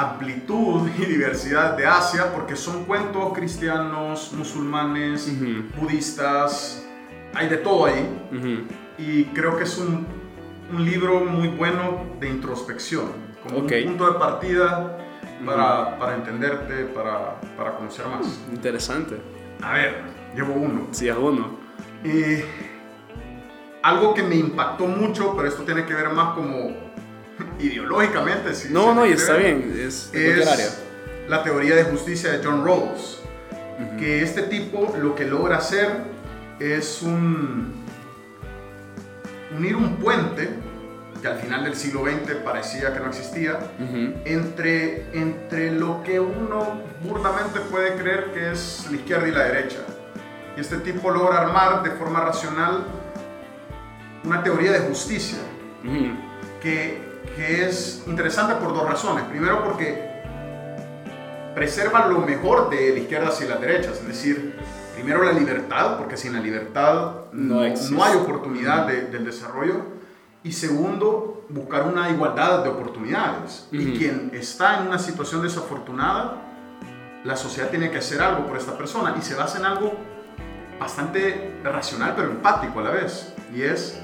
amplitud 0.00 0.88
y 0.98 1.04
diversidad 1.04 1.76
de 1.76 1.86
Asia, 1.86 2.32
porque 2.32 2.56
son 2.56 2.84
cuentos 2.84 3.32
cristianos, 3.34 4.32
musulmanes, 4.36 5.28
Ujú. 5.28 5.80
budistas, 5.80 6.86
hay 7.34 7.48
de 7.48 7.56
todo 7.58 7.86
ahí. 7.86 8.08
Ujú. 8.32 8.66
Y 8.98 9.24
creo 9.26 9.56
que 9.56 9.64
es 9.64 9.78
un, 9.78 10.06
un 10.72 10.84
libro 10.84 11.20
muy 11.24 11.48
bueno 11.48 12.04
de 12.20 12.28
introspección, 12.28 13.06
como 13.42 13.58
Ok. 13.64 13.72
un 13.78 13.84
punto 13.96 14.12
de 14.12 14.18
partida 14.18 14.98
para, 15.44 15.98
para 15.98 16.14
entenderte, 16.16 16.84
para, 16.86 17.40
para 17.56 17.76
conocer 17.76 18.06
más. 18.06 18.40
Interesante. 18.52 19.16
A 19.62 19.72
ver, 19.74 20.02
llevo 20.34 20.54
uno. 20.54 20.88
Sí, 20.90 21.08
es 21.08 21.16
uno. 21.16 21.58
Eh, 22.04 22.44
algo 23.82 24.12
que 24.14 24.22
me 24.22 24.36
impactó 24.36 24.86
mucho, 24.86 25.34
pero 25.36 25.48
esto 25.48 25.62
tiene 25.62 25.84
que 25.86 25.94
ver 25.94 26.10
más 26.10 26.34
como 26.34 26.89
ideológicamente. 27.60 28.54
Si 28.54 28.72
No, 28.72 28.94
no, 28.94 29.06
y 29.06 29.12
está 29.12 29.34
bien. 29.34 29.74
Es. 29.78 30.10
Es 30.12 30.80
la 31.28 31.44
teoría 31.44 31.76
de 31.76 31.84
justicia 31.84 32.32
de 32.32 32.44
John 32.44 32.64
Rawls. 32.64 33.20
Que 33.98 34.22
este 34.22 34.42
tipo 34.42 34.94
lo 35.00 35.14
que 35.14 35.24
logra 35.24 35.56
hacer 35.56 35.88
es 36.58 37.00
un, 37.00 37.72
unir 39.56 39.74
un 39.74 39.96
puente, 39.96 40.50
que 41.22 41.28
al 41.28 41.38
final 41.38 41.64
del 41.64 41.74
siglo 41.74 42.04
XX 42.04 42.34
parecía 42.44 42.92
que 42.92 43.00
no 43.00 43.08
existía, 43.08 43.58
entre, 44.24 45.06
entre 45.18 45.72
lo 45.72 46.02
que 46.02 46.20
uno 46.20 46.82
burdamente 47.02 47.60
puede 47.60 47.94
creer 47.94 48.32
que 48.34 48.52
es 48.52 48.86
la 48.90 48.96
izquierda 48.96 49.28
y 49.28 49.30
la 49.30 49.44
derecha. 49.44 49.80
Y 50.56 50.60
este 50.60 50.76
tipo 50.78 51.10
logra 51.10 51.40
armar 51.40 51.82
de 51.82 51.90
forma 51.92 52.20
racional 52.20 52.84
una 54.24 54.42
teoría 54.42 54.72
de 54.72 54.80
justicia 54.80 55.38
que, 56.60 57.09
que 57.40 57.66
es 57.66 58.02
interesante 58.06 58.56
por 58.56 58.74
dos 58.74 58.86
razones. 58.86 59.24
Primero 59.24 59.64
porque 59.64 60.10
preserva 61.54 62.06
lo 62.06 62.18
mejor 62.18 62.68
de 62.68 62.90
la 62.92 62.98
izquierda 62.98 63.28
hacia 63.28 63.48
las 63.48 63.60
derechas, 63.62 63.96
es 63.98 64.06
decir, 64.06 64.54
primero 64.94 65.24
la 65.24 65.32
libertad, 65.32 65.96
porque 65.96 66.18
sin 66.18 66.34
la 66.34 66.40
libertad 66.40 67.12
No 67.32 67.62
no, 67.90 68.04
hay 68.04 68.16
oportunidad 68.16 68.86
de- 68.86 69.06
del 69.06 69.24
desarrollo. 69.24 69.84
Y 70.42 70.52
segundo, 70.52 71.46
buscar 71.48 71.84
una 71.86 72.10
igualdad 72.10 72.62
de 72.62 72.68
oportunidades. 72.68 73.66
Ujú. 73.72 73.80
Y 73.82 73.98
quien 73.98 74.30
está 74.34 74.78
en 74.80 74.88
una 74.88 74.98
situación 74.98 75.40
desafortunada, 75.40 76.42
la 77.24 77.36
sociedad 77.36 77.70
tiene 77.70 77.90
que 77.90 77.98
hacer 77.98 78.20
algo 78.20 78.46
por 78.46 78.58
esta 78.58 78.76
persona 78.76 79.14
y 79.18 79.22
se 79.22 79.34
basa 79.34 79.58
en 79.58 79.64
algo 79.64 79.92
bastante 80.78 81.58
racional 81.64 82.12
pero 82.16 82.30
empático 82.30 82.80
a 82.80 82.82
la 82.82 82.90
vez. 82.90 83.32
Y 83.54 83.62
es 83.62 83.98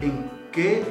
en 0.00 0.28
qué, 0.50 0.84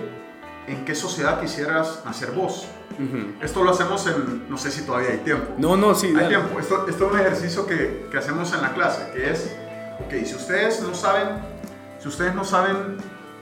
en 0.68 0.84
qué 0.86 0.96
sociedad 0.96 1.40
quisieras 1.40 2.02
nacer 2.06 2.32
vos. 2.32 2.68
Ujú. 2.94 3.34
Esto 3.42 3.64
lo 3.64 3.72
hacemos 3.72 4.06
en, 4.08 4.50
no 4.50 4.58
sé 4.58 4.72
si 4.72 4.84
todavía 4.84 5.10
hay 5.10 5.18
tiempo. 5.20 5.54
No, 5.58 5.76
no, 5.78 5.94
sí. 5.94 6.08
Hay 6.08 6.14
dale. 6.14 6.28
tiempo. 6.30 6.60
Esto, 6.60 6.88
esto 6.88 7.06
es 7.08 7.12
un 7.14 7.20
ejercicio 7.20 7.66
que, 7.68 8.08
que 8.10 8.18
hacemos 8.18 8.54
en 8.54 8.62
la 8.62 8.74
clase, 8.74 9.12
que 9.14 9.32
es, 9.32 9.56
ok, 10.00 10.26
si 10.26 10.36
ustedes 10.36 10.82
no 10.82 10.94
saben, 10.96 11.28
si 12.00 12.08
ustedes 12.08 12.34
no 12.34 12.44
saben 12.44 12.98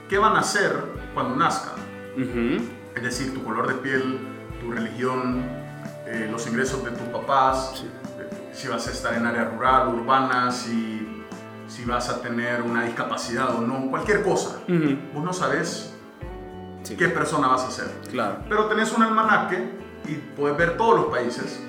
qué 0.08 0.18
van 0.18 0.36
a 0.36 0.40
hacer 0.40 0.76
cuando 1.14 1.36
nazcan, 1.36 1.74
Ujú. 2.16 2.64
es 2.96 3.02
decir, 3.02 3.32
tu 3.32 3.42
color 3.44 3.68
de 3.68 3.74
piel, 3.74 4.18
tu 4.60 4.70
religión, 4.72 5.42
eh, 6.06 6.28
los 6.30 6.46
ingresos 6.46 6.84
de 6.84 6.90
tus 6.90 7.08
papás, 7.08 7.72
Sí. 7.76 7.90
eh, 8.20 8.50
si 8.52 8.68
vas 8.68 8.86
a 8.86 8.90
estar 8.90 9.14
en 9.14 9.24
área 9.26 9.44
rural, 9.44 9.88
urbana, 9.88 10.50
si, 10.50 11.24
si 11.68 11.84
vas 11.84 12.08
a 12.10 12.20
tener 12.20 12.60
una 12.62 12.84
discapacidad 12.84 13.54
o 13.54 13.60
no, 13.62 13.88
cualquier 13.88 14.22
cosa. 14.22 14.58
Ujú. 14.68 14.96
Vos 15.14 15.24
no 15.24 15.32
sabes 15.32 15.93
Sí. 16.84 16.96
qué 16.96 17.08
persona 17.08 17.48
vas 17.48 17.64
a 17.64 17.70
ser. 17.70 17.86
Claro. 18.10 18.38
Pero 18.48 18.66
tenés 18.66 18.92
un 18.92 19.02
almanaque 19.02 19.70
y 20.06 20.14
puedes 20.36 20.56
ver 20.56 20.76
todos 20.76 20.94
los 21.00 21.06
países. 21.06 21.60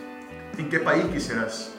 ¿En 0.57 0.69
qué 0.69 0.79
país 0.79 1.05
quisieras 1.05 1.73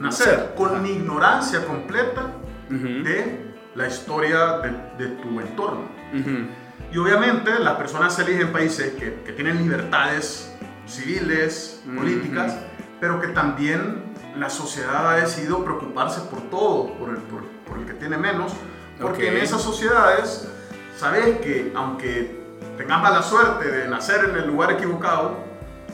nacer? 0.00 0.54
Con 0.56 0.82
mi 0.82 0.90
ignorancia 0.90 1.64
completa 1.66 2.30
Ujú. 2.70 3.04
de 3.04 3.54
la 3.74 3.86
historia 3.88 4.58
de, 4.58 4.70
de 5.04 5.10
tu 5.16 5.40
entorno. 5.40 5.88
Ujú. 6.12 6.46
Y 6.92 6.98
obviamente 6.98 7.58
las 7.58 7.74
personas 7.74 8.16
eligen 8.20 8.52
países 8.52 8.94
que, 8.94 9.22
que 9.24 9.32
tienen 9.32 9.58
libertades 9.58 10.52
civiles, 10.86 11.82
Ujú. 11.86 11.96
políticas, 11.96 12.56
pero 13.00 13.20
que 13.20 13.28
también 13.28 14.14
la 14.36 14.50
sociedad 14.50 15.10
ha 15.12 15.16
decidido 15.16 15.64
preocuparse 15.64 16.20
por 16.22 16.40
todo, 16.50 16.92
por 16.94 17.10
el, 17.10 17.16
por, 17.16 17.42
por 17.66 17.78
el 17.78 17.86
que 17.86 17.94
tiene 17.94 18.16
menos, 18.18 18.52
porque 19.00 19.28
Ok. 19.30 19.34
en 19.36 19.42
esas 19.42 19.62
sociedades 19.62 20.48
sabes 20.96 21.38
que 21.38 21.72
aunque 21.74 22.36
tengas 22.76 23.00
mala 23.02 23.22
suerte 23.22 23.70
de 23.70 23.88
nacer 23.88 24.30
en 24.30 24.36
el 24.36 24.46
lugar 24.46 24.72
equivocado, 24.72 25.38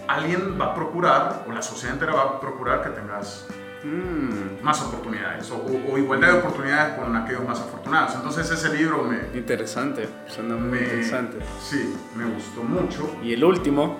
alguien 0.08 0.58
va 0.60 0.66
a 0.66 0.74
procurar, 0.74 1.44
o 1.48 1.52
la 1.52 1.62
sociedad 1.62 1.94
entera 1.94 2.14
va 2.14 2.22
a 2.22 2.40
procurar 2.40 2.82
que 2.82 2.90
tengas 2.90 3.46
Mm. 3.82 4.62
más 4.62 4.82
oportunidades, 4.82 5.50
o, 5.50 5.56
o- 5.56 5.96
igualdad 5.96 6.32
de 6.32 6.38
oportunidades 6.40 6.98
con 6.98 7.16
aquellos 7.16 7.46
más 7.48 7.60
afortunados. 7.60 8.14
Entonces 8.14 8.50
ese 8.50 8.76
libro 8.76 9.02
me, 9.04 9.38
Interesante. 9.38 10.06
Suena 10.26 10.54
muy 10.56 10.68
me- 10.80 10.84
interesante. 10.84 11.38
Sí, 11.62 11.94
me 12.14 12.26
gustó 12.26 12.62
mucho. 12.62 13.16
Y 13.22 13.32
el 13.32 13.42
último. 13.42 13.96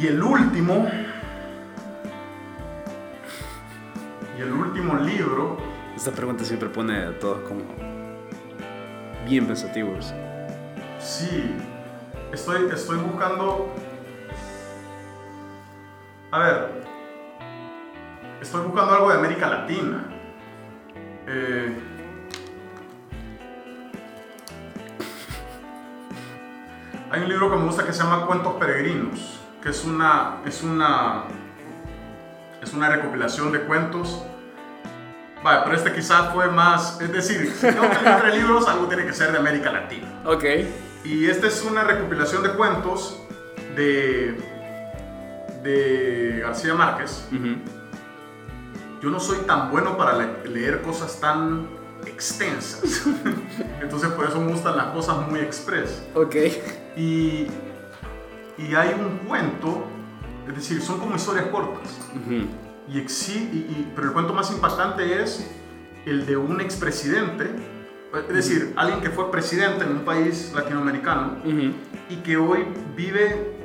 Y 0.00 0.06
el 0.06 0.22
último. 0.22 0.88
Y 4.38 4.42
el 4.42 4.52
último 4.52 4.94
libro. 4.96 5.56
Esta 5.96 6.12
pregunta 6.12 6.44
siempre 6.44 6.68
pone 6.68 6.96
a 7.06 7.18
todos 7.18 7.40
como 7.48 7.62
bien 9.28 9.46
pensativos. 9.46 10.14
Sí. 11.06 11.56
Estoy, 12.32 12.68
estoy 12.74 12.98
buscando. 12.98 13.72
A 16.32 16.38
ver. 16.40 16.82
Estoy 18.40 18.66
buscando 18.66 18.92
algo 18.92 19.10
de 19.10 19.18
América 19.18 19.48
Latina. 19.48 20.04
Eh, 21.28 21.78
hay 27.10 27.22
un 27.22 27.28
libro 27.28 27.50
que 27.50 27.56
me 27.56 27.64
gusta 27.66 27.86
que 27.86 27.92
se 27.92 28.02
llama 28.02 28.26
Cuentos 28.26 28.54
Peregrinos, 28.54 29.40
que 29.62 29.68
es 29.68 29.84
una, 29.84 30.38
es 30.44 30.64
una, 30.64 31.24
es 32.60 32.72
una 32.74 32.88
recopilación 32.88 33.52
de 33.52 33.60
cuentos. 33.60 34.24
Vale, 35.42 35.60
pero 35.64 35.76
este 35.76 35.92
quizás 35.92 36.32
fue 36.32 36.50
más, 36.50 37.00
es 37.00 37.12
decir, 37.12 37.48
si 37.52 37.66
tengo 37.68 37.88
que 37.88 38.02
leer 38.02 38.34
libros, 38.34 38.66
algo 38.68 38.86
tiene 38.86 39.06
que 39.06 39.12
ser 39.12 39.30
de 39.30 39.38
América 39.38 39.70
Latina. 39.70 40.08
Ok. 40.24 40.44
Y 41.06 41.26
esta 41.26 41.46
es 41.46 41.62
una 41.64 41.84
recopilación 41.84 42.42
de 42.42 42.50
cuentos 42.50 43.20
de, 43.76 44.36
de 45.62 46.40
García 46.42 46.74
Márquez. 46.74 47.28
Yo 49.02 49.10
no 49.10 49.20
soy 49.20 49.38
tan 49.46 49.70
bueno 49.70 49.96
para 49.96 50.16
le- 50.18 50.48
leer 50.50 50.82
cosas 50.82 51.20
tan 51.20 51.68
extensas. 52.06 53.06
Entonces 53.80 54.10
por 54.10 54.26
eso 54.26 54.40
me 54.40 54.50
gustan 54.52 54.76
las 54.76 54.86
cosas 54.86 55.28
muy 55.28 55.40
express. 55.40 56.02
Ok. 56.14 56.34
Y, 56.96 57.46
y 58.58 58.74
hay 58.74 58.94
un 58.98 59.18
cuento, 59.28 59.84
es 60.48 60.56
decir, 60.56 60.80
son 60.82 60.98
como 60.98 61.14
historias 61.16 61.46
cortas. 61.46 61.88
Y- 62.88 63.86
pero 63.94 64.08
el 64.08 64.12
cuento 64.12 64.32
más 64.32 64.50
impactante 64.50 65.22
es 65.22 65.46
el 66.04 66.24
de 66.26 66.36
un 66.36 66.60
expresidente, 66.60 67.50
es 68.14 68.28
decir, 68.34 68.72
alguien 68.76 69.00
que 69.00 69.10
fue 69.10 69.30
presidente 69.30 69.84
en 69.84 69.90
un 69.92 70.04
país 70.04 70.52
latinoamericano 70.54 71.36
Ujú. 71.44 71.72
y 72.08 72.16
que 72.22 72.36
hoy 72.36 72.64
vive, 72.96 73.56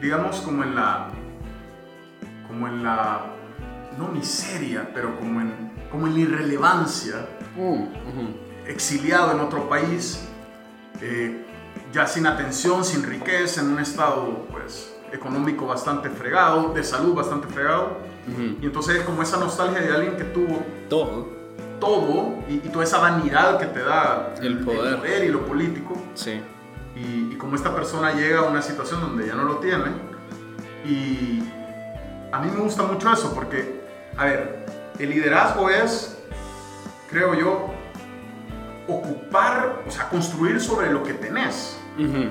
digamos, 0.00 0.36
como 0.40 0.62
en 0.62 0.74
la, 0.74 1.08
como 2.46 2.68
en 2.68 2.82
la, 2.82 3.26
no 3.98 4.08
miseria, 4.08 4.90
pero 4.94 5.16
como 5.18 5.40
en, 5.40 5.52
como 5.90 6.06
en 6.06 6.14
la 6.14 6.20
irrelevancia, 6.20 7.26
Mm, 7.56 7.72
ujú. 7.82 8.34
exiliado 8.66 9.32
en 9.32 9.40
otro 9.40 9.68
país, 9.68 10.28
eh, 11.00 11.44
ya 11.92 12.06
sin 12.06 12.24
atención, 12.26 12.84
sin 12.84 13.02
riqueza, 13.02 13.62
en 13.62 13.68
un 13.72 13.80
estado, 13.80 14.46
pues, 14.52 14.94
económico 15.12 15.66
bastante 15.66 16.08
fregado, 16.08 16.72
de 16.72 16.84
salud 16.84 17.14
bastante 17.14 17.48
fregado, 17.48 17.98
Ujú. 18.32 18.56
y 18.62 18.66
entonces 18.66 18.96
es 18.96 19.02
como 19.02 19.22
esa 19.22 19.38
nostalgia 19.38 19.80
de 19.80 19.92
alguien 19.92 20.16
que 20.16 20.24
tuvo 20.24 20.64
Todo. 20.88 21.37
Todo 21.80 22.38
y, 22.48 22.54
y 22.56 22.68
toda 22.72 22.84
esa 22.84 22.98
vanidad 22.98 23.58
que 23.58 23.66
te 23.66 23.82
da 23.82 24.34
El 24.42 24.60
poder. 24.60 25.24
y 25.24 25.28
lo 25.28 25.44
político, 25.46 25.96
Sí. 26.14 26.40
y, 26.96 27.32
y 27.32 27.36
como 27.36 27.56
esta 27.56 27.74
persona 27.74 28.12
llega 28.12 28.40
a 28.40 28.42
una 28.44 28.62
situación 28.62 29.00
donde 29.00 29.26
ya 29.26 29.34
no 29.34 29.44
lo 29.44 29.56
tiene. 29.58 29.84
Y 30.84 31.42
a 32.32 32.40
mí 32.40 32.50
me 32.54 32.60
gusta 32.60 32.82
mucho 32.84 33.12
eso 33.12 33.34
porque, 33.34 33.80
a 34.16 34.24
ver, 34.24 34.66
el 34.98 35.10
liderazgo 35.10 35.68
es, 35.70 36.18
creo 37.10 37.34
yo, 37.34 37.70
ocupar, 38.86 39.82
o 39.86 39.90
sea, 39.90 40.08
construir 40.08 40.60
sobre 40.60 40.90
lo 40.90 41.02
que 41.02 41.14
tenés. 41.14 41.78
Ujú. 41.98 42.28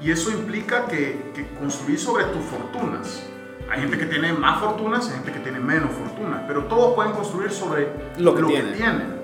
Y 0.00 0.10
eso 0.10 0.30
implica 0.30 0.86
que, 0.86 1.32
que 1.34 1.46
construir 1.58 1.98
sobre 1.98 2.24
tus 2.24 2.42
fortunas. 2.44 3.22
Hay 3.70 3.80
gente 3.80 3.98
que 3.98 4.06
tiene 4.06 4.32
más 4.32 4.60
fortunas, 4.60 5.06
hay 5.08 5.14
gente 5.16 5.32
que 5.32 5.40
tiene 5.40 5.60
menos 5.60 5.90
fortunas, 5.92 6.42
pero 6.46 6.64
todos 6.64 6.94
pueden 6.94 7.12
construir 7.12 7.50
sobre 7.50 7.88
Lo 8.16 8.34
que 8.34 8.42
tienen. 8.42 8.74
tienen 8.74 9.20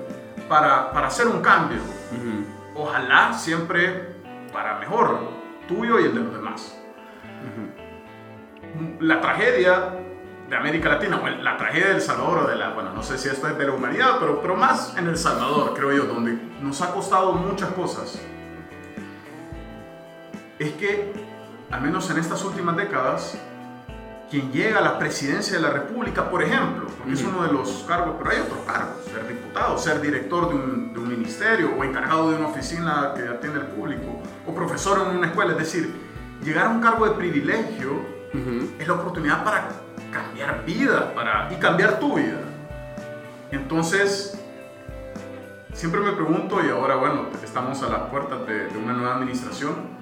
para, 0.47 0.91
para 0.91 1.07
hacer 1.07 1.27
un 1.27 1.41
cambio. 1.41 1.79
Ujú. 1.79 2.81
Ojalá 2.83 3.33
siempre 3.33 4.15
para 4.53 4.77
mejor, 4.79 5.19
tuyo 5.67 5.99
y 5.99 6.05
el 6.05 6.13
de 6.13 6.19
los 6.21 6.33
demás. 6.33 6.79
La 8.99 9.19
tragedia 9.21 9.95
de 10.49 10.55
América 10.55 10.89
Latina, 10.89 11.19
o 11.23 11.27
la 11.27 11.57
tragedia 11.57 11.87
del 11.87 12.01
Salvador, 12.01 12.39
o 12.39 12.47
de 12.47 12.55
la, 12.55 12.69
bueno, 12.73 12.91
no 12.93 13.01
sé 13.01 13.17
si 13.17 13.29
esto 13.29 13.47
es 13.47 13.57
de 13.57 13.65
la 13.65 13.73
humanidad, 13.73 14.17
pero, 14.19 14.41
pero 14.41 14.55
más 14.55 14.95
en 14.97 15.07
El 15.07 15.17
Salvador, 15.17 15.73
creo 15.73 15.91
yo, 15.91 16.03
donde 16.03 16.37
nos 16.61 16.81
ha 16.81 16.93
costado 16.93 17.33
muchas 17.33 17.69
cosas, 17.71 18.21
es 20.59 20.71
que, 20.73 21.11
al 21.71 21.81
menos 21.81 22.09
en 22.11 22.17
estas 22.17 22.43
últimas 22.43 22.75
décadas, 22.75 23.37
quien 24.29 24.51
llega 24.51 24.79
a 24.79 24.81
la 24.81 24.97
presidencia 24.97 25.55
de 25.57 25.61
la 25.61 25.69
República, 25.69 26.29
por 26.29 26.41
ejemplo, 26.41 26.87
porque 26.97 27.13
es 27.13 27.23
uno 27.23 27.43
de 27.43 27.53
los 27.53 27.85
cargos, 27.87 28.15
pero 28.17 28.31
hay 28.31 28.39
otros 28.39 28.59
cargos, 28.65 29.05
ser 29.05 29.27
diputado, 29.27 29.77
ser 29.77 30.01
director 30.01 30.49
de 30.49 30.55
un, 30.55 30.93
de 30.93 30.99
un 30.99 31.07
ministerio 31.07 31.71
o 31.77 31.83
encargado 31.83 32.31
de 32.31 32.37
una 32.37 32.47
oficina 32.47 33.13
que 33.15 33.27
atiende 33.27 33.59
al 33.59 33.67
público 33.67 34.21
o 34.47 34.53
profesor 34.53 35.07
en 35.09 35.17
una 35.17 35.27
escuela, 35.27 35.51
es 35.51 35.59
decir, 35.59 35.93
llegar 36.43 36.67
a 36.67 36.69
un 36.69 36.81
cargo 36.81 37.07
de 37.07 37.15
privilegio 37.15 38.15
Ujú. 38.33 38.69
es 38.79 38.87
la 38.87 38.93
oportunidad 38.95 39.43
para 39.43 39.69
cambiar 40.11 40.65
vida 40.65 41.13
para, 41.13 41.51
y 41.53 41.55
cambiar 41.57 41.99
tu 41.99 42.15
vida. 42.15 42.39
Entonces, 43.51 44.37
siempre 45.73 46.01
me 46.01 46.11
pregunto, 46.13 46.65
y 46.65 46.69
ahora 46.69 46.95
bueno, 46.95 47.27
estamos 47.43 47.81
a 47.83 47.89
las 47.89 48.01
puertas 48.09 48.45
de, 48.47 48.67
de 48.67 48.77
una 48.77 48.93
nueva 48.93 49.15
administración, 49.15 49.94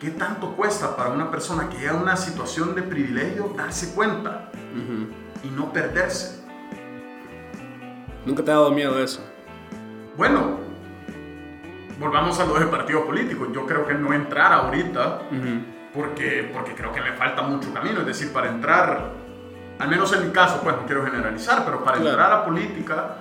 ¿qué 0.00 0.10
tanto 0.10 0.54
cuesta 0.56 0.96
para 0.96 1.10
una 1.10 1.30
persona 1.30 1.68
que 1.68 1.78
llega 1.78 1.92
a 1.92 1.96
una 1.96 2.16
situación 2.16 2.74
de 2.74 2.82
privilegio 2.82 3.52
darse 3.56 3.94
cuenta 3.94 4.50
Ujú. 4.74 5.08
y 5.46 5.50
no 5.50 5.72
perderse? 5.72 6.42
¿Nunca 8.26 8.42
te 8.42 8.50
ha 8.50 8.54
dado 8.54 8.70
miedo 8.70 8.98
eso? 9.02 9.20
Bueno, 10.16 10.58
volvamos 11.98 12.38
a 12.40 12.46
lo 12.46 12.54
de 12.58 12.66
partidos 12.66 13.04
políticos. 13.04 13.48
Yo 13.52 13.66
creo 13.66 13.86
que 13.86 13.94
no 13.94 14.12
entrar 14.12 14.52
ahorita 14.52 15.22
Ujú. 15.30 15.64
porque, 15.92 16.50
porque 16.52 16.74
creo 16.74 16.92
que 16.92 17.00
me 17.00 17.12
falta 17.12 17.42
mucho 17.42 17.72
camino. 17.72 18.00
Es 18.00 18.06
decir, 18.06 18.32
para 18.32 18.48
entrar, 18.48 19.10
al 19.78 19.88
menos 19.88 20.12
en 20.12 20.26
mi 20.26 20.32
caso, 20.32 20.60
pues 20.62 20.76
no 20.76 20.86
quiero 20.86 21.04
generalizar, 21.04 21.64
pero 21.64 21.84
para 21.84 21.96
Claro. 21.98 22.10
entrar 22.10 22.32
a 22.32 22.44
política 22.44 23.16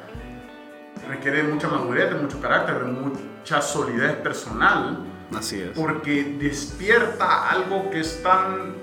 requiere 1.10 1.44
mucha 1.44 1.68
madurez, 1.68 2.10
de 2.14 2.16
mucho 2.20 2.40
carácter, 2.40 2.80
de 2.86 2.92
mucha 2.92 3.62
solidez 3.62 4.14
personal, 4.18 5.00
Así 5.38 5.62
es. 5.62 5.70
porque 5.78 6.36
despierta 6.40 7.50
algo 7.50 7.90
que 7.90 8.00
es 8.02 8.22
tan... 8.24 8.74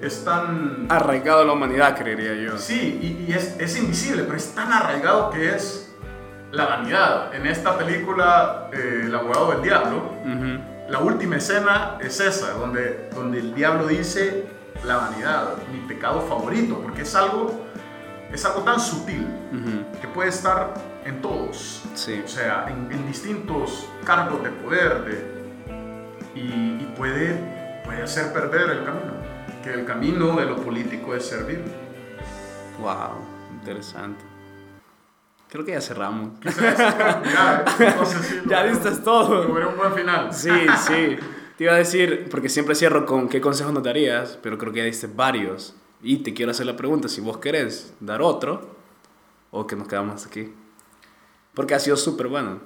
Es 0.00 0.24
tan 0.24 0.86
Arraigado 0.90 1.40
a 1.42 1.44
la 1.44 1.52
humanidad, 1.52 1.96
creería 1.96 2.34
yo. 2.34 2.58
Sí, 2.58 2.98
y, 3.00 3.30
y 3.30 3.32
es, 3.34 3.56
es 3.58 3.76
invisible, 3.78 4.24
pero 4.24 4.36
es 4.36 4.54
tan 4.54 4.70
arraigado 4.72 5.30
que 5.30 5.54
es 5.54 5.94
la 6.50 6.66
vanidad. 6.66 7.34
En 7.34 7.46
esta 7.46 7.78
película, 7.78 8.68
eh, 8.72 9.02
El 9.04 9.14
abogado 9.14 9.52
del 9.52 9.62
diablo, 9.62 10.12
Ujú. 10.24 10.90
la 10.90 10.98
última 10.98 11.36
escena 11.36 11.96
es 12.00 12.20
esa, 12.20 12.50
donde, 12.52 13.08
donde 13.14 13.38
el 13.38 13.54
diablo 13.54 13.86
dice 13.86 14.44
la 14.84 14.96
vanidad, 14.96 15.54
mi 15.72 15.78
pecado 15.88 16.20
favorito, 16.22 16.80
porque 16.82 17.02
es 17.02 17.14
algo, 17.14 17.64
es 18.30 18.44
algo 18.44 18.60
tan 18.62 18.78
sutil 18.80 19.26
Ujú. 19.52 20.00
que 20.02 20.08
puede 20.08 20.28
estar 20.28 20.74
en 21.06 21.22
todos, 21.22 21.82
Sí. 21.94 22.20
o 22.22 22.28
sea, 22.28 22.66
en, 22.68 22.90
en 22.92 23.06
distintos 23.06 23.88
cargos 24.04 24.42
de 24.42 24.50
poder 24.50 25.04
de, 25.04 25.43
y, 26.34 26.40
y 26.40 26.94
puede, 26.96 27.82
puede 27.84 28.02
hacer 28.02 28.32
perder 28.32 28.70
el 28.70 28.84
camino, 28.84 29.12
que 29.62 29.74
el 29.74 29.84
camino 29.84 30.36
de 30.36 30.46
lo 30.46 30.56
político 30.56 31.14
es 31.14 31.26
servir. 31.26 31.62
Wow. 32.80 33.34
Interesante. 33.60 34.22
Creo 35.48 35.64
que 35.64 35.72
ya 35.72 35.80
cerramos. 35.80 36.32
ya, 36.42 37.64
ya 38.46 38.64
diste 38.68 38.90
todo. 39.02 39.46
Un 39.46 39.76
buen 39.76 39.94
final. 39.94 40.34
Sí, 40.34 40.50
sí. 40.86 41.16
Te 41.56 41.64
iba 41.64 41.72
a 41.72 41.76
decir, 41.76 42.26
porque 42.30 42.48
siempre 42.48 42.74
cierro 42.74 43.06
con 43.06 43.28
qué 43.28 43.40
consejos 43.40 43.72
nos 43.72 43.84
darías, 43.84 44.38
pero 44.42 44.58
creo 44.58 44.72
que 44.72 44.80
ya 44.80 44.84
diste 44.84 45.06
varios. 45.06 45.76
Y 46.02 46.18
te 46.18 46.34
quiero 46.34 46.50
hacer 46.50 46.66
la 46.66 46.76
pregunta, 46.76 47.08
si 47.08 47.20
vos 47.20 47.38
querés 47.38 47.94
dar 48.00 48.20
otro, 48.20 48.76
o 49.50 49.66
que 49.66 49.76
nos 49.76 49.86
quedamos 49.86 50.26
aquí. 50.26 50.52
Porque 51.54 51.74
ha 51.74 51.78
sido 51.78 51.96
súper 51.96 52.26
bueno. 52.26 52.58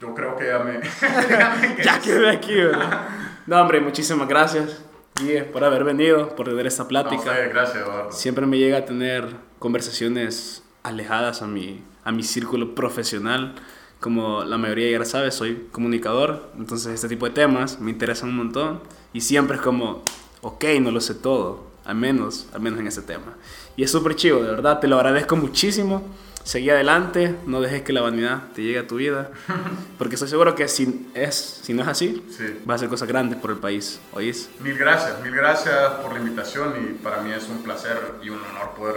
Yo 0.00 0.14
creo 0.14 0.36
que 0.36 0.46
ya 0.46 0.58
me... 0.58 0.80
ya 1.84 2.00
quedé 2.00 2.30
aquí, 2.30 2.54
¿verdad? 2.54 3.08
No, 3.46 3.60
hombre, 3.60 3.80
muchísimas 3.80 4.28
gracias, 4.28 4.82
Guille, 5.16 5.44
por 5.44 5.64
haber 5.64 5.84
venido, 5.84 6.34
por 6.36 6.48
tener 6.48 6.66
esta 6.66 6.86
plática. 6.86 7.24
No, 7.24 7.50
gracias, 7.50 7.82
Eduardo. 7.84 8.12
Siempre 8.12 8.46
me 8.46 8.58
llega 8.58 8.78
a 8.78 8.84
tener 8.84 9.36
conversaciones 9.58 10.62
alejadas 10.82 11.42
a 11.42 11.46
mi, 11.46 11.82
a 12.04 12.12
mi 12.12 12.22
círculo 12.22 12.74
profesional. 12.74 13.54
Como 14.00 14.42
la 14.44 14.58
mayoría 14.58 14.98
ya 14.98 15.04
sabe, 15.04 15.30
soy 15.30 15.68
comunicador, 15.70 16.50
entonces 16.58 16.92
este 16.92 17.08
tipo 17.08 17.26
de 17.26 17.32
temas 17.32 17.78
me 17.78 17.90
interesan 17.90 18.30
un 18.30 18.36
montón 18.36 18.80
y 19.12 19.20
siempre 19.20 19.56
es 19.56 19.62
como, 19.62 20.02
ok, 20.40 20.64
no 20.80 20.90
lo 20.90 21.00
sé 21.00 21.14
todo, 21.14 21.66
al 21.84 21.94
menos, 21.94 22.48
al 22.52 22.60
menos 22.60 22.80
en 22.80 22.88
ese 22.88 23.02
tema. 23.02 23.36
Y 23.76 23.84
es 23.84 23.90
súper 23.90 24.16
chivo, 24.16 24.42
de 24.42 24.50
verdad, 24.50 24.80
te 24.80 24.88
lo 24.88 24.96
agradezco 24.96 25.36
muchísimo. 25.36 26.02
Seguí 26.44 26.70
adelante, 26.70 27.36
no 27.46 27.60
dejes 27.60 27.82
que 27.82 27.92
la 27.92 28.00
vanidad 28.00 28.42
te 28.54 28.62
llegue 28.62 28.80
a 28.80 28.86
tu 28.86 28.96
vida, 28.96 29.30
porque 29.98 30.16
estoy 30.16 30.28
seguro 30.28 30.54
que 30.54 30.66
si, 30.68 31.08
es, 31.14 31.60
si 31.62 31.72
no 31.72 31.82
es 31.82 31.88
así, 31.88 32.24
va 32.68 32.74
a 32.74 32.76
hacer 32.76 32.88
cosas 32.88 33.08
grandes 33.08 33.38
por 33.38 33.50
el 33.52 33.58
país, 33.58 34.00
¿oís? 34.12 34.50
Mil 34.60 34.76
gracias, 34.76 35.20
mil 35.22 35.34
gracias 35.34 35.76
por 36.02 36.12
la 36.12 36.18
invitación 36.18 36.74
y 36.82 36.94
para 37.02 37.22
mí 37.22 37.32
es 37.32 37.48
un 37.48 37.62
placer 37.62 37.96
y 38.22 38.30
un 38.30 38.40
honor 38.40 38.70
poder 38.76 38.96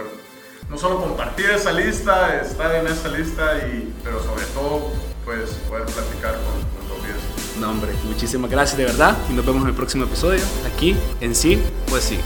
no 0.68 0.76
solo 0.76 1.00
compartir 1.00 1.50
esa 1.50 1.72
lista, 1.72 2.40
estar 2.40 2.74
en 2.74 2.86
esa 2.88 3.08
lista, 3.08 3.58
y, 3.58 3.92
pero 4.02 4.20
sobre 4.22 4.44
todo 4.46 4.90
pues, 5.24 5.50
poder 5.68 5.84
platicar 5.84 6.34
con, 6.34 6.88
con 6.88 6.98
los 6.98 7.60
No, 7.60 7.70
hombre, 7.70 7.92
muchísimas 8.04 8.50
gracias 8.50 8.76
de 8.76 8.84
verdad 8.84 9.16
y 9.30 9.34
nos 9.34 9.46
vemos 9.46 9.62
en 9.62 9.68
el 9.68 9.74
próximo 9.74 10.04
episodio 10.04 10.42
aquí 10.72 10.96
en 11.20 11.34
Sí, 11.34 11.62
pues 11.88 12.04
sí. 12.04 12.18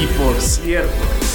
Y 0.00 0.06
por 0.06 0.40
cierto, 0.40 0.90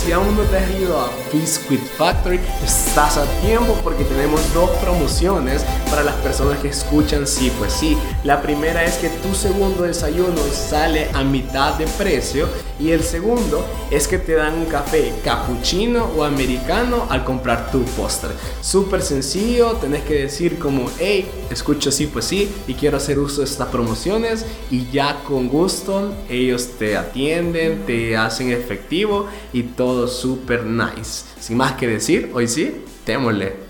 si 0.06 0.12
aún 0.12 0.38
no 0.38 0.44
te 0.44 0.58
has 0.58 0.70
ido 0.80 1.00
a 1.00 1.10
Biscuit 1.34 1.82
Factory, 1.98 2.40
estás 2.64 3.18
a 3.18 3.26
tiempo 3.42 3.76
porque 3.84 4.04
tenemos 4.04 4.54
dos 4.54 4.70
promociones 4.78 5.66
para 5.90 6.04
las 6.04 6.14
personas 6.16 6.60
que 6.60 6.68
escuchan 6.68 7.26
Sí, 7.26 7.52
pues 7.58 7.74
sí. 7.74 7.98
La 8.24 8.42
primera 8.42 8.84
es 8.84 8.98
que 8.98 9.10
tu 9.10 9.34
segundo 9.34 9.84
desayuno 9.84 10.38
sale 10.54 11.10
a 11.14 11.24
mitad 11.24 11.74
de 11.74 11.88
precio 11.88 12.48
y 12.80 12.92
el 12.92 13.04
segundo 13.04 13.66
es 13.90 14.08
que 14.08 14.20
te 14.20 14.34
dan 14.34 14.54
un 14.56 14.66
café 14.66 15.12
cappuccino 15.24 16.06
o 16.16 16.24
americano 16.24 17.08
al 17.10 17.24
comprar 17.24 17.72
tu 17.72 17.84
póster. 17.84 18.32
Súper 18.62 19.02
sencillo, 19.02 19.74
tenés 19.74 20.04
que 20.04 20.22
decir 20.24 20.60
como, 20.60 20.86
hey, 21.00 21.28
escucho 21.50 21.92
Sí, 21.92 22.08
pues 22.08 22.26
sí 22.26 22.54
y 22.68 22.76
quiero 22.76 22.98
hacer 22.98 23.18
uso 23.18 23.42
de 23.42 23.46
estas 23.46 23.70
promociones 23.70 24.46
y 24.70 24.88
ya 24.92 25.24
con 25.24 25.48
gusto 25.48 26.14
ellos 26.30 26.72
te 26.78 26.96
atienden, 26.96 27.86
te 27.86 28.18
hacen 28.18 28.52
efectivo 28.52 29.28
y 29.54 29.64
todo 29.64 29.95
super 30.08 30.64
nice. 30.66 31.26
Sin 31.40 31.58
más 31.58 31.74
que 31.74 31.88
decir, 31.88 32.32
hoy 32.34 32.48
sí, 32.48 32.82
démosle. 33.06 33.65